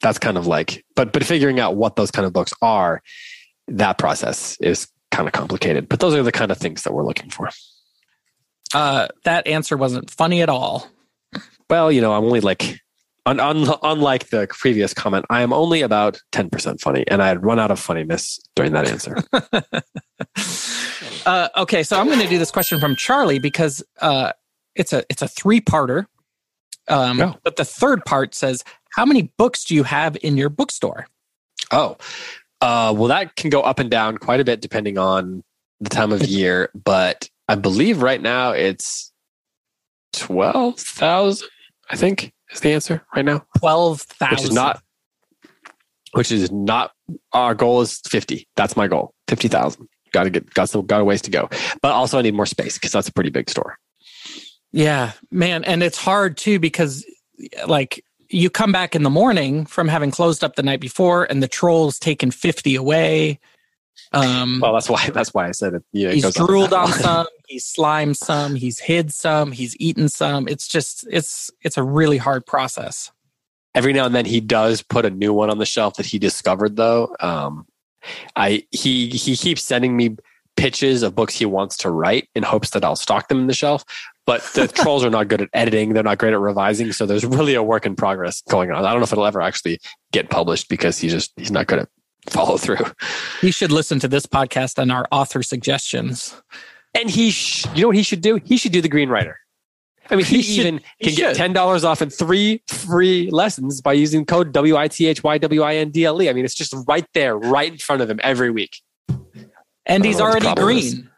That's 0.00 0.18
kind 0.18 0.38
of 0.38 0.46
like 0.46 0.84
but 0.94 1.12
but 1.12 1.24
figuring 1.24 1.60
out 1.60 1.76
what 1.76 1.96
those 1.96 2.10
kind 2.10 2.26
of 2.26 2.32
books 2.32 2.52
are 2.62 3.02
that 3.68 3.98
process 3.98 4.56
is 4.60 4.88
kind 5.10 5.26
of 5.28 5.32
complicated 5.32 5.88
but 5.88 6.00
those 6.00 6.14
are 6.14 6.22
the 6.22 6.32
kind 6.32 6.50
of 6.50 6.58
things 6.58 6.82
that 6.84 6.92
we're 6.92 7.04
looking 7.04 7.30
for. 7.30 7.50
Uh 8.72 9.08
that 9.24 9.46
answer 9.46 9.76
wasn't 9.76 10.10
funny 10.10 10.42
at 10.42 10.48
all. 10.48 10.88
Well 11.68 11.90
you 11.90 12.00
know 12.00 12.12
i'm 12.12 12.24
only 12.24 12.40
like 12.40 12.80
un, 13.30 13.40
un, 13.40 13.68
unlike 13.82 14.30
the 14.30 14.46
previous 14.50 14.92
comment, 14.92 15.24
I 15.30 15.42
am 15.42 15.52
only 15.52 15.82
about 15.82 16.20
10% 16.32 16.80
funny, 16.80 17.04
and 17.08 17.22
I 17.22 17.28
had 17.28 17.44
run 17.44 17.58
out 17.58 17.70
of 17.70 17.78
funniness 17.78 18.40
during 18.56 18.72
that 18.72 18.88
answer. 18.88 19.16
uh, 21.26 21.48
okay, 21.56 21.82
so 21.82 21.98
I'm 21.98 22.06
going 22.06 22.20
to 22.20 22.28
do 22.28 22.38
this 22.38 22.50
question 22.50 22.80
from 22.80 22.96
Charlie 22.96 23.38
because 23.38 23.82
uh, 24.00 24.32
it's 24.74 24.92
a 24.92 25.04
it's 25.08 25.22
a 25.22 25.28
three 25.28 25.60
parter. 25.60 26.06
Um. 26.88 27.36
But 27.44 27.56
the 27.56 27.64
third 27.64 28.04
part 28.04 28.34
says, 28.34 28.64
"How 28.96 29.04
many 29.04 29.32
books 29.36 29.64
do 29.64 29.74
you 29.74 29.84
have 29.84 30.16
in 30.22 30.36
your 30.36 30.48
bookstore?" 30.48 31.06
Oh, 31.70 31.96
uh, 32.60 32.92
well, 32.96 33.08
that 33.08 33.36
can 33.36 33.50
go 33.50 33.62
up 33.62 33.78
and 33.78 33.90
down 33.90 34.18
quite 34.18 34.40
a 34.40 34.44
bit 34.44 34.60
depending 34.60 34.98
on 34.98 35.44
the 35.80 35.90
time 35.90 36.12
of 36.12 36.22
year, 36.26 36.70
but 36.74 37.28
I 37.48 37.54
believe 37.54 38.02
right 38.02 38.20
now 38.20 38.50
it's 38.50 39.12
twelve 40.12 40.80
thousand. 40.80 41.48
I 41.90 41.96
think 41.96 42.32
is 42.52 42.60
the 42.60 42.72
answer 42.72 43.04
right 43.14 43.24
now. 43.24 43.44
Twelve 43.58 44.02
thousand. 44.02 44.36
Which 44.36 44.44
is 44.44 44.54
not. 44.54 44.82
Which 46.12 46.32
is 46.32 46.50
not 46.50 46.92
our 47.32 47.54
goal 47.54 47.80
is 47.82 48.00
fifty. 48.06 48.48
That's 48.56 48.76
my 48.76 48.88
goal. 48.88 49.14
Fifty 49.28 49.48
thousand. 49.48 49.88
Got 50.12 50.24
to 50.24 50.30
get 50.30 50.52
got 50.54 50.68
some 50.68 50.86
got 50.86 51.00
a 51.00 51.04
ways 51.04 51.22
to 51.22 51.30
go, 51.30 51.48
but 51.82 51.92
also 51.92 52.18
I 52.18 52.22
need 52.22 52.34
more 52.34 52.46
space 52.46 52.74
because 52.74 52.92
that's 52.92 53.08
a 53.08 53.12
pretty 53.12 53.30
big 53.30 53.48
store. 53.48 53.78
Yeah, 54.72 55.12
man, 55.30 55.64
and 55.64 55.82
it's 55.82 55.98
hard 55.98 56.36
too 56.36 56.58
because 56.58 57.04
like 57.66 58.04
you 58.28 58.50
come 58.50 58.72
back 58.72 58.94
in 58.94 59.02
the 59.02 59.10
morning 59.10 59.66
from 59.66 59.88
having 59.88 60.10
closed 60.10 60.42
up 60.44 60.56
the 60.56 60.62
night 60.62 60.80
before, 60.80 61.24
and 61.24 61.42
the 61.42 61.48
trolls 61.48 61.98
taken 61.98 62.30
fifty 62.30 62.74
away. 62.74 63.38
Um, 64.12 64.60
Well, 64.60 64.72
that's 64.72 64.88
why 64.88 65.10
that's 65.10 65.34
why 65.34 65.48
I 65.48 65.52
said 65.52 65.74
it. 65.74 65.82
Yeah, 65.92 66.08
it 66.08 66.14
he's 66.14 66.24
on 66.24 66.46
drooled 66.46 66.72
on 66.72 66.92
some, 66.92 67.26
he's 67.50 67.66
slimed 67.66 68.16
some, 68.16 68.54
he's 68.54 68.78
hid 68.78 69.12
some, 69.12 69.52
he's 69.52 69.76
eaten 69.78 70.08
some. 70.08 70.48
It's 70.48 70.68
just 70.68 71.06
it's 71.10 71.50
it's 71.62 71.76
a 71.76 71.82
really 71.82 72.16
hard 72.16 72.46
process. 72.46 73.10
Every 73.74 73.92
now 73.92 74.06
and 74.06 74.14
then 74.14 74.24
he 74.24 74.40
does 74.40 74.82
put 74.82 75.04
a 75.04 75.10
new 75.10 75.32
one 75.32 75.50
on 75.50 75.58
the 75.58 75.66
shelf 75.66 75.94
that 75.96 76.06
he 76.06 76.18
discovered 76.18 76.76
though. 76.76 77.14
Um, 77.20 77.66
I 78.36 78.64
he 78.70 79.08
he 79.08 79.36
keeps 79.36 79.62
sending 79.62 79.96
me 79.96 80.16
pitches 80.56 81.02
of 81.02 81.14
books 81.14 81.36
he 81.36 81.44
wants 81.44 81.76
to 81.78 81.90
write 81.90 82.28
in 82.34 82.42
hopes 82.42 82.70
that 82.70 82.84
I'll 82.84 82.96
stock 82.96 83.28
them 83.28 83.40
in 83.40 83.46
the 83.46 83.54
shelf. 83.54 83.84
But 84.26 84.42
the 84.54 84.68
trolls 84.74 85.04
are 85.04 85.10
not 85.10 85.28
good 85.28 85.42
at 85.42 85.48
editing. 85.52 85.92
They're 85.92 86.02
not 86.02 86.18
great 86.18 86.32
at 86.32 86.40
revising. 86.40 86.92
So 86.92 87.04
there's 87.04 87.24
really 87.24 87.54
a 87.54 87.62
work 87.62 87.84
in 87.84 87.96
progress 87.96 88.42
going 88.42 88.70
on. 88.70 88.84
I 88.84 88.90
don't 88.90 89.00
know 89.00 89.04
if 89.04 89.12
it'll 89.12 89.26
ever 89.26 89.40
actually 89.40 89.80
get 90.12 90.30
published 90.30 90.68
because 90.68 90.98
he's 90.98 91.12
just 91.12 91.32
he's 91.36 91.50
not 91.50 91.66
good 91.66 91.80
at 91.80 91.88
follow 92.28 92.58
through. 92.58 92.84
He 93.40 93.50
should 93.50 93.72
listen 93.72 93.98
to 94.00 94.08
this 94.08 94.26
podcast 94.26 94.78
and 94.78 94.92
our 94.92 95.06
author 95.10 95.42
suggestions. 95.42 96.40
And 96.94 97.08
he, 97.08 97.30
sh- 97.30 97.66
you 97.74 97.82
know 97.82 97.88
what 97.88 97.96
he 97.96 98.02
should 98.02 98.20
do? 98.20 98.40
He 98.44 98.56
should 98.56 98.72
do 98.72 98.80
the 98.80 98.88
Green 98.88 99.08
Writer. 99.08 99.38
I 100.10 100.16
mean, 100.16 100.24
he, 100.26 100.36
He 100.42 100.42
should- 100.42 100.66
even 100.66 100.80
he 100.98 101.06
can 101.06 101.14
get 101.14 101.28
should. 101.30 101.36
ten 101.36 101.52
dollars 101.52 101.84
off 101.84 102.00
and 102.00 102.12
three 102.12 102.62
free 102.68 103.30
lessons 103.30 103.80
by 103.80 103.92
using 103.92 104.24
code 104.26 104.52
W 104.52 104.76
I 104.76 104.88
T 104.88 105.06
H 105.06 105.22
Y 105.22 105.38
W 105.38 105.62
I 105.62 105.76
N 105.76 105.90
D 105.90 106.04
L 106.04 106.20
E. 106.20 106.28
I 106.28 106.32
mean, 106.32 106.44
it's 106.44 106.54
just 106.54 106.74
right 106.88 107.06
there, 107.14 107.36
right 107.36 107.72
in 107.72 107.78
front 107.78 108.02
of 108.02 108.10
him 108.10 108.18
every 108.22 108.50
week. 108.50 108.76
And 109.86 110.04
he's 110.04 110.18
don't 110.18 110.28
know 110.28 110.48
what 110.48 110.56
the 110.56 110.62
already 110.62 110.90
green. 110.90 111.10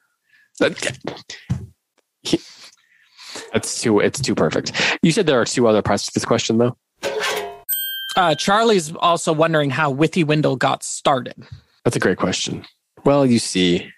That's 3.53 3.81
too. 3.81 4.01
It's 4.01 4.21
too 4.21 4.35
perfect. 4.35 4.73
You 5.03 5.13
said 5.13 5.27
there 5.27 5.41
are 5.41 5.45
two 5.45 5.67
other 5.67 5.83
parts 5.83 6.07
to 6.07 6.11
this 6.15 6.25
question, 6.25 6.59
though. 6.59 6.77
Uh, 8.17 8.35
Charlie's 8.35 8.93
also 8.97 9.33
wondering 9.33 9.71
how 9.71 9.93
Withywindle 9.93 10.59
got 10.59 10.83
started. 10.85 11.35
That's 11.85 11.97
a 11.97 12.01
great 12.01 12.19
question. 12.19 12.65
Well, 13.05 13.25
you 13.27 13.39
see, 13.39 13.91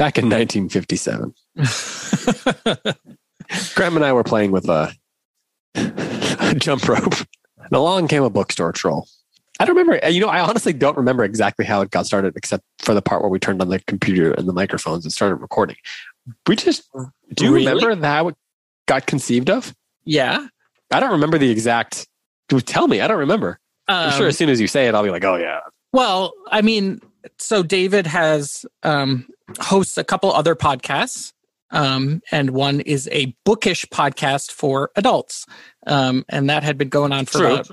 back 0.00 0.16
in 0.16 0.30
1957, 0.30 1.34
Graeme 3.74 3.96
and 3.96 4.04
I 4.04 4.12
were 4.14 4.24
playing 4.24 4.50
with 4.50 4.66
a, 4.68 4.92
a 5.74 6.54
jump 6.56 6.88
rope, 6.88 7.14
and 7.58 7.72
along 7.72 8.08
came 8.08 8.22
a 8.22 8.30
bookstore 8.30 8.72
troll. 8.72 9.06
I 9.58 9.66
don't 9.66 9.76
remember. 9.76 10.08
You 10.08 10.20
know, 10.20 10.28
I 10.28 10.40
honestly 10.40 10.72
don't 10.72 10.96
remember 10.96 11.22
exactly 11.22 11.66
how 11.66 11.82
it 11.82 11.90
got 11.90 12.06
started, 12.06 12.34
except 12.34 12.64
for 12.78 12.94
the 12.94 13.02
part 13.02 13.20
where 13.20 13.28
we 13.30 13.38
turned 13.38 13.60
on 13.60 13.68
the 13.68 13.78
computer 13.80 14.32
and 14.32 14.48
the 14.48 14.54
microphones 14.54 15.04
and 15.04 15.12
started 15.12 15.34
recording. 15.36 15.76
We 16.46 16.56
just 16.56 16.88
do 17.34 17.44
you 17.44 17.52
Really? 17.54 17.66
remember 17.66 18.06
how 18.06 18.28
it 18.28 18.36
got 18.86 19.06
conceived 19.06 19.50
of? 19.50 19.74
yeah. 20.04 20.46
I 20.92 20.98
don't 20.98 21.12
remember 21.12 21.38
the 21.38 21.50
exact. 21.50 22.08
Tell 22.48 22.88
me, 22.88 23.00
I 23.00 23.06
don't 23.06 23.20
remember. 23.20 23.60
I'm 23.86 24.10
sure 24.12 24.22
Um, 24.22 24.28
as 24.30 24.36
soon 24.36 24.48
as 24.48 24.60
you 24.60 24.66
say 24.66 24.88
it, 24.88 24.94
I'll 24.96 25.04
be 25.04 25.10
like, 25.10 25.22
oh 25.24 25.36
yeah. 25.36 25.60
Well, 25.92 26.32
I 26.50 26.62
mean, 26.62 26.98
so 27.38 27.62
David 27.62 28.08
has 28.08 28.66
um, 28.82 29.28
hosts 29.58 29.98
a 29.98 30.04
couple 30.04 30.32
other 30.32 30.54
podcasts, 30.54 31.32
um, 31.70 32.22
and 32.30 32.50
one 32.50 32.80
is 32.80 33.08
a 33.12 33.34
bookish 33.44 33.86
podcast 33.86 34.50
for 34.50 34.90
adults, 34.96 35.46
um, 35.86 36.24
and 36.28 36.50
that 36.50 36.62
had 36.62 36.78
been 36.78 36.88
going 36.88 37.12
on 37.12 37.26
for 37.26 37.38
True. 37.38 37.54
about 37.54 37.70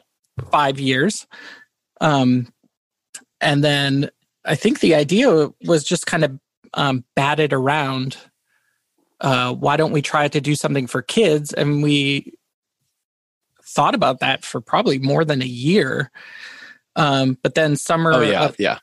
five 0.51 0.79
years. 0.79 1.27
Um, 1.99 2.53
and 3.41 3.63
then 3.63 4.09
I 4.45 4.55
think 4.55 4.79
the 4.79 4.95
idea 4.95 5.49
was 5.65 5.83
just 5.83 6.05
kind 6.05 6.23
of 6.23 6.39
um, 6.73 7.03
batted 7.15 7.53
around. 7.53 8.17
Uh, 9.19 9.53
why 9.53 9.77
don't 9.77 9.91
we 9.91 10.01
try 10.01 10.27
to 10.27 10.39
do 10.39 10.55
something 10.55 10.87
for 10.87 11.01
kids? 11.01 11.53
And 11.53 11.81
we 11.81 12.33
thought 13.63 13.95
about 13.95 14.19
that 14.19 14.45
for 14.45 14.61
probably 14.61 14.99
more 14.99 15.25
than 15.25 15.41
a 15.41 15.45
year. 15.45 16.11
Um, 16.95 17.37
but 17.43 17.55
then 17.55 17.75
summer 17.75 18.13
Oh 18.13 18.21
yeah, 18.21 18.45
of 18.45 18.55
yeah. 18.59 18.79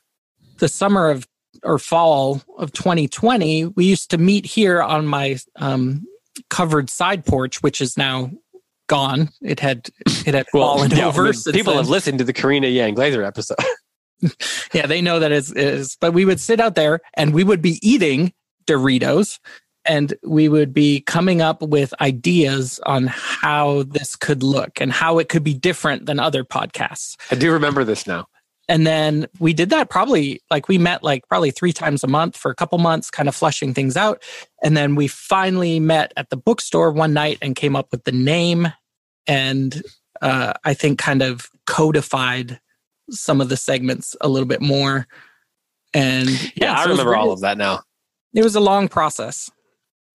the 0.59 0.69
summer 0.69 1.09
of 1.09 1.27
or 1.65 1.79
fall 1.79 2.41
of 2.57 2.71
2020, 2.71 3.65
we 3.65 3.85
used 3.85 4.11
to 4.11 4.17
meet 4.17 4.45
here 4.45 4.81
on 4.81 5.05
my 5.05 5.37
um, 5.57 6.05
covered 6.49 6.89
side 6.89 7.25
porch, 7.25 7.61
which 7.61 7.81
is 7.81 7.97
now 7.97 8.31
gone. 8.87 9.29
It 9.41 9.59
had 9.59 9.89
it 10.25 10.33
had 10.33 10.47
fallen 10.47 10.91
yeah, 10.91 11.07
over. 11.07 11.27
I 11.27 11.31
mean, 11.31 11.53
people 11.53 11.73
then. 11.73 11.83
have 11.83 11.89
listened 11.89 12.19
to 12.19 12.23
the 12.23 12.33
Karina 12.33 12.67
Yan 12.67 12.93
Glaser 12.93 13.23
episode. 13.23 13.57
yeah, 14.73 14.85
they 14.85 15.01
know 15.01 15.19
that 15.19 15.31
it's 15.31 15.51
is. 15.51 15.97
But 15.99 16.13
we 16.13 16.25
would 16.25 16.39
sit 16.39 16.59
out 16.59 16.75
there 16.75 16.99
and 17.15 17.33
we 17.33 17.43
would 17.43 17.61
be 17.61 17.79
eating 17.81 18.33
Doritos, 18.65 19.39
and 19.85 20.13
we 20.23 20.49
would 20.49 20.73
be 20.73 21.01
coming 21.01 21.41
up 21.41 21.61
with 21.61 21.93
ideas 22.01 22.79
on 22.85 23.07
how 23.07 23.83
this 23.83 24.15
could 24.15 24.43
look 24.43 24.81
and 24.81 24.91
how 24.91 25.19
it 25.19 25.29
could 25.29 25.43
be 25.43 25.53
different 25.53 26.05
than 26.05 26.19
other 26.19 26.43
podcasts. 26.43 27.15
I 27.31 27.35
do 27.35 27.51
remember 27.51 27.83
this 27.83 28.07
now. 28.07 28.27
And 28.67 28.85
then 28.85 29.27
we 29.39 29.53
did 29.53 29.69
that 29.69 29.89
probably 29.89 30.41
like 30.49 30.67
we 30.67 30.77
met 30.77 31.03
like 31.03 31.27
probably 31.27 31.51
three 31.51 31.73
times 31.73 32.03
a 32.03 32.07
month 32.07 32.35
for 32.35 32.49
a 32.49 32.55
couple 32.55 32.77
months, 32.77 33.11
kind 33.11 33.29
of 33.29 33.35
fleshing 33.35 33.73
things 33.73 33.95
out. 33.95 34.23
And 34.63 34.75
then 34.75 34.95
we 34.95 35.07
finally 35.07 35.79
met 35.79 36.13
at 36.17 36.29
the 36.29 36.37
bookstore 36.37 36.91
one 36.91 37.13
night 37.13 37.37
and 37.41 37.55
came 37.55 37.75
up 37.75 37.91
with 37.91 38.03
the 38.05 38.11
name 38.11 38.71
and 39.27 39.83
uh, 40.21 40.53
I 40.63 40.73
think 40.73 40.99
kind 40.99 41.21
of 41.21 41.47
codified 41.67 42.59
some 43.09 43.41
of 43.41 43.49
the 43.49 43.57
segments 43.57 44.15
a 44.21 44.27
little 44.27 44.47
bit 44.47 44.61
more. 44.61 45.07
And 45.93 46.29
Yeah, 46.55 46.73
I 46.73 46.83
so 46.83 46.89
remember 46.89 47.15
all 47.15 47.31
of 47.31 47.41
that 47.41 47.57
now. 47.57 47.81
It 48.33 48.43
was 48.43 48.55
a 48.55 48.59
long 48.59 48.87
process. 48.87 49.49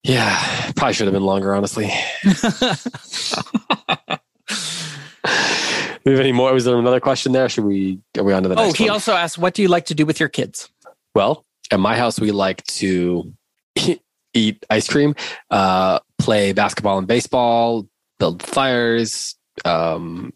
Yeah, 0.03 0.72
probably 0.76 0.94
should 0.94 1.07
have 1.07 1.14
been 1.14 1.22
longer, 1.22 1.55
honestly. 1.55 1.90
We 6.05 6.12
have 6.12 6.20
any 6.20 6.32
more? 6.32 6.53
Was 6.53 6.64
there 6.64 6.78
another 6.78 7.01
question 7.01 7.32
there? 7.32 7.48
Should 7.48 7.64
we 7.64 8.01
are 8.16 8.24
we 8.24 8.32
on 8.32 8.42
to 8.44 8.48
the 8.48 8.55
next? 8.55 8.70
oh, 8.70 8.72
he 8.72 8.84
one? 8.84 8.92
also 8.92 9.12
asked, 9.14 9.38
"What 9.38 9.55
do 9.55 9.62
you 9.62 9.68
like 9.68 9.86
to 9.86 9.94
do 9.94 10.07
with 10.07 10.18
your 10.20 10.28
kids?" 10.28 10.70
well, 11.14 11.44
at 11.70 11.80
my 11.80 11.96
house, 11.96 12.20
we 12.20 12.30
like 12.30 12.62
to 12.64 13.32
eat 14.34 14.64
ice 14.70 14.88
cream, 14.88 15.14
uh, 15.51 15.98
play 16.18 16.53
basketball 16.53 16.98
and 16.98 17.07
baseball, 17.07 17.86
build 18.18 18.42
fires, 18.42 19.36
um, 19.64 20.32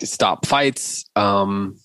stop 0.00 0.46
fights, 0.46 1.04
um, 1.16 1.76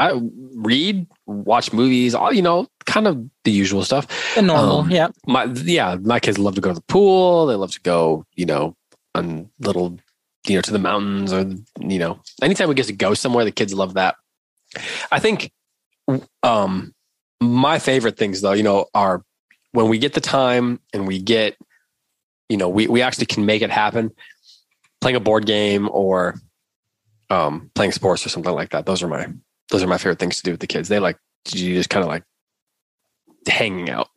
I 0.00 0.20
read, 0.56 1.06
watch 1.26 1.72
movies, 1.72 2.14
all 2.14 2.32
you 2.32 2.42
know, 2.42 2.66
kind 2.86 3.06
of 3.06 3.24
the 3.44 3.50
usual 3.52 3.84
stuff. 3.84 4.06
The 4.34 4.42
normal, 4.42 4.78
Um, 4.80 4.90
yeah. 4.90 5.08
my 5.26 5.44
yeah, 5.44 5.96
my 6.02 6.18
kids 6.20 6.38
love 6.38 6.54
to 6.56 6.60
go 6.60 6.70
to 6.70 6.74
the 6.74 6.80
pool. 6.82 7.46
They 7.46 7.54
love 7.54 7.72
to 7.72 7.80
go, 7.80 8.24
you 8.34 8.46
know, 8.46 8.76
on 9.14 9.50
little, 9.60 9.98
you 10.46 10.56
know, 10.56 10.62
to 10.62 10.72
the 10.72 10.78
mountains 10.78 11.32
or 11.32 11.50
you 11.80 11.98
know, 11.98 12.20
anytime 12.42 12.68
we 12.68 12.74
get 12.74 12.86
to 12.86 12.92
go 12.92 13.14
somewhere, 13.14 13.44
the 13.44 13.52
kids 13.52 13.74
love 13.74 13.94
that. 13.94 14.16
I 15.10 15.18
think, 15.20 15.52
um, 16.42 16.94
my 17.40 17.78
favorite 17.78 18.16
things 18.16 18.40
though, 18.40 18.52
you 18.52 18.62
know, 18.62 18.86
are 18.94 19.24
when 19.72 19.88
we 19.88 19.98
get 19.98 20.14
the 20.14 20.20
time 20.20 20.80
and 20.92 21.06
we 21.06 21.20
get, 21.20 21.56
you 22.48 22.56
know, 22.56 22.68
we 22.68 22.86
we 22.86 23.02
actually 23.02 23.26
can 23.26 23.46
make 23.46 23.62
it 23.62 23.70
happen. 23.70 24.10
Playing 25.00 25.16
a 25.16 25.20
board 25.20 25.44
game 25.44 25.88
or, 25.92 26.40
um, 27.28 27.70
playing 27.74 27.92
sports 27.92 28.24
or 28.24 28.30
something 28.30 28.52
like 28.54 28.70
that. 28.70 28.86
Those 28.86 29.02
are 29.02 29.08
my 29.08 29.28
those 29.70 29.82
are 29.82 29.86
my 29.86 29.98
favorite 29.98 30.18
things 30.18 30.36
to 30.36 30.42
do 30.42 30.50
with 30.52 30.60
the 30.60 30.66
kids. 30.66 30.88
They 30.88 30.98
like 30.98 31.18
you 31.50 31.74
just 31.74 31.90
kind 31.90 32.02
of 32.02 32.08
like 32.08 32.24
hanging 33.48 33.90
out. 33.90 34.08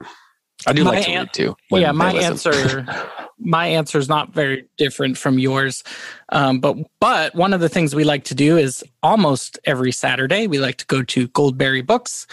I 0.65 0.73
do 0.73 0.83
My 0.83 0.91
like 0.91 1.05
to 1.05 1.11
an- 1.11 1.17
read 1.19 1.33
too. 1.33 1.55
yeah, 1.71 1.91
my 1.91 2.13
answer 2.13 2.85
my 3.39 3.67
answer 3.67 3.99
is 3.99 4.09
not 4.09 4.33
very 4.33 4.67
different 4.77 5.17
from 5.17 5.37
yours. 5.37 5.83
Um, 6.29 6.59
but 6.59 6.77
but 6.99 7.35
one 7.35 7.53
of 7.53 7.59
the 7.61 7.69
things 7.69 7.93
we 7.93 8.03
like 8.03 8.23
to 8.25 8.35
do 8.35 8.57
is 8.57 8.83
almost 9.03 9.59
every 9.65 9.91
Saturday 9.91 10.47
we 10.47 10.57
like 10.59 10.77
to 10.77 10.85
go 10.87 11.03
to 11.03 11.27
Goldberry 11.29 11.81
Books 11.83 12.25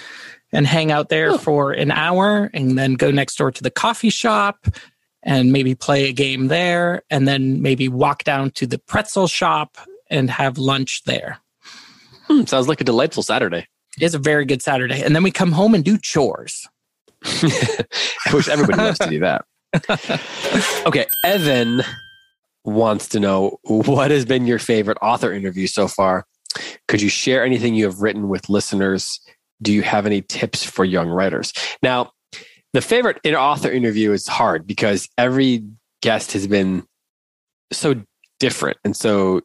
and 0.52 0.66
hang 0.66 0.90
out 0.90 1.08
there 1.10 1.32
Oh. 1.32 1.38
for 1.38 1.72
an 1.72 1.90
hour 1.90 2.50
and 2.54 2.78
then 2.78 2.94
go 2.94 3.10
next 3.10 3.36
door 3.36 3.50
to 3.50 3.62
the 3.62 3.70
coffee 3.70 4.08
shop 4.10 4.66
and 5.22 5.52
maybe 5.52 5.74
play 5.74 6.08
a 6.08 6.12
game 6.12 6.48
there 6.48 7.02
and 7.10 7.26
then 7.28 7.60
maybe 7.60 7.88
walk 7.88 8.24
down 8.24 8.50
to 8.52 8.66
the 8.66 8.78
pretzel 8.78 9.26
shop 9.26 9.76
and 10.10 10.30
have 10.30 10.56
lunch 10.58 11.02
there. 11.04 11.38
Hmm, 12.28 12.44
sounds 12.44 12.68
like 12.68 12.80
a 12.80 12.84
delightful 12.84 13.22
Saturday. 13.22 13.66
It's 14.00 14.14
a 14.14 14.18
very 14.18 14.44
good 14.44 14.62
Saturday. 14.62 15.02
And 15.02 15.14
then 15.14 15.22
we 15.22 15.30
come 15.30 15.52
home 15.52 15.74
and 15.74 15.84
do 15.84 15.98
chores. 15.98 16.66
I 17.24 18.34
wish 18.34 18.48
everybody 18.48 18.78
wants 18.78 18.98
to 18.98 19.10
do 19.10 19.20
that. 19.20 19.44
okay, 20.86 21.06
Evan 21.24 21.82
wants 22.64 23.08
to 23.08 23.20
know 23.20 23.58
what 23.64 24.10
has 24.10 24.24
been 24.24 24.46
your 24.46 24.58
favorite 24.58 24.98
author 25.02 25.32
interview 25.32 25.66
so 25.66 25.88
far. 25.88 26.26
Could 26.88 27.02
you 27.02 27.08
share 27.08 27.44
anything 27.44 27.74
you 27.74 27.84
have 27.84 28.00
written 28.00 28.28
with 28.28 28.48
listeners? 28.48 29.20
Do 29.62 29.72
you 29.72 29.82
have 29.82 30.06
any 30.06 30.22
tips 30.22 30.64
for 30.64 30.84
young 30.84 31.08
writers? 31.08 31.52
Now, 31.82 32.12
the 32.72 32.80
favorite 32.80 33.20
in 33.24 33.34
author 33.34 33.70
interview 33.70 34.12
is 34.12 34.26
hard 34.26 34.66
because 34.66 35.08
every 35.16 35.64
guest 36.02 36.32
has 36.32 36.46
been 36.46 36.84
so 37.72 38.02
different 38.38 38.78
and 38.84 38.96
so 38.96 39.40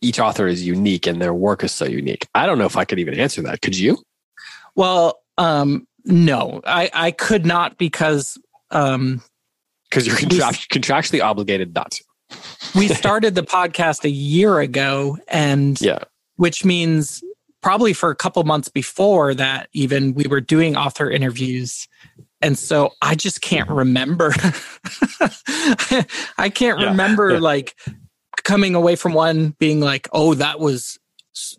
each 0.00 0.18
author 0.18 0.46
is 0.46 0.66
unique 0.66 1.06
and 1.06 1.20
their 1.20 1.34
work 1.34 1.62
is 1.62 1.72
so 1.72 1.84
unique. 1.84 2.26
I 2.34 2.46
don't 2.46 2.58
know 2.58 2.64
if 2.64 2.76
I 2.76 2.84
could 2.84 2.98
even 2.98 3.14
answer 3.14 3.42
that. 3.42 3.60
Could 3.60 3.76
you? 3.76 3.98
Well, 4.74 5.20
um, 5.36 5.86
no, 6.04 6.60
I, 6.66 6.90
I 6.92 7.10
could 7.10 7.46
not 7.46 7.78
because 7.78 8.38
um, 8.70 9.22
Because 9.90 10.06
you're 10.06 10.16
contract- 10.16 10.70
contractually 10.70 11.22
obligated 11.22 11.74
not 11.74 11.92
to. 11.92 12.04
we 12.74 12.88
started 13.02 13.34
the 13.34 13.42
podcast 13.42 14.04
a 14.04 14.10
year 14.10 14.58
ago, 14.60 15.16
and 15.28 15.80
Yeah. 15.80 16.00
which 16.36 16.64
means 16.64 17.22
probably 17.62 17.92
for 17.94 18.10
a 18.10 18.16
couple 18.16 18.42
months 18.44 18.68
before 18.68 19.34
that, 19.34 19.68
even 19.72 20.12
we 20.14 20.24
were 20.28 20.40
doing 20.40 20.76
author 20.76 21.10
interviews. 21.10 21.88
And 22.42 22.58
so 22.58 22.90
I 23.00 23.14
just 23.14 23.40
can't 23.40 23.70
remember. 23.70 24.34
I 26.38 26.50
can't 26.54 26.78
Yeah, 26.80 26.90
remember 26.90 27.32
yeah. 27.34 27.38
like 27.38 27.74
coming 28.42 28.74
away 28.74 28.96
from 28.96 29.14
one 29.14 29.54
being 29.58 29.80
like, 29.80 30.08
oh, 30.12 30.34
that 30.34 30.60
was, 30.60 30.98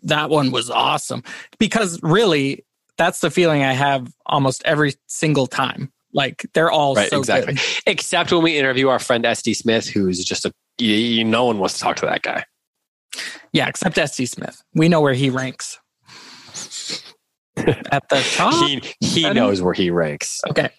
that 0.04 0.30
one 0.30 0.52
was 0.52 0.70
awesome. 0.70 1.22
Because 1.58 1.98
really, 2.02 2.64
that's 2.98 3.20
the 3.20 3.30
feeling 3.30 3.62
I 3.62 3.72
have 3.72 4.12
almost 4.26 4.62
every 4.64 4.94
single 5.06 5.46
time. 5.46 5.92
Like 6.12 6.46
they're 6.54 6.70
all 6.70 6.94
Right, 6.94 7.10
so 7.10 7.18
exactly. 7.18 7.54
good. 7.54 7.62
Except 7.86 8.32
when 8.32 8.42
we 8.42 8.56
interview 8.58 8.88
our 8.88 8.98
friend 8.98 9.24
SD 9.24 9.54
Smith, 9.56 9.86
who's 9.88 10.24
just 10.24 10.44
a 10.46 10.52
you, 10.78 10.92
you- 10.94 11.24
no 11.24 11.44
one 11.44 11.58
wants 11.58 11.74
to 11.74 11.80
talk 11.80 11.96
to 11.96 12.06
that 12.06 12.22
guy. 12.22 12.44
Yeah, 13.52 13.66
except 13.68 13.96
SD 13.96 14.28
Smith. 14.28 14.62
We 14.74 14.88
know 14.88 15.00
where 15.00 15.14
he 15.14 15.30
ranks. 15.30 15.78
At 17.56 18.06
the 18.10 18.20
top? 18.34 18.68
he 18.68 18.82
he 19.00 19.30
knows 19.32 19.62
where 19.62 19.72
he 19.72 19.90
ranks. 19.90 20.40
okay. 20.50 20.70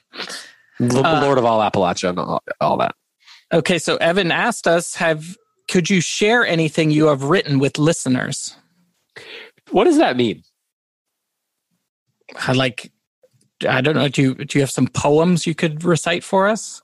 L- 0.80 1.06
Uh, 1.06 1.22
Lord 1.22 1.38
of 1.40 1.46
all 1.46 1.60
Appalachia 1.60 2.10
and 2.10 2.20
all, 2.20 2.44
all 2.62 2.78
that. 2.78 2.94
Okay, 3.52 3.80
so 3.80 3.96
Evan 3.98 4.32
asked 4.32 4.68
us, 4.68 4.94
have 4.96 5.36
could 5.70 5.90
you 5.90 6.02
share 6.02 6.46
anything 6.46 6.92
you 6.92 7.08
have 7.08 7.24
written 7.24 7.58
with 7.60 7.78
listeners? 7.80 8.56
What 9.72 9.86
does 9.86 9.98
that 9.98 10.16
mean? 10.18 10.44
I 12.40 12.54
like 12.54 12.92
I 13.68 13.82
don't 13.82 13.96
know, 13.96 14.08
do 14.08 14.22
you 14.22 14.36
do 14.36 14.58
you 14.58 14.62
have 14.62 14.72
some 14.72 14.88
poems 14.88 15.48
you 15.48 15.56
could 15.56 15.84
recite 15.84 16.24
for 16.24 16.48
us? 16.48 16.82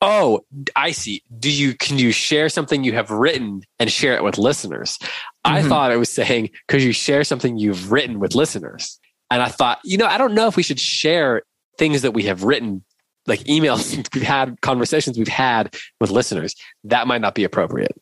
Oh, 0.00 0.44
I 0.76 0.92
see. 0.92 1.22
Do 1.38 1.50
you 1.50 1.74
can 1.74 1.98
you 1.98 2.12
share 2.12 2.48
something 2.48 2.84
you 2.84 2.92
have 2.92 3.10
written 3.10 3.62
and 3.78 3.90
share 3.90 4.14
it 4.14 4.22
with 4.24 4.38
listeners? 4.38 4.98
I 5.44 5.62
Mhm. 5.62 5.68
thought 5.68 5.92
it 5.92 5.96
was 5.96 6.10
saying 6.12 6.50
could 6.68 6.82
you 6.82 6.92
share 6.92 7.24
something 7.24 7.58
you've 7.58 7.90
written 7.92 8.20
with 8.20 8.34
listeners? 8.34 8.98
And 9.30 9.42
I 9.42 9.48
thought, 9.48 9.78
you 9.84 9.96
know, 9.98 10.06
I 10.06 10.18
don't 10.18 10.34
know 10.34 10.46
if 10.46 10.56
we 10.56 10.62
should 10.62 10.80
share 10.80 11.42
things 11.78 12.02
that 12.02 12.12
we 12.12 12.24
have 12.24 12.42
written, 12.44 12.84
like 13.26 13.40
emails 13.44 13.96
we've 14.14 14.22
had, 14.22 14.60
conversations 14.60 15.18
we've 15.18 15.28
had 15.28 15.74
with 16.00 16.10
listeners. 16.10 16.54
That 16.84 17.06
might 17.06 17.20
not 17.20 17.34
be 17.34 17.44
appropriate. 17.44 17.92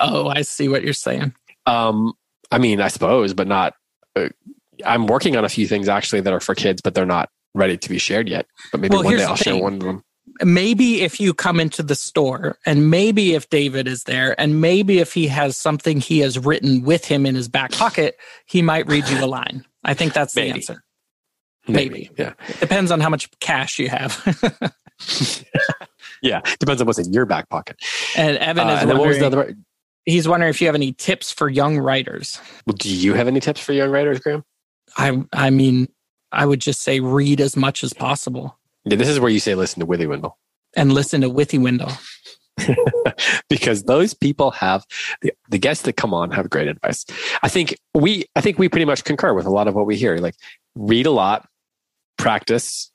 Oh, 0.00 0.28
I 0.28 0.42
see 0.42 0.68
what 0.68 0.82
you're 0.84 0.92
saying. 0.92 1.34
Um, 1.66 2.12
I 2.50 2.58
mean, 2.58 2.80
I 2.80 2.88
suppose, 2.88 3.32
but 3.34 3.46
not. 3.46 3.74
Uh, 4.16 4.28
I'm 4.84 5.06
working 5.06 5.36
on 5.36 5.44
a 5.44 5.48
few 5.48 5.66
things 5.66 5.88
actually 5.88 6.20
that 6.22 6.32
are 6.32 6.40
for 6.40 6.54
kids, 6.54 6.80
but 6.82 6.94
they're 6.94 7.06
not 7.06 7.28
ready 7.54 7.76
to 7.76 7.88
be 7.88 7.98
shared 7.98 8.28
yet. 8.28 8.46
But 8.72 8.80
maybe 8.80 8.94
Well, 8.96 9.04
one 9.04 9.16
day 9.16 9.24
I'll 9.24 9.36
share 9.36 9.56
one 9.56 9.74
of 9.74 9.80
them. 9.80 10.02
Maybe 10.42 11.02
if 11.02 11.20
you 11.20 11.32
come 11.34 11.60
into 11.60 11.82
the 11.82 11.94
store 11.94 12.58
and 12.66 12.90
maybe 12.90 13.34
if 13.34 13.48
David 13.50 13.86
is 13.86 14.04
there 14.04 14.38
and 14.40 14.60
maybe 14.60 14.98
if 14.98 15.12
he 15.14 15.28
has 15.28 15.56
something 15.56 16.00
he 16.00 16.18
has 16.20 16.38
written 16.38 16.82
with 16.82 17.04
him 17.04 17.24
in 17.26 17.34
his 17.34 17.46
back 17.48 17.70
pocket, 17.72 18.16
he 18.46 18.60
might 18.62 18.86
read 18.88 19.08
you 19.08 19.22
a 19.24 19.26
line. 19.26 19.64
I 19.84 19.94
think 19.94 20.12
that's 20.12 20.34
the 20.34 20.42
answer. 20.42 20.82
Maybe. 21.68 22.10
Yeah. 22.18 22.32
It 22.48 22.58
depends 22.60 22.90
on 22.90 23.00
how 23.00 23.10
much 23.10 23.28
cash 23.40 23.78
you 23.78 23.88
have. 23.90 24.72
Yeah. 26.22 26.40
Depends 26.58 26.80
on 26.80 26.86
what's 26.86 26.98
in 26.98 27.12
your 27.12 27.26
back 27.26 27.50
pocket. 27.50 27.76
and 28.16 28.38
Evan 28.38 28.68
Uh, 28.68 28.74
is 28.76 28.80
and 28.82 28.88
what 28.90 29.06
was 29.08 29.18
wondering, 29.18 29.20
the 29.20 29.26
other? 29.26 29.54
he's 30.06 30.26
wondering 30.26 30.48
if 30.50 30.60
you 30.60 30.66
have 30.68 30.74
any 30.74 30.92
tips 30.92 31.30
for 31.30 31.50
young 31.50 31.78
writers. 31.78 32.40
Well, 32.66 32.74
do 32.78 32.88
you 32.88 33.12
have 33.14 33.28
any 33.28 33.40
tips 33.40 33.60
for 33.60 33.72
young 33.74 33.90
writers, 33.90 34.20
Graeme? 34.20 34.42
I 34.96 35.22
I 35.32 35.50
mean, 35.50 35.88
I 36.32 36.46
would 36.46 36.60
just 36.60 36.82
say 36.82 37.00
read 37.00 37.40
as 37.40 37.56
much 37.56 37.84
as 37.84 37.92
possible 37.92 38.58
Yeah, 38.84 38.96
this 38.96 39.08
is 39.08 39.20
where 39.20 39.30
you 39.30 39.40
say 39.40 39.54
listen 39.54 39.80
to 39.80 39.86
Withywindle 39.86 40.32
and 40.76 40.92
listen 40.92 41.20
to 41.22 41.30
Withywindle. 41.30 41.96
because 43.48 43.82
those 43.84 44.14
people 44.14 44.52
have 44.52 44.84
the, 45.22 45.32
the 45.48 45.58
guests 45.58 45.82
that 45.84 45.94
come 45.96 46.14
on 46.14 46.30
have 46.30 46.48
great 46.48 46.68
advice. 46.68 47.04
I 47.42 47.48
think 47.48 47.76
we 47.94 48.26
I 48.36 48.40
think 48.40 48.58
we 48.58 48.68
pretty 48.68 48.84
much 48.84 49.04
concur 49.04 49.34
with 49.34 49.46
a 49.46 49.50
lot 49.50 49.66
of 49.68 49.74
what 49.74 49.86
we 49.86 49.96
hear. 49.96 50.16
Like 50.18 50.36
read 50.76 51.06
a 51.06 51.10
lot, 51.10 51.48
practice, 52.16 52.90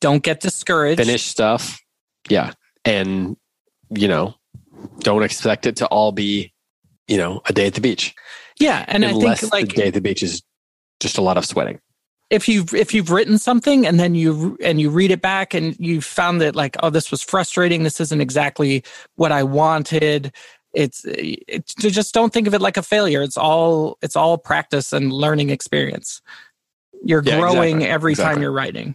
Don't 0.00 0.22
get 0.22 0.40
discouraged. 0.40 1.00
finish 1.00 1.22
stuff. 1.24 1.80
Yeah. 2.28 2.52
And 2.84 3.36
you 3.90 4.08
know, 4.08 4.34
don't 5.00 5.22
expect 5.22 5.66
it 5.66 5.76
to 5.76 5.86
all 5.86 6.10
be, 6.10 6.52
you 7.06 7.16
know, 7.16 7.40
a 7.46 7.52
day 7.52 7.66
at 7.66 7.74
the 7.74 7.80
beach. 7.80 8.14
Yeah, 8.58 8.84
and 8.88 9.04
Unless 9.04 9.38
I 9.38 9.40
think 9.40 9.52
like 9.52 9.68
the 9.68 9.74
day 9.74 9.88
at 9.88 9.94
the 9.94 10.00
beach 10.00 10.22
is 10.22 10.42
just 11.04 11.18
a 11.18 11.22
lot 11.22 11.36
of 11.38 11.44
sweating. 11.46 11.78
if 12.30 12.48
you've 12.48 12.74
if 12.74 12.92
you've 12.94 13.10
written 13.10 13.38
something 13.38 13.86
and 13.86 14.00
then 14.00 14.14
you 14.16 14.56
and 14.62 14.80
you 14.80 14.90
read 14.90 15.12
it 15.12 15.20
back 15.20 15.54
and 15.54 15.76
you 15.78 16.00
found 16.00 16.40
that 16.40 16.56
like 16.56 16.76
oh 16.82 16.90
this 16.90 17.10
was 17.12 17.22
frustrating 17.22 17.84
this 17.84 18.00
isn't 18.00 18.20
exactly 18.22 18.82
what 19.16 19.30
i 19.30 19.42
wanted 19.44 20.32
it's 20.72 21.04
it's 21.06 21.74
just 21.74 22.14
don't 22.14 22.32
think 22.32 22.46
of 22.48 22.54
it 22.54 22.60
like 22.62 22.76
a 22.78 22.82
failure 22.82 23.22
it's 23.22 23.36
all 23.36 23.98
it's 24.02 24.16
all 24.16 24.38
practice 24.38 24.92
and 24.92 25.12
learning 25.12 25.50
experience 25.50 26.20
you're 27.04 27.22
Yeah, 27.22 27.38
growing 27.38 27.82
exactly, 27.82 27.92
every 27.92 28.14
time 28.14 28.40
you're 28.42 28.52
writing 28.52 28.94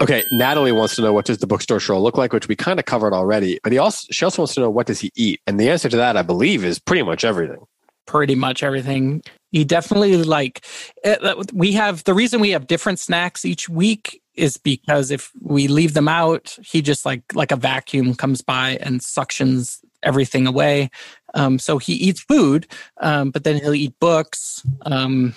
Okay, 0.00 0.24
Natalie 0.32 0.72
wants 0.72 0.96
to 0.96 1.02
know 1.02 1.12
what 1.12 1.24
does 1.24 1.38
the 1.38 1.46
bookstore 1.46 1.78
troll 1.78 2.02
look 2.02 2.18
like, 2.18 2.32
which 2.32 2.48
we 2.48 2.56
kind 2.56 2.78
of 2.80 2.84
covered 2.84 3.14
already. 3.14 3.60
But 3.62 3.72
he 3.72 3.78
also 3.78 4.08
she 4.10 4.24
also 4.24 4.42
wants 4.42 4.54
to 4.54 4.60
know 4.60 4.68
what 4.70 4.86
does 4.86 5.00
he 5.00 5.10
eat, 5.14 5.40
and 5.46 5.58
the 5.58 5.70
answer 5.70 5.88
to 5.88 5.96
that, 5.96 6.16
I 6.16 6.22
believe, 6.22 6.64
is 6.64 6.78
pretty 6.80 7.02
much 7.02 7.24
everything. 7.24 7.64
pretty 8.06 8.34
much 8.34 8.62
everything 8.62 9.22
he 9.54 9.64
definitely 9.64 10.16
like 10.22 10.64
uh, 11.04 11.42
we 11.52 11.72
have 11.72 12.04
the 12.04 12.14
reason 12.14 12.40
we 12.40 12.50
have 12.50 12.66
different 12.66 12.98
snacks 12.98 13.44
each 13.44 13.68
week 13.68 14.20
is 14.34 14.56
because 14.56 15.10
if 15.10 15.30
we 15.40 15.68
leave 15.68 15.94
them 15.94 16.08
out 16.08 16.58
he 16.62 16.82
just 16.82 17.06
like 17.06 17.22
like 17.34 17.52
a 17.52 17.56
vacuum 17.56 18.14
comes 18.14 18.42
by 18.42 18.76
and 18.80 19.00
suctions 19.00 19.78
everything 20.02 20.46
away 20.46 20.90
um, 21.34 21.58
so 21.58 21.78
he 21.78 21.94
eats 21.94 22.20
food 22.20 22.66
um, 23.00 23.30
but 23.30 23.44
then 23.44 23.56
he'll 23.56 23.74
eat 23.74 23.98
books 24.00 24.62
um, 24.82 25.34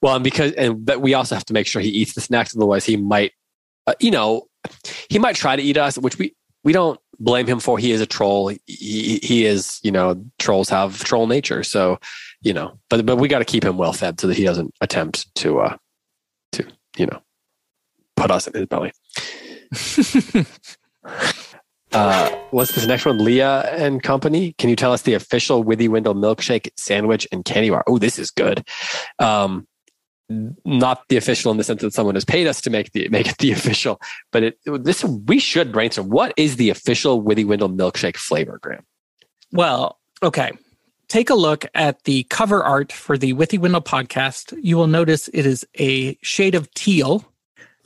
Well, 0.00 0.16
and 0.16 0.24
because 0.24 0.52
and 0.52 0.84
but 0.84 1.00
we 1.00 1.14
also 1.14 1.34
have 1.34 1.44
to 1.46 1.52
make 1.52 1.66
sure 1.66 1.82
he 1.82 1.88
eats 1.88 2.14
the 2.14 2.20
snacks, 2.20 2.56
otherwise 2.56 2.84
he 2.84 2.96
might, 2.96 3.32
uh, 3.86 3.94
you 4.00 4.10
know, 4.10 4.48
he 5.08 5.18
might 5.18 5.36
try 5.36 5.56
to 5.56 5.62
eat 5.62 5.76
us, 5.76 5.98
which 5.98 6.18
we 6.18 6.34
we 6.64 6.72
don't 6.72 6.98
blame 7.18 7.46
him 7.46 7.60
for. 7.60 7.78
He 7.78 7.92
is 7.92 8.00
a 8.00 8.06
troll. 8.06 8.48
He, 8.48 9.20
he 9.22 9.44
is, 9.44 9.80
you 9.82 9.92
know, 9.92 10.24
trolls 10.38 10.68
have 10.68 11.02
troll 11.04 11.26
nature, 11.26 11.62
so 11.62 11.98
you 12.42 12.52
know, 12.52 12.78
but 12.90 13.06
but 13.06 13.16
we 13.16 13.28
got 13.28 13.38
to 13.38 13.44
keep 13.44 13.64
him 13.64 13.76
well 13.76 13.92
fed 13.92 14.20
so 14.20 14.26
that 14.26 14.36
he 14.36 14.44
doesn't 14.44 14.74
attempt 14.80 15.34
to 15.36 15.60
uh 15.60 15.76
to 16.52 16.66
you 16.96 17.06
know 17.06 17.22
put 18.16 18.30
us 18.30 18.46
in 18.46 18.54
his 18.54 18.66
belly. 18.66 18.92
Uh, 21.92 22.30
what's 22.52 22.74
this 22.74 22.86
next 22.86 23.04
one? 23.04 23.18
Leah 23.18 23.68
and 23.76 24.02
Company. 24.02 24.54
Can 24.56 24.70
you 24.70 24.76
tell 24.76 24.94
us 24.94 25.02
the 25.02 25.12
official 25.12 25.62
Withywindle 25.62 26.14
milkshake 26.14 26.70
sandwich 26.74 27.28
and 27.30 27.44
candy 27.44 27.68
bar? 27.68 27.84
Oh, 27.86 27.98
this 27.98 28.18
is 28.18 28.30
good. 28.30 28.66
Um, 29.18 29.68
not 30.64 31.06
the 31.10 31.18
official 31.18 31.52
in 31.52 31.58
the 31.58 31.64
sense 31.64 31.82
that 31.82 31.92
someone 31.92 32.14
has 32.14 32.24
paid 32.24 32.46
us 32.46 32.62
to 32.62 32.70
make 32.70 32.92
the 32.92 33.10
make 33.10 33.28
it 33.28 33.36
the 33.36 33.52
official, 33.52 34.00
but 34.30 34.42
it 34.42 34.58
this 34.64 35.04
we 35.04 35.38
should 35.38 35.70
brainstorm. 35.70 36.08
What 36.08 36.32
is 36.38 36.56
the 36.56 36.70
official 36.70 37.22
Withywindle 37.22 37.76
milkshake 37.76 38.16
flavor, 38.16 38.58
Graeme? 38.62 38.86
well 39.52 39.98
okay 40.22 40.52
take 41.12 41.28
a 41.30 41.34
look 41.34 41.66
at 41.74 42.04
the 42.04 42.22
cover 42.24 42.62
art 42.64 42.90
for 42.90 43.18
the 43.18 43.32
withywindle 43.34 43.84
podcast 43.84 44.44
you 44.62 44.76
will 44.78 44.86
notice 44.86 45.28
it 45.34 45.44
is 45.46 45.66
a 45.78 46.16
shade 46.22 46.54
of 46.54 46.72
teal 46.74 47.24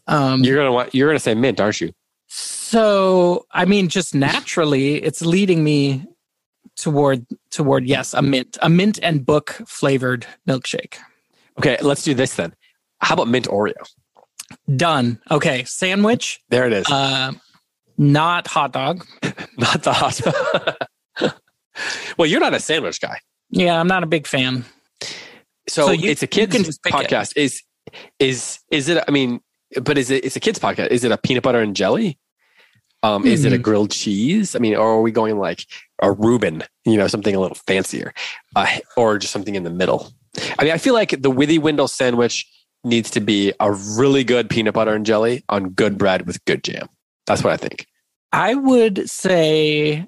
um, 0.09 0.45
You're 0.45 0.57
gonna 0.57 0.73
want 0.73 0.95
you're 0.95 1.09
gonna 1.09 1.19
say 1.19 1.35
mint, 1.35 1.61
aren't 1.61 1.81
you? 1.81 1.93
So, 2.29 3.47
I 3.53 3.65
mean, 3.65 3.89
just 3.89 4.15
naturally, 4.15 5.03
it's 5.03 5.23
leading 5.23 5.65
me 5.65 6.05
toward 6.77 7.27
toward 7.51 7.87
yes, 7.87 8.15
a 8.15 8.23
mint, 8.23 8.59
a 8.63 8.69
mint 8.69 8.99
and 9.03 9.25
book 9.25 9.51
flavored 9.67 10.27
milkshake. 10.47 10.97
Okay, 11.59 11.77
let's 11.81 12.05
do 12.05 12.15
this 12.15 12.37
then. 12.37 12.55
How 13.01 13.15
about 13.15 13.29
mint 13.29 13.47
Oreo? 13.49 13.75
Done. 14.77 15.19
Okay, 15.31 15.65
sandwich, 15.65 16.41
There 16.51 16.67
it 16.67 16.73
is. 16.73 16.87
uh, 16.91 17.33
not 17.99 18.47
hot 18.47 18.73
dog. 18.73 19.05
not 19.59 19.83
the 19.83 19.93
hot. 19.93 20.21
well, 22.17 22.27
you're 22.27 22.41
not 22.41 22.55
a 22.55 22.61
sandwich 22.61 23.01
guy. 23.01 23.19
Yeah, 23.51 23.79
I'm 23.79 23.89
not 23.89 24.03
a 24.03 24.07
big 24.07 24.27
fan. 24.27 24.65
So, 25.69 25.87
So 25.87 25.91
you- 25.93 26.11
it's 26.11 26.23
a 26.23 26.27
kids 26.27 26.55
pick 26.55 26.65
it. 26.67 26.81
podcast. 26.93 27.33
Is 27.37 27.63
is 28.19 28.59
is 28.71 28.89
it? 28.89 29.03
I 29.07 29.11
mean, 29.11 29.41
but 29.83 29.99
is 29.99 30.11
it? 30.11 30.25
It's 30.25 30.37
a 30.37 30.41
kids 30.41 30.59
podcast. 30.59 30.89
Is 30.89 31.05
it 31.05 31.13
a 31.13 31.17
peanut 31.19 31.43
butter 31.43 31.61
and 31.61 31.75
jelly? 31.77 32.19
Um, 33.03 33.25
is 33.27 33.45
it 33.45 33.53
a 33.53 33.57
Hmm. 33.57 33.63
grilled 33.63 33.91
cheese? 33.91 34.57
I 34.57 34.59
mean, 34.59 34.75
or 34.75 34.95
are 34.95 35.01
we 35.03 35.13
going 35.13 35.39
like 35.39 35.65
a 36.03 36.11
Reuben? 36.11 36.65
You 36.85 36.97
know, 36.97 37.07
something 37.09 37.35
a 37.37 37.41
little 37.41 37.57
fancier, 37.67 38.13
uh, 38.57 38.67
or 38.97 39.19
just 39.19 39.33
something 39.33 39.55
in 39.55 39.63
the 39.65 39.71
middle. 39.71 40.13
I 40.59 40.65
mean, 40.65 40.73
I 40.73 40.79
feel 40.79 40.95
like 40.95 41.11
the 41.11 41.31
Withywindle 41.31 41.89
sandwich 41.89 42.47
needs 42.85 43.11
to 43.11 43.21
be 43.21 43.53
a 43.61 43.73
really 43.73 44.25
good 44.25 44.49
peanut 44.51 44.75
butter 44.75 44.95
and 44.95 45.05
jelly 45.07 45.45
on 45.49 45.71
good 45.71 45.99
bread 45.99 46.27
with 46.27 46.45
good 46.47 46.65
jam. 46.65 46.89
That's 47.27 47.45
what 47.45 47.53
I 47.53 47.57
think. 47.57 47.87
I 48.33 48.55
would 48.55 49.09
say 49.09 50.07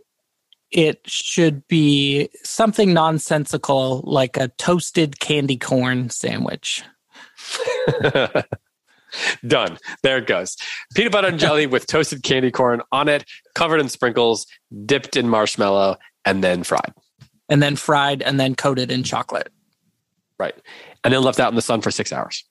it 0.71 1.01
should 1.07 1.67
be 1.69 2.29
something 2.45 2.93
nonsensical 2.93 4.03
like 4.05 4.37
a 4.37 4.49
toasted 4.59 5.19
candy 5.21 5.57
corn 5.57 6.11
sandwich. 6.11 6.83
Done. 9.47 9.79
There 10.03 10.19
it 10.19 10.27
goes. 10.27 10.57
Peanut 10.95 11.13
butter 11.13 11.29
and 11.29 11.39
jelly 11.39 11.67
with 11.67 11.87
toasted 11.87 12.23
candy 12.23 12.51
corn 12.51 12.83
on 12.93 13.09
it, 13.09 13.25
covered 13.55 13.81
in 13.81 13.89
sprinkles, 13.89 14.47
dipped 14.85 15.17
in 15.17 15.29
marshmallow, 15.29 15.97
and 16.25 16.45
then 16.45 16.63
fried. 16.63 16.93
And 17.49 17.63
then 17.63 17.77
fried 17.77 18.23
and 18.23 18.39
then 18.39 18.55
coated 18.55 18.91
in 18.91 19.03
chocolate. 19.03 19.51
Right. 20.39 20.55
And 21.03 21.15
then 21.15 21.23
left 21.23 21.41
out 21.41 21.49
in 21.49 21.57
the 21.57 21.63
sun 21.63 21.81
for 21.81 21.91
six 21.91 22.13
hours. 22.13 22.45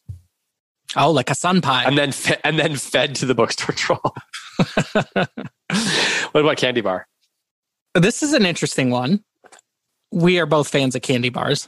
Oh, 0.95 1.11
like 1.11 1.29
a 1.29 1.35
sun 1.35 1.61
pie. 1.61 1.83
And 1.83 1.97
then 1.97 2.11
fe- 2.11 2.39
and 2.43 2.57
then 2.57 2.75
fed 2.75 3.15
to 3.15 3.25
the 3.25 3.35
bookstore 3.35 3.75
troll. 3.75 4.15
what 5.13 5.29
about 6.33 6.57
candy 6.57 6.81
bar? 6.81 7.07
This 7.97 8.21
is 8.21 8.33
an 8.33 8.45
interesting 8.45 8.91
one. 8.91 9.23
We 10.11 10.39
are 10.39 10.45
both 10.45 10.67
fans 10.69 10.95
of 10.95 11.01
candy 11.01 11.29
bars. 11.29 11.67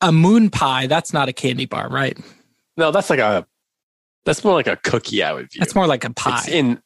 A 0.00 0.12
moon 0.12 0.50
pie, 0.50 0.86
that's 0.86 1.12
not 1.12 1.28
a 1.28 1.32
candy 1.32 1.66
bar, 1.66 1.88
right? 1.88 2.18
No, 2.76 2.90
that's 2.90 3.08
like 3.08 3.18
a 3.18 3.46
that's 4.24 4.44
more 4.44 4.54
like 4.54 4.66
a 4.66 4.76
cookie, 4.76 5.22
I 5.22 5.32
would 5.32 5.50
view. 5.50 5.60
That's 5.60 5.74
more 5.74 5.86
like 5.86 6.04
a 6.04 6.10
pie. 6.12 6.42
It's 6.46 6.48
in 6.48 6.82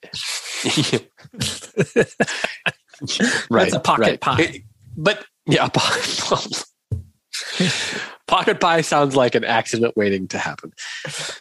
right. 3.51 3.65
That's 3.65 3.75
a 3.75 3.81
pocket 3.81 4.03
right. 4.03 4.21
pie. 4.21 4.43
It- 4.43 4.63
but 4.97 5.27
yeah, 5.45 5.69
pocket, 5.69 6.65
pocket 8.27 8.61
pie 8.61 8.81
sounds 8.81 9.15
like 9.15 9.35
an 9.35 9.45
accident 9.45 9.95
waiting 9.95 10.27
to 10.29 10.39
happen. 10.39 10.73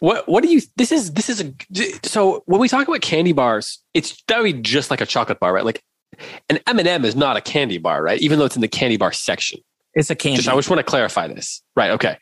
What 0.00 0.28
what 0.28 0.42
do 0.42 0.50
you 0.50 0.60
this 0.76 0.92
is 0.92 1.14
this 1.14 1.30
is 1.30 1.40
a 1.40 1.54
so 2.06 2.42
when 2.44 2.60
we 2.60 2.68
talk 2.68 2.86
about 2.86 3.00
candy 3.00 3.32
bars, 3.32 3.82
it's 3.94 4.22
that 4.28 4.42
would 4.42 4.44
be 4.44 4.60
just 4.60 4.90
like 4.90 5.00
a 5.00 5.06
chocolate 5.06 5.40
bar, 5.40 5.54
right? 5.54 5.64
Like 5.64 5.82
an 6.48 6.58
M&M 6.66 7.04
is 7.04 7.14
not 7.16 7.36
a 7.36 7.40
candy 7.40 7.78
bar, 7.78 8.02
right? 8.02 8.20
Even 8.20 8.38
though 8.38 8.44
it's 8.44 8.56
in 8.56 8.62
the 8.62 8.68
candy 8.68 8.96
bar 8.96 9.12
section. 9.12 9.60
it's 9.94 10.10
a 10.10 10.14
candy. 10.14 10.36
Just 10.38 10.48
I 10.48 10.54
just 10.54 10.70
want 10.70 10.78
to 10.80 10.84
clarify 10.84 11.26
this. 11.28 11.62
Right, 11.74 11.90
okay. 11.92 12.16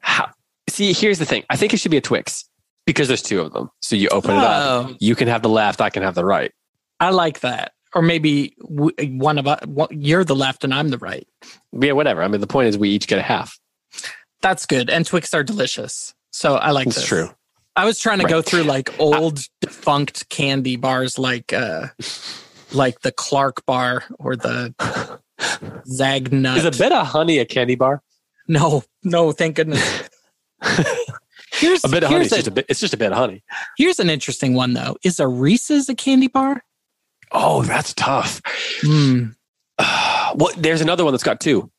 How, 0.00 0.30
see, 0.68 0.92
here's 0.92 1.18
the 1.18 1.24
thing. 1.26 1.44
I 1.50 1.56
think 1.56 1.74
it 1.74 1.78
should 1.78 1.90
be 1.90 1.96
a 1.96 2.00
Twix 2.02 2.48
because 2.86 3.08
there's 3.08 3.22
two 3.22 3.40
of 3.40 3.52
them. 3.52 3.70
So 3.80 3.96
you 3.96 4.08
open 4.08 4.32
it 4.32 4.38
up. 4.38 4.86
Oh, 4.90 4.96
You 5.00 5.14
can 5.14 5.28
have 5.28 5.42
the 5.42 5.48
left, 5.48 5.80
I 5.80 5.90
can 5.90 6.02
have 6.02 6.14
the 6.14 6.24
right. 6.24 6.52
I 7.00 7.10
like 7.10 7.40
that. 7.40 7.72
Or 7.94 8.02
maybe 8.02 8.54
one 8.60 9.38
of 9.38 9.46
us, 9.46 9.60
you're 9.90 10.24
the 10.24 10.36
left 10.36 10.62
and 10.64 10.74
I'm 10.74 10.88
the 10.90 10.98
right. 10.98 11.26
Yeah, 11.72 11.92
whatever. 11.92 12.22
I 12.22 12.28
mean, 12.28 12.40
the 12.40 12.46
point 12.46 12.68
is 12.68 12.76
we 12.76 12.90
each 12.90 13.06
get 13.06 13.18
a 13.18 13.22
half. 13.22 13.58
That's 14.42 14.66
good. 14.66 14.90
And 14.90 15.06
Twix 15.06 15.32
are 15.34 15.42
delicious. 15.42 16.14
So 16.32 16.56
I 16.56 16.70
like 16.72 16.86
It's 16.86 16.96
this. 16.96 17.06
true. 17.06 17.30
I 17.76 17.84
was 17.86 17.98
trying 17.98 18.18
to 18.18 18.24
Right. 18.24 18.30
go 18.30 18.42
through 18.42 18.64
like 18.64 18.98
old 19.00 19.40
defunct 19.60 20.28
candy 20.28 20.76
bars 20.76 21.18
like 21.18 21.52
uh 21.52 21.86
like 22.72 23.00
the 23.00 23.12
Clark 23.12 23.64
bar 23.66 24.04
or 24.18 24.36
the 24.36 24.74
Zagnut. 25.88 26.56
Is 26.58 26.64
a 26.64 26.70
bit 26.70 26.92
of 26.92 27.06
honey 27.06 27.38
a 27.38 27.44
candy 27.44 27.74
bar? 27.74 28.02
no, 28.48 28.82
no, 29.04 29.32
thank 29.32 29.56
goodness. 29.56 30.08
Here's, 31.52 31.84
A 31.84 31.88
bit 31.88 32.04
of 32.04 32.10
honey. 32.10 32.24
It's 32.26 32.34
just 32.34 32.46
a, 32.46 32.50
a 32.50 32.54
bit. 32.54 32.66
It's 32.68 32.80
just 32.80 32.94
a 32.94 32.96
bit 32.96 33.10
of 33.10 33.18
honey. 33.18 33.42
here's 33.76 33.98
an 33.98 34.10
interesting 34.10 34.54
one 34.54 34.74
though. 34.74 34.96
Is 35.02 35.18
a 35.18 35.26
Reese's 35.26 35.88
a 35.88 35.94
candy 35.94 36.28
bar? 36.28 36.62
Oh, 37.32 37.62
that's 37.62 37.94
tough. 37.94 38.40
Hmm. 38.82 39.26
well, 39.78 40.50
there's 40.56 40.80
another 40.80 41.04
one 41.04 41.12
that's 41.12 41.24
got 41.24 41.40
two. 41.40 41.70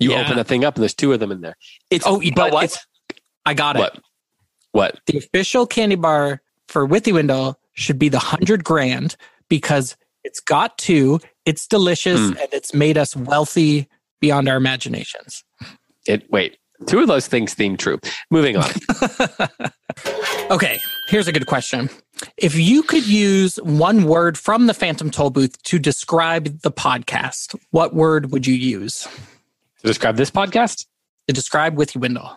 You 0.00 0.12
Yeah. 0.12 0.22
open 0.22 0.36
that 0.36 0.46
thing 0.48 0.64
up 0.64 0.74
and 0.76 0.82
there's 0.82 0.94
two 0.94 1.12
of 1.12 1.20
them 1.20 1.30
in 1.30 1.40
there. 1.40 1.56
It's 1.90 2.06
Oh, 2.06 2.20
you 2.20 2.30
know 2.30 2.36
but 2.36 2.52
what? 2.52 2.64
it's 2.64 2.84
I 3.44 3.54
got 3.54 3.76
it. 3.76 3.80
what? 3.80 3.98
What? 4.72 5.00
The 5.06 5.18
official 5.18 5.66
candy 5.66 5.96
bar 5.96 6.40
for 6.68 6.86
Withywindle 6.86 7.56
should 7.74 7.98
be 7.98 8.08
the 8.08 8.18
hundred 8.18 8.64
grand 8.64 9.14
because 9.50 9.96
it's 10.24 10.40
got 10.40 10.78
to, 10.78 11.20
it's 11.44 11.66
delicious, 11.66 12.18
Mm. 12.18 12.40
and 12.40 12.48
it's 12.52 12.72
made 12.72 12.96
us 12.96 13.14
wealthy 13.14 13.86
beyond 14.20 14.48
our 14.48 14.56
imaginations. 14.56 15.44
It 16.06 16.30
wait. 16.30 16.56
Two 16.86 17.00
of 17.00 17.08
those 17.08 17.26
things 17.28 17.52
seem 17.52 17.76
true. 17.76 17.98
Moving 18.30 18.56
on. 18.56 18.70
Okay, 20.50 20.80
here's 21.08 21.28
a 21.28 21.32
good 21.32 21.46
question. 21.46 21.88
If 22.36 22.56
you 22.56 22.82
could 22.82 23.06
use 23.06 23.56
one 23.62 24.04
word 24.04 24.36
from 24.36 24.66
the 24.66 24.74
Phantom 24.74 25.10
Tollbooth 25.10 25.60
to 25.62 25.78
describe 25.78 26.60
the 26.62 26.72
podcast, 26.72 27.54
what 27.70 27.94
word 27.94 28.32
would 28.32 28.48
you 28.48 28.54
use 28.54 29.06
to 29.80 29.86
describe 29.86 30.16
this 30.16 30.30
podcast? 30.30 30.86
to 31.28 31.32
describe 31.34 31.76
Withywindle? 31.76 32.36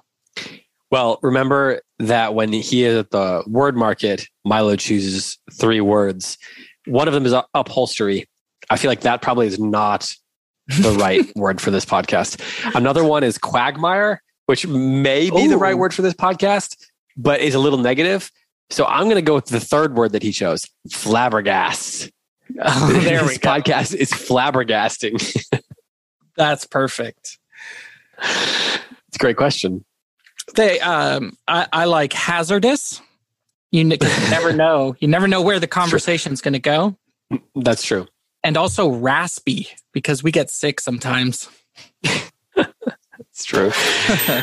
Well, 0.91 1.17
remember 1.23 1.81
that 1.97 2.35
when 2.35 2.53
he 2.53 2.83
is 2.83 2.97
at 2.99 3.09
the 3.09 3.43
word 3.47 3.75
market, 3.75 4.27
Milo 4.45 4.75
chooses 4.75 5.39
three 5.51 5.81
words. 5.81 6.37
One 6.85 7.07
of 7.07 7.13
them 7.13 7.25
is 7.25 7.33
upholstery. 7.53 8.27
I 8.69 8.77
feel 8.77 8.89
like 8.91 9.01
that 9.01 9.21
probably 9.21 9.47
is 9.47 9.59
not 9.59 10.13
the 10.67 10.91
right 10.99 11.25
word 11.35 11.61
for 11.61 11.71
this 11.71 11.85
podcast. 11.85 12.41
Another 12.75 13.03
one 13.03 13.23
is 13.23 13.37
quagmire, 13.37 14.21
which 14.45 14.67
may 14.67 15.29
be 15.29 15.47
the 15.47 15.57
right 15.57 15.77
word 15.77 15.93
for 15.93 16.01
this 16.01 16.13
podcast, 16.13 16.77
but 17.17 17.41
is 17.41 17.55
a 17.55 17.59
little 17.59 17.79
negative. 17.79 18.31
So 18.69 18.85
I'm 18.85 19.03
going 19.03 19.15
to 19.15 19.21
go 19.21 19.35
with 19.35 19.45
the 19.45 19.59
third 19.59 19.95
word 19.95 20.13
that 20.13 20.23
he 20.23 20.31
chose 20.31 20.67
flabbergast. 20.89 22.11
Oh, 22.61 22.99
there 23.01 23.21
we 23.23 23.29
this 23.29 23.37
go. 23.39 23.49
podcast 23.49 23.95
is 23.95 24.11
flabbergasting. 24.11 25.43
That's 26.35 26.65
perfect. 26.65 27.39
it's 28.21 29.15
a 29.15 29.17
great 29.17 29.37
question. 29.37 29.85
They, 30.55 30.79
um, 30.81 31.35
I, 31.47 31.67
I 31.71 31.85
like 31.85 32.13
hazardous. 32.13 33.01
You 33.73 33.83
you 33.83 33.97
never 34.29 34.53
know. 34.63 34.95
You 34.99 35.09
never 35.09 35.27
know 35.27 35.41
where 35.41 35.59
the 35.59 35.67
conversation's 35.67 36.39
going 36.39 36.53
to 36.53 36.59
go. 36.59 36.95
That's 37.55 37.83
true. 37.83 38.07
And 38.43 38.55
also 38.55 38.89
raspy 38.89 39.67
because 39.93 40.23
we 40.23 40.31
get 40.31 40.49
sick 40.49 40.79
sometimes. 40.79 41.49
It's 42.03 43.45
true. 43.45 43.71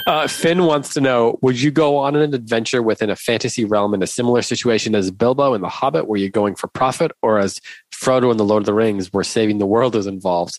Uh, 0.06 0.26
Finn 0.26 0.64
wants 0.64 0.94
to 0.94 1.00
know 1.00 1.38
Would 1.42 1.60
you 1.60 1.70
go 1.70 1.96
on 1.96 2.16
an 2.16 2.34
adventure 2.34 2.82
within 2.82 3.08
a 3.08 3.14
fantasy 3.14 3.64
realm 3.64 3.94
in 3.94 4.02
a 4.02 4.06
similar 4.06 4.42
situation 4.42 4.96
as 4.96 5.12
Bilbo 5.12 5.54
in 5.54 5.60
The 5.60 5.68
Hobbit? 5.68 6.08
Were 6.08 6.16
you 6.16 6.28
going 6.28 6.56
for 6.56 6.66
profit, 6.66 7.12
or 7.22 7.38
as 7.38 7.60
Frodo 7.94 8.32
in 8.32 8.36
The 8.36 8.44
Lord 8.44 8.62
of 8.62 8.66
the 8.66 8.74
Rings, 8.74 9.12
where 9.12 9.22
saving 9.22 9.58
the 9.58 9.66
world 9.66 9.94
is 9.94 10.06
involved? 10.06 10.58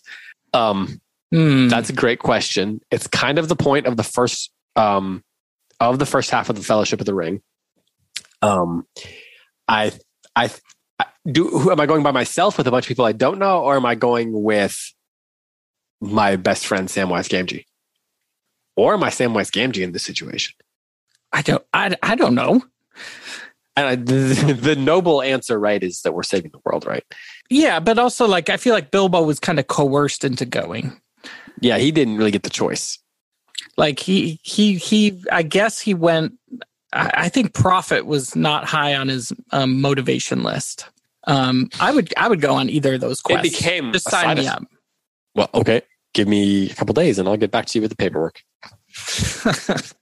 Um, 0.54 1.00
Hmm. 1.30 1.68
that's 1.68 1.88
a 1.88 1.94
great 1.94 2.18
question. 2.18 2.82
It's 2.90 3.06
kind 3.06 3.38
of 3.38 3.48
the 3.48 3.56
point 3.56 3.86
of 3.86 3.96
the 3.96 4.02
first 4.02 4.50
um, 4.76 5.24
of 5.80 5.98
the 5.98 6.04
first 6.06 6.30
half 6.30 6.50
of 6.50 6.56
the 6.56 6.62
Fellowship 6.62 7.00
of 7.00 7.06
the 7.06 7.14
Ring. 7.14 7.40
Um, 8.42 8.86
I, 9.68 9.92
I, 10.36 10.50
I 10.98 11.06
do. 11.30 11.48
Who 11.48 11.70
am 11.70 11.80
I 11.80 11.86
going 11.86 12.02
by 12.02 12.10
myself 12.10 12.58
with 12.58 12.66
a 12.66 12.70
bunch 12.70 12.84
of 12.84 12.88
people 12.88 13.04
I 13.04 13.12
don't 13.12 13.38
know, 13.38 13.62
or 13.62 13.76
am 13.76 13.86
I 13.86 13.94
going 13.94 14.42
with 14.42 14.76
my 16.00 16.36
best 16.36 16.66
friend 16.66 16.88
Samwise 16.88 17.28
Gamgee? 17.28 17.64
Or 18.76 18.94
am 18.94 19.04
I 19.04 19.10
Samwise 19.10 19.50
Gamgee 19.50 19.82
in 19.82 19.92
this 19.92 20.02
situation? 20.02 20.54
I 21.32 21.42
don't. 21.42 21.64
I, 21.72 21.96
I 22.02 22.14
don't 22.14 22.34
know. 22.34 22.62
And 23.76 23.86
I, 23.86 23.94
the, 23.96 24.58
the 24.60 24.76
noble 24.76 25.22
answer, 25.22 25.58
right, 25.58 25.82
is 25.82 26.02
that 26.02 26.12
we're 26.12 26.22
saving 26.22 26.50
the 26.50 26.60
world, 26.64 26.86
right? 26.86 27.04
Yeah, 27.48 27.80
but 27.80 27.98
also 27.98 28.26
like 28.26 28.50
I 28.50 28.56
feel 28.56 28.74
like 28.74 28.90
Bilbo 28.90 29.22
was 29.22 29.40
kind 29.40 29.58
of 29.58 29.66
coerced 29.66 30.24
into 30.24 30.44
going. 30.44 31.00
Yeah, 31.60 31.78
he 31.78 31.92
didn't 31.92 32.16
really 32.16 32.30
get 32.30 32.42
the 32.42 32.50
choice. 32.50 32.98
Like 33.76 33.98
he 33.98 34.40
he 34.42 34.76
he. 34.76 35.22
I 35.30 35.42
guess 35.42 35.78
he 35.78 35.94
went. 35.94 36.34
I, 36.92 37.10
I 37.14 37.28
think 37.28 37.54
profit 37.54 38.06
was 38.06 38.34
not 38.36 38.64
high 38.64 38.94
on 38.94 39.08
his 39.08 39.32
um, 39.50 39.80
motivation 39.80 40.42
list. 40.42 40.86
Um, 41.26 41.68
I 41.80 41.92
would 41.92 42.12
I 42.16 42.28
would 42.28 42.40
go 42.40 42.54
on 42.54 42.68
either 42.68 42.94
of 42.94 43.00
those 43.00 43.20
quests. 43.20 43.46
It 43.46 43.52
became 43.52 43.92
Just 43.92 44.10
sign 44.10 44.36
me 44.38 44.46
of- 44.46 44.54
up. 44.54 44.64
Well, 45.34 45.50
okay. 45.54 45.82
Give 46.14 46.28
me 46.28 46.70
a 46.70 46.74
couple 46.74 46.92
days 46.92 47.18
and 47.18 47.26
I'll 47.28 47.36
get 47.38 47.50
back 47.50 47.66
to 47.66 47.78
you 47.78 47.82
with 47.82 47.90
the 47.90 47.96
paperwork. 47.96 48.42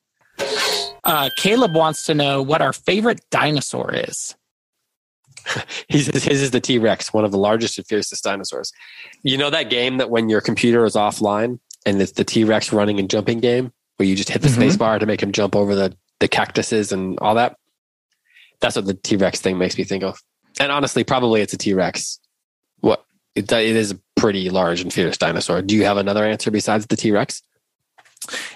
uh, 1.04 1.30
Caleb 1.36 1.74
wants 1.74 2.04
to 2.06 2.14
know 2.14 2.42
what 2.42 2.60
our 2.62 2.72
favorite 2.72 3.20
dinosaur 3.30 3.94
is. 3.94 4.34
He 5.88 6.00
says 6.02 6.22
his 6.22 6.42
is 6.42 6.50
the 6.52 6.60
T 6.60 6.78
Rex, 6.78 7.12
one 7.12 7.24
of 7.24 7.32
the 7.32 7.38
largest 7.38 7.76
and 7.78 7.86
fiercest 7.86 8.22
dinosaurs. 8.22 8.72
You 9.22 9.36
know 9.38 9.50
that 9.50 9.70
game 9.70 9.96
that 9.96 10.08
when 10.10 10.28
your 10.28 10.40
computer 10.40 10.84
is 10.84 10.94
offline 10.94 11.58
and 11.86 12.00
it's 12.00 12.12
the 12.12 12.24
T 12.24 12.44
Rex 12.44 12.72
running 12.72 13.00
and 13.00 13.10
jumping 13.10 13.40
game 13.40 13.72
where 13.96 14.06
you 14.06 14.14
just 14.14 14.28
hit 14.28 14.42
the 14.42 14.48
Mhm. 14.48 14.54
space 14.54 14.76
bar 14.76 14.98
to 15.00 15.06
make 15.06 15.20
him 15.22 15.32
jump 15.32 15.56
over 15.56 15.74
the, 15.74 15.96
the 16.20 16.28
cactuses 16.28 16.92
and 16.92 17.18
all 17.18 17.34
that? 17.34 17.56
That's 18.60 18.76
what 18.76 18.86
the 18.86 18.94
T 18.94 19.16
Rex 19.16 19.40
thing 19.40 19.58
makes 19.58 19.76
me 19.76 19.84
think 19.84 20.04
of. 20.04 20.20
And 20.58 20.70
honestly, 20.70 21.04
probably 21.04 21.40
it's 21.40 21.52
a 21.52 21.58
T 21.58 21.74
Rex. 21.74 22.20
What? 22.80 23.04
It, 23.34 23.50
it 23.50 23.76
is 23.76 23.92
a 23.92 24.00
pretty 24.16 24.50
large 24.50 24.80
and 24.80 24.92
fierce 24.92 25.16
dinosaur. 25.16 25.62
Do 25.62 25.74
you 25.74 25.84
have 25.84 25.96
another 25.96 26.24
answer 26.24 26.50
besides 26.50 26.86
the 26.86 26.96
T 26.96 27.10
Rex? 27.10 27.42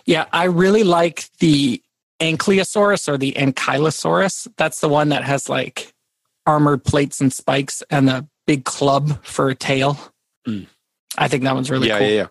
Yeah, 0.04 0.26
I 0.32 0.44
really 0.44 0.84
like 0.84 1.30
the 1.38 1.82
Ankylosaurus 2.20 3.08
or 3.08 3.16
the 3.16 3.32
Ankylosaurus. 3.32 4.48
That's 4.56 4.80
the 4.80 4.88
one 4.88 5.08
that 5.08 5.24
has 5.24 5.48
like 5.48 5.92
armored 6.46 6.84
plates 6.84 7.20
and 7.20 7.32
spikes 7.32 7.82
and 7.90 8.10
a 8.10 8.26
big 8.46 8.64
club 8.64 9.24
for 9.24 9.48
a 9.48 9.54
tail. 9.54 9.98
Mm. 10.46 10.66
I 11.16 11.28
think 11.28 11.44
that 11.44 11.54
one's 11.54 11.70
really 11.70 11.88
yeah, 11.88 11.98
cool. 11.98 12.06
yeah, 12.08 12.14
yeah. 12.14 12.26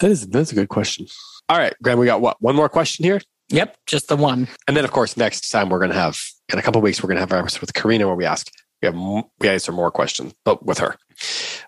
That 0.00 0.10
is 0.10 0.26
that's 0.26 0.52
a 0.52 0.54
good 0.54 0.68
question. 0.68 1.06
All 1.48 1.58
right, 1.58 1.74
Graeme, 1.82 1.98
we 1.98 2.06
got 2.06 2.20
what? 2.20 2.40
One 2.40 2.56
more 2.56 2.68
question 2.68 3.04
here? 3.04 3.20
Yep, 3.48 3.76
just 3.86 4.08
the 4.08 4.16
one. 4.16 4.48
And 4.66 4.76
then, 4.76 4.84
of 4.84 4.90
course, 4.90 5.16
next 5.16 5.48
time 5.50 5.68
we're 5.68 5.78
going 5.78 5.92
to 5.92 5.96
have, 5.96 6.20
in 6.52 6.58
a 6.58 6.62
couple 6.62 6.80
of 6.80 6.82
weeks, 6.82 7.02
we're 7.02 7.08
going 7.08 7.16
to 7.16 7.20
have 7.20 7.32
our 7.32 7.38
episode 7.38 7.60
with 7.60 7.74
Karina 7.74 8.06
where 8.06 8.16
we 8.16 8.24
ask, 8.24 8.50
we, 8.82 8.86
have, 8.86 8.96
we 9.38 9.48
answer 9.48 9.72
more 9.72 9.90
questions, 9.90 10.34
but 10.44 10.64
with 10.64 10.78
her. 10.78 10.96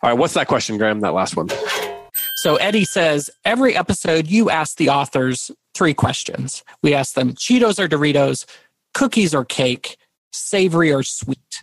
All 0.03 0.11
right, 0.11 0.19
what's 0.19 0.35
that 0.35 0.49
question, 0.49 0.77
Graeme? 0.77 1.01
That 1.01 1.15
last 1.15 1.37
one. 1.37 1.49
So 2.37 2.57
Eddie 2.57 2.85
says 2.85 3.31
every 3.45 3.77
episode 3.77 4.27
you 4.29 4.51
ask 4.51 4.77
the 4.77 4.91
authors 4.91 5.51
three 5.75 5.95
questions. 5.95 6.65
We 6.83 6.95
ask 6.95 7.15
them 7.15 7.33
Cheetos 7.33 7.79
or 7.79 7.89
Doritos, 7.89 8.45
cookies 8.95 9.35
or 9.35 9.45
cake, 9.45 9.97
savory 10.33 10.93
or 10.93 11.03
sweet. 11.03 11.63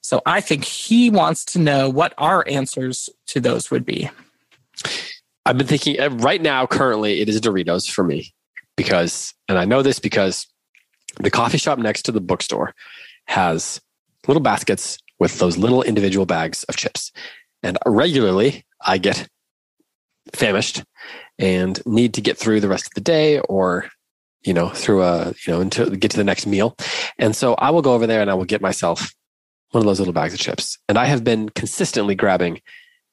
So 0.00 0.22
I 0.24 0.40
think 0.40 0.64
he 0.64 1.10
wants 1.10 1.44
to 1.46 1.58
know 1.58 1.88
what 1.88 2.14
our 2.16 2.44
answers 2.48 3.10
to 3.28 3.40
those 3.40 3.70
would 3.70 3.84
be. 3.84 4.08
I've 5.44 5.58
been 5.58 5.66
thinking 5.66 6.00
uh, 6.00 6.10
right 6.10 6.40
now, 6.40 6.66
currently, 6.66 7.20
it 7.20 7.28
is 7.28 7.40
Doritos 7.40 7.90
for 7.90 8.04
me 8.04 8.32
because, 8.78 9.34
and 9.48 9.58
I 9.58 9.66
know 9.66 9.82
this 9.82 9.98
because 9.98 10.46
the 11.18 11.30
coffee 11.30 11.58
shop 11.58 11.78
next 11.78 12.02
to 12.02 12.12
the 12.12 12.20
bookstore 12.20 12.74
has 13.26 13.80
little 14.26 14.40
baskets 14.40 14.98
with 15.18 15.38
those 15.40 15.58
little 15.58 15.82
individual 15.82 16.24
bags 16.24 16.62
of 16.64 16.76
chips. 16.76 17.12
And 17.62 17.76
regularly 17.84 18.64
I 18.80 18.98
get 18.98 19.28
famished 20.32 20.84
and 21.38 21.84
need 21.84 22.14
to 22.14 22.20
get 22.20 22.38
through 22.38 22.60
the 22.60 22.68
rest 22.68 22.86
of 22.86 22.94
the 22.94 23.00
day 23.00 23.40
or 23.40 23.90
you 24.44 24.54
know 24.54 24.68
through 24.68 25.02
a 25.02 25.34
you 25.44 25.52
know 25.52 25.60
until 25.60 25.90
get 25.90 26.12
to 26.12 26.16
the 26.16 26.24
next 26.24 26.46
meal. 26.46 26.76
And 27.18 27.34
so 27.34 27.54
i 27.54 27.70
will 27.70 27.82
go 27.82 27.94
over 27.94 28.06
there 28.06 28.20
and 28.20 28.30
i 28.30 28.34
will 28.34 28.44
get 28.44 28.60
myself 28.60 29.12
one 29.70 29.80
of 29.80 29.86
those 29.86 29.98
little 29.98 30.14
bags 30.14 30.34
of 30.34 30.40
chips. 30.40 30.78
And 30.88 30.98
i 30.98 31.06
have 31.06 31.24
been 31.24 31.48
consistently 31.48 32.14
grabbing 32.14 32.60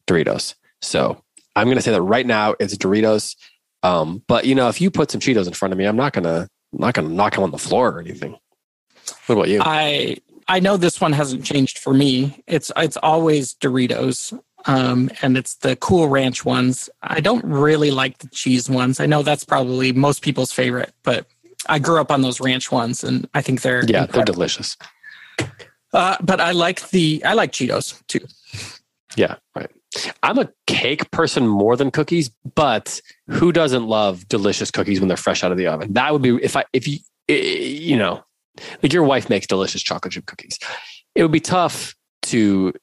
doritos. 0.06 0.54
So 0.82 1.24
i'm 1.56 1.66
going 1.66 1.78
to 1.78 1.82
say 1.82 1.92
that 1.92 2.02
right 2.02 2.26
now 2.26 2.54
it's 2.60 2.78
doritos 2.78 3.36
um, 3.86 4.24
but 4.28 4.46
you 4.46 4.56
know 4.56 4.68
if 4.70 4.82
you 4.82 4.90
put 4.90 5.12
some 5.12 5.22
cheetos 5.22 5.48
in 5.48 5.54
front 5.54 5.72
of 5.72 5.78
me 5.78 5.86
i'm 5.86 5.96
not 5.96 6.14
going 6.14 6.24
to 6.24 6.48
not 6.74 6.96
to 6.96 7.02
knock 7.02 7.36
them 7.36 7.44
on 7.44 7.52
the 7.52 7.58
floor 7.58 7.92
or 7.92 8.00
anything 8.00 8.38
what 9.28 9.36
about 9.36 9.50
you 9.50 9.62
I 9.62 10.18
I 10.48 10.60
know 10.60 10.78
this 10.78 11.02
one 11.02 11.12
hasn't 11.12 11.44
changed 11.44 11.80
for 11.80 11.94
me. 11.94 12.44
It's 12.48 12.72
it's 12.78 12.98
always 12.98 13.54
Doritos. 13.56 14.40
Um, 14.68 15.12
and 15.22 15.38
it's 15.38 15.58
the 15.58 15.76
cool 15.76 16.08
ranch 16.08 16.44
ones. 16.44 16.90
I 17.04 17.20
don't 17.20 17.46
really 17.46 17.92
like 17.92 18.18
the 18.18 18.28
cheese 18.30 18.68
ones. 18.68 19.00
I 19.00 19.06
know 19.06 19.22
that's 19.22 19.44
probably 19.44 19.94
most 19.94 20.24
people's 20.24 20.52
favorite, 20.52 20.92
but 21.04 21.28
I 21.68 21.78
grew 21.78 22.02
up 22.02 22.12
on 22.12 22.24
those 22.24 22.40
ranch 22.40 22.72
ones 22.72 23.04
and 23.04 23.30
I 23.36 23.44
think 23.44 23.62
they're 23.62 23.86
yeah, 23.86 24.02
incredible. 24.02 24.14
they're 24.14 24.26
delicious. 24.26 24.76
Uh, 25.94 26.18
but 26.20 26.42
I 26.42 26.52
like 26.52 26.90
the 26.90 27.24
I 27.24 27.34
like 27.34 27.52
Cheetos 27.52 28.02
too. 28.08 28.26
Yeah, 29.16 29.36
right. 29.56 29.70
I'm 30.24 30.38
a 30.38 30.50
cake 30.68 31.10
person 31.12 31.48
more 31.48 31.76
than 31.76 31.92
cookies, 31.92 32.30
but 32.56 33.00
who 33.28 33.52
doesn't 33.52 33.88
love 33.88 34.28
delicious 34.28 34.72
cookies 34.72 35.00
when 35.00 35.08
they're 35.08 35.18
fresh 35.18 35.44
out 35.44 35.52
of 35.52 35.58
the 35.58 35.68
oven? 35.68 35.94
That 35.94 36.12
would 36.12 36.22
be 36.22 36.36
if 36.42 36.56
I 36.56 36.66
if 36.74 36.88
you 36.88 37.00
you 37.28 37.98
know 37.98 38.24
like 38.82 38.94
your 38.94 39.04
wife 39.04 39.30
makes 39.30 39.48
delicious 39.48 39.82
chocolate 39.82 40.14
chip 40.14 40.26
cookies. 40.26 40.60
It 41.14 41.22
would 41.22 41.32
be 41.32 41.40
tough 41.40 41.96
to, 42.24 42.74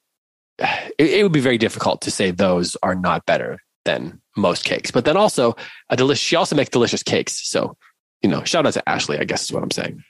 it, 0.99 1.23
would 1.23 1.33
be 1.33 1.41
very 1.41 1.59
difficult 1.59 2.03
to 2.03 2.11
say 2.11 2.31
those 2.31 2.77
are 2.83 2.95
not 2.95 3.27
better 3.27 3.59
than 3.85 4.21
most 4.37 4.65
cakes. 4.65 4.91
But 4.91 5.05
then 5.05 5.17
also 5.17 5.57
a 5.91 5.97
delicious, 5.97 6.23
she 6.23 6.37
also 6.37 6.57
makes 6.57 6.71
delicious 6.71 7.03
cakes. 7.03 7.47
So, 7.49 7.77
you 8.23 8.31
know, 8.31 8.45
shout 8.45 8.67
out 8.67 8.75
to 8.75 8.89
Ashley, 8.89 9.19
I 9.19 9.25
guess 9.25 9.45
is 9.45 9.53
what 9.53 9.63
I'm 9.63 9.71
saying. 9.71 10.03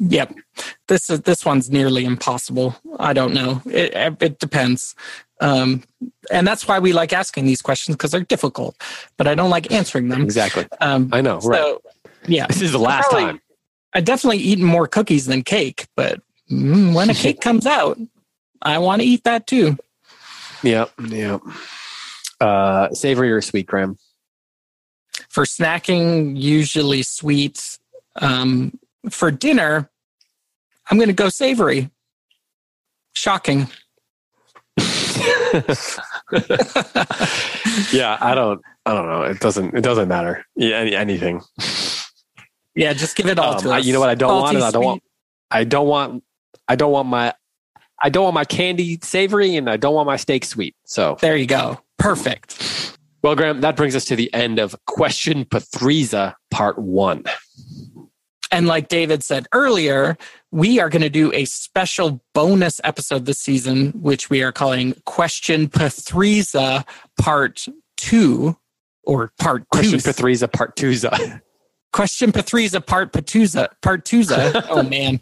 Yep. 0.00 0.34
This 0.88 1.08
is, 1.08 1.20
this 1.22 1.44
one's 1.44 1.70
nearly 1.70 2.04
impossible. 2.04 2.76
I 2.98 3.12
don't 3.12 3.32
know. 3.32 3.62
It, 3.66 4.16
it 4.20 4.38
depends. 4.38 4.94
Um, 5.42 5.82
and 6.30 6.46
that's 6.46 6.68
why 6.68 6.78
we 6.78 6.92
like 6.92 7.12
asking 7.12 7.46
these 7.46 7.60
questions 7.60 7.96
because 7.96 8.12
they're 8.12 8.20
difficult, 8.20 8.80
but 9.16 9.26
I 9.26 9.34
don't 9.34 9.50
like 9.50 9.72
answering 9.72 10.08
them. 10.08 10.22
Exactly. 10.22 10.66
Um, 10.80 11.10
I 11.12 11.20
know. 11.20 11.40
Right. 11.40 11.58
So, 11.58 11.82
yeah. 12.28 12.46
This 12.46 12.62
is 12.62 12.70
the 12.70 12.78
last 12.78 13.10
probably, 13.10 13.26
time. 13.26 13.40
I 13.92 14.00
definitely 14.00 14.38
eaten 14.38 14.64
more 14.64 14.86
cookies 14.86 15.26
than 15.26 15.42
cake, 15.42 15.88
but 15.96 16.20
mm, 16.48 16.94
when 16.94 17.10
a 17.10 17.14
cake 17.14 17.40
comes 17.42 17.66
out, 17.66 17.98
I 18.62 18.78
want 18.78 19.02
to 19.02 19.08
eat 19.08 19.24
that 19.24 19.48
too. 19.48 19.76
Yep, 20.62 20.92
yep. 21.08 21.40
Uh, 22.40 22.90
savory 22.90 23.32
or 23.32 23.40
sweet, 23.40 23.66
Graeme? 23.66 23.98
For 25.28 25.44
snacking, 25.44 26.40
usually 26.40 27.02
sweet. 27.02 27.78
Um, 28.14 28.78
for 29.10 29.32
dinner, 29.32 29.90
I'm 30.88 30.98
going 30.98 31.08
to 31.08 31.14
go 31.14 31.28
savory. 31.30 31.90
Shocking. 33.14 33.66
yeah, 37.92 38.18
I 38.20 38.34
don't. 38.34 38.60
I 38.84 38.94
don't 38.94 39.06
know. 39.06 39.22
It 39.22 39.40
doesn't. 39.40 39.74
It 39.74 39.82
doesn't 39.82 40.08
matter. 40.08 40.44
Yeah, 40.56 40.78
anything. 40.78 41.40
Yeah, 42.74 42.92
just 42.92 43.16
give 43.16 43.26
it 43.26 43.38
all 43.38 43.54
um, 43.54 43.60
to 43.60 43.72
us. 43.72 43.84
You 43.84 43.92
know 43.92 44.00
what 44.00 44.08
I 44.08 44.14
don't 44.14 44.30
Salty, 44.30 44.56
want? 44.56 44.64
I 44.64 44.70
don't 44.70 44.84
want. 44.84 45.02
I 45.50 45.64
don't 45.64 45.86
want. 45.86 46.24
I 46.68 46.76
don't 46.76 46.92
want 46.92 47.08
my. 47.08 47.34
I 48.02 48.08
don't 48.08 48.24
want 48.24 48.34
my 48.34 48.44
candy 48.44 48.98
savory, 49.02 49.56
and 49.56 49.70
I 49.70 49.76
don't 49.76 49.94
want 49.94 50.06
my 50.06 50.16
steak 50.16 50.44
sweet. 50.44 50.74
So 50.84 51.16
there 51.20 51.36
you 51.36 51.46
go. 51.46 51.80
Perfect. 51.98 52.96
Well, 53.22 53.36
Graeme, 53.36 53.60
that 53.60 53.76
brings 53.76 53.94
us 53.94 54.04
to 54.06 54.16
the 54.16 54.32
end 54.34 54.58
of 54.58 54.74
Question 54.86 55.44
Patriza 55.44 56.34
Part 56.50 56.78
One. 56.78 57.22
And 58.50 58.66
like 58.66 58.88
David 58.88 59.22
said 59.22 59.46
earlier, 59.52 60.18
we 60.52 60.78
are 60.78 60.90
going 60.90 61.02
to 61.02 61.10
do 61.10 61.32
a 61.32 61.46
special 61.46 62.22
bonus 62.34 62.80
episode 62.84 63.24
this 63.24 63.38
season, 63.38 63.90
which 63.92 64.28
we 64.30 64.42
are 64.42 64.52
calling 64.52 64.94
Question 65.06 65.66
Pathriza 65.66 66.86
Part 67.18 67.66
Two, 67.96 68.56
or 69.02 69.32
Part 69.38 69.68
Question 69.70 69.98
Pathriza 69.98 70.52
Part 70.52 70.76
Twoza. 70.76 71.40
Question 71.92 72.32
Pathriza 72.32 72.84
Part 72.84 73.12
Patuza 73.12 73.68
Part 73.82 74.04
Tuza. 74.04 74.64
oh 74.70 74.82
man, 74.82 75.20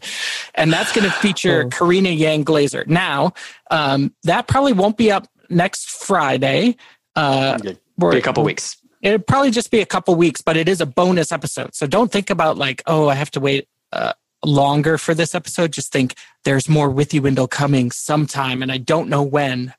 and 0.55 0.71
that's 0.71 0.93
going 0.93 1.09
to 1.09 1.11
feature 1.11 1.63
oh. 1.65 1.69
Karina 1.69 2.09
Yan 2.09 2.43
Glaser. 2.43 2.83
Now, 2.87 3.33
um, 3.71 4.13
that 4.23 4.47
probably 4.47 4.73
won't 4.73 4.97
be 4.97 5.11
up 5.11 5.27
next 5.49 5.89
Friday. 5.89 6.75
Uh, 7.15 7.57
be 7.57 8.17
a 8.17 8.21
couple 8.21 8.43
weeks. 8.43 8.77
It'll 9.01 9.19
probably 9.19 9.51
just 9.51 9.71
be 9.71 9.81
a 9.81 9.85
couple 9.85 10.13
weeks, 10.15 10.41
but 10.41 10.55
it 10.57 10.69
is 10.69 10.79
a 10.79 10.85
bonus 10.85 11.31
episode. 11.31 11.73
So 11.73 11.87
don't 11.87 12.11
think 12.11 12.29
about 12.29 12.57
like, 12.57 12.83
oh, 12.85 13.09
I 13.09 13.15
have 13.15 13.31
to 13.31 13.39
wait 13.39 13.67
uh, 13.91 14.13
longer 14.43 14.97
for 14.97 15.13
this 15.13 15.35
episode. 15.35 15.71
Just 15.71 15.91
think 15.91 16.15
there's 16.43 16.67
more 16.67 16.89
Withywindle 16.89 17.49
coming 17.49 17.91
sometime, 17.91 18.61
and 18.61 18.71
I 18.71 18.77
don't 18.77 19.09
know 19.09 19.23
when. 19.23 19.73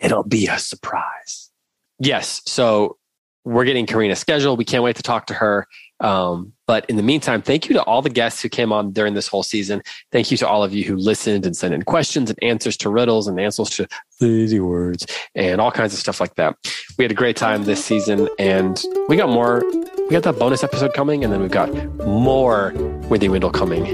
It'll 0.00 0.24
be 0.24 0.46
a 0.46 0.58
surprise. 0.58 1.50
Yes. 1.98 2.42
So 2.46 2.98
we're 3.44 3.64
getting 3.64 3.86
Karina 3.86 4.16
scheduled. 4.16 4.58
We 4.58 4.64
can't 4.64 4.82
wait 4.82 4.96
to 4.96 5.02
talk 5.02 5.26
to 5.26 5.34
her. 5.34 5.66
Um, 6.00 6.52
but 6.66 6.84
in 6.90 6.96
the 6.96 7.02
meantime, 7.02 7.40
thank 7.40 7.68
you 7.68 7.74
to 7.74 7.82
all 7.82 8.02
the 8.02 8.10
guests 8.10 8.42
who 8.42 8.48
came 8.48 8.72
on 8.72 8.90
during 8.90 9.14
this 9.14 9.28
whole 9.28 9.42
season. 9.42 9.82
Thank 10.12 10.30
you 10.30 10.36
to 10.38 10.48
all 10.48 10.64
of 10.64 10.74
you 10.74 10.84
who 10.84 10.96
listened 10.96 11.46
and 11.46 11.56
sent 11.56 11.72
in 11.72 11.82
questions 11.82 12.30
and 12.30 12.42
answers 12.42 12.76
to 12.78 12.90
riddles 12.90 13.28
and 13.28 13.38
answers 13.38 13.70
to 13.70 13.86
easy 14.20 14.60
words 14.60 15.06
and 15.34 15.60
all 15.60 15.70
kinds 15.70 15.92
of 15.92 16.00
stuff 16.00 16.20
like 16.20 16.34
that. 16.34 16.56
We 16.98 17.04
had 17.04 17.12
a 17.12 17.14
great 17.14 17.36
time 17.36 17.64
this 17.64 17.84
season 17.84 18.28
and 18.38 18.82
we 19.08 19.16
got 19.16 19.28
more. 19.28 19.62
We 20.04 20.10
got 20.10 20.22
that 20.24 20.38
bonus 20.38 20.62
episode 20.62 20.92
coming 20.92 21.24
and 21.24 21.32
then 21.32 21.40
we've 21.40 21.50
got 21.50 21.72
more 22.06 22.72
Withywindle 23.08 23.54
coming 23.54 23.86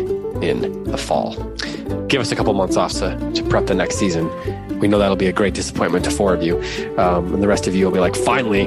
in 0.42 0.82
the 0.82 0.98
fall. 0.98 1.36
Give 2.08 2.20
us 2.20 2.32
a 2.32 2.36
couple 2.36 2.52
months 2.52 2.76
off 2.76 2.94
to, 2.94 3.16
to 3.32 3.42
prep 3.44 3.66
the 3.66 3.76
next 3.76 3.94
season. 3.94 4.28
We 4.80 4.88
know 4.88 4.98
that'll 4.98 5.14
be 5.14 5.28
a 5.28 5.32
great 5.32 5.54
disappointment 5.54 6.04
to 6.06 6.10
four 6.10 6.34
of 6.34 6.42
you. 6.42 6.56
Um, 6.98 7.32
and 7.32 7.40
the 7.40 7.46
rest 7.46 7.68
of 7.68 7.76
you 7.76 7.84
will 7.84 7.92
be 7.92 8.00
like, 8.00 8.16
finally, 8.16 8.66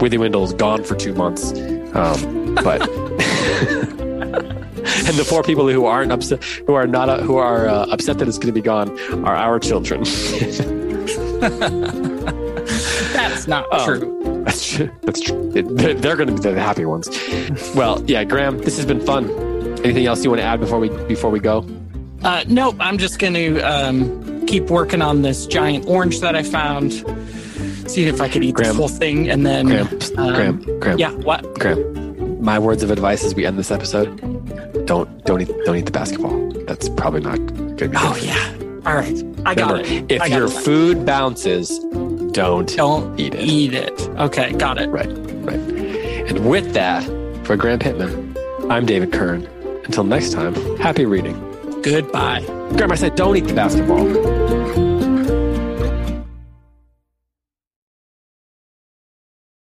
Withywindle's 0.00 0.52
gone 0.52 0.84
for 0.84 0.94
two 0.94 1.14
months. 1.14 1.52
Um, 1.94 2.56
but 2.56 2.82
and 4.82 5.16
the 5.16 5.24
four 5.26 5.42
people 5.42 5.66
who 5.70 5.86
aren't 5.86 6.12
upset, 6.12 6.44
who 6.44 6.74
are 6.74 6.86
not, 6.86 7.08
uh, 7.08 7.22
who 7.22 7.36
are 7.36 7.68
uh, 7.68 7.86
upset 7.86 8.18
that 8.18 8.28
it's 8.28 8.36
going 8.36 8.48
to 8.48 8.52
be 8.52 8.60
gone, 8.60 8.90
are 9.24 9.34
our 9.34 9.58
children. 9.58 10.02
That's 13.14 13.46
not 13.48 13.72
um, 13.72 13.84
true. 13.86 14.31
That's 14.44 14.72
true. 14.72 14.90
That's 15.02 15.20
true. 15.20 15.50
They're, 15.52 15.94
they're 15.94 16.16
going 16.16 16.28
to 16.28 16.34
be 16.34 16.40
the 16.40 16.60
happy 16.60 16.84
ones. 16.84 17.08
Well, 17.74 18.02
yeah, 18.06 18.24
Graeme, 18.24 18.58
this 18.58 18.76
has 18.76 18.86
been 18.86 19.00
fun. 19.00 19.30
Anything 19.84 20.06
else 20.06 20.24
you 20.24 20.30
want 20.30 20.40
to 20.40 20.44
add 20.44 20.60
before 20.60 20.78
we 20.78 20.88
before 21.06 21.30
we 21.30 21.40
go? 21.40 21.66
Uh, 22.22 22.44
nope. 22.48 22.76
I'm 22.80 22.98
just 22.98 23.18
going 23.18 23.34
to 23.34 23.60
um, 23.60 24.46
keep 24.46 24.64
working 24.64 25.02
on 25.02 25.22
this 25.22 25.46
giant 25.46 25.86
orange 25.86 26.20
that 26.20 26.36
I 26.36 26.42
found 26.42 26.92
see 27.92 28.06
if 28.06 28.20
I 28.20 28.28
could 28.28 28.42
eat 28.42 28.54
Graeme, 28.54 28.68
the 28.68 28.74
whole 28.74 28.88
thing, 28.88 29.30
and 29.30 29.46
then 29.46 29.66
Graeme, 29.66 30.00
um, 30.16 30.34
Graeme, 30.34 30.80
Graeme, 30.80 30.98
yeah, 30.98 31.12
what? 31.12 31.42
Graeme, 31.58 32.42
my 32.42 32.58
words 32.58 32.82
of 32.82 32.90
advice 32.90 33.24
as 33.24 33.34
we 33.34 33.44
end 33.46 33.58
this 33.58 33.70
episode: 33.70 34.16
don't 34.86 35.24
don't 35.24 35.42
eat 35.42 35.50
don't 35.64 35.76
eat 35.76 35.86
the 35.86 35.92
basketball. 35.92 36.50
That's 36.66 36.88
probably 36.90 37.20
not 37.20 37.36
good. 37.76 37.92
Oh 37.96 38.16
yeah. 38.22 38.58
All 38.84 38.96
right, 38.96 39.22
I 39.46 39.54
got 39.54 39.80
it. 39.80 40.10
If 40.10 40.18
got 40.18 40.30
your 40.30 40.46
it. 40.46 40.50
food 40.50 41.06
bounces, 41.06 41.78
don't 42.32 42.74
don't 42.76 43.18
eat 43.20 43.34
it. 43.34 43.40
Eat 43.40 43.74
it. 43.74 44.00
Okay, 44.18 44.52
got 44.52 44.78
it. 44.80 44.88
Right, 44.88 45.06
right. 45.06 45.58
And 46.28 46.48
with 46.48 46.72
that, 46.72 47.04
for 47.44 47.56
Graeme 47.56 47.78
Pittman, 47.78 48.36
I'm 48.70 48.86
David 48.86 49.12
Kern. 49.12 49.46
Until 49.84 50.04
next 50.04 50.32
time, 50.32 50.54
happy 50.78 51.04
reading. 51.04 51.38
Goodbye. 51.82 52.42
Graeme, 52.76 52.92
I 52.92 52.94
said 52.94 53.16
don't 53.16 53.36
eat 53.36 53.46
the 53.46 53.54
basketball. 53.54 54.61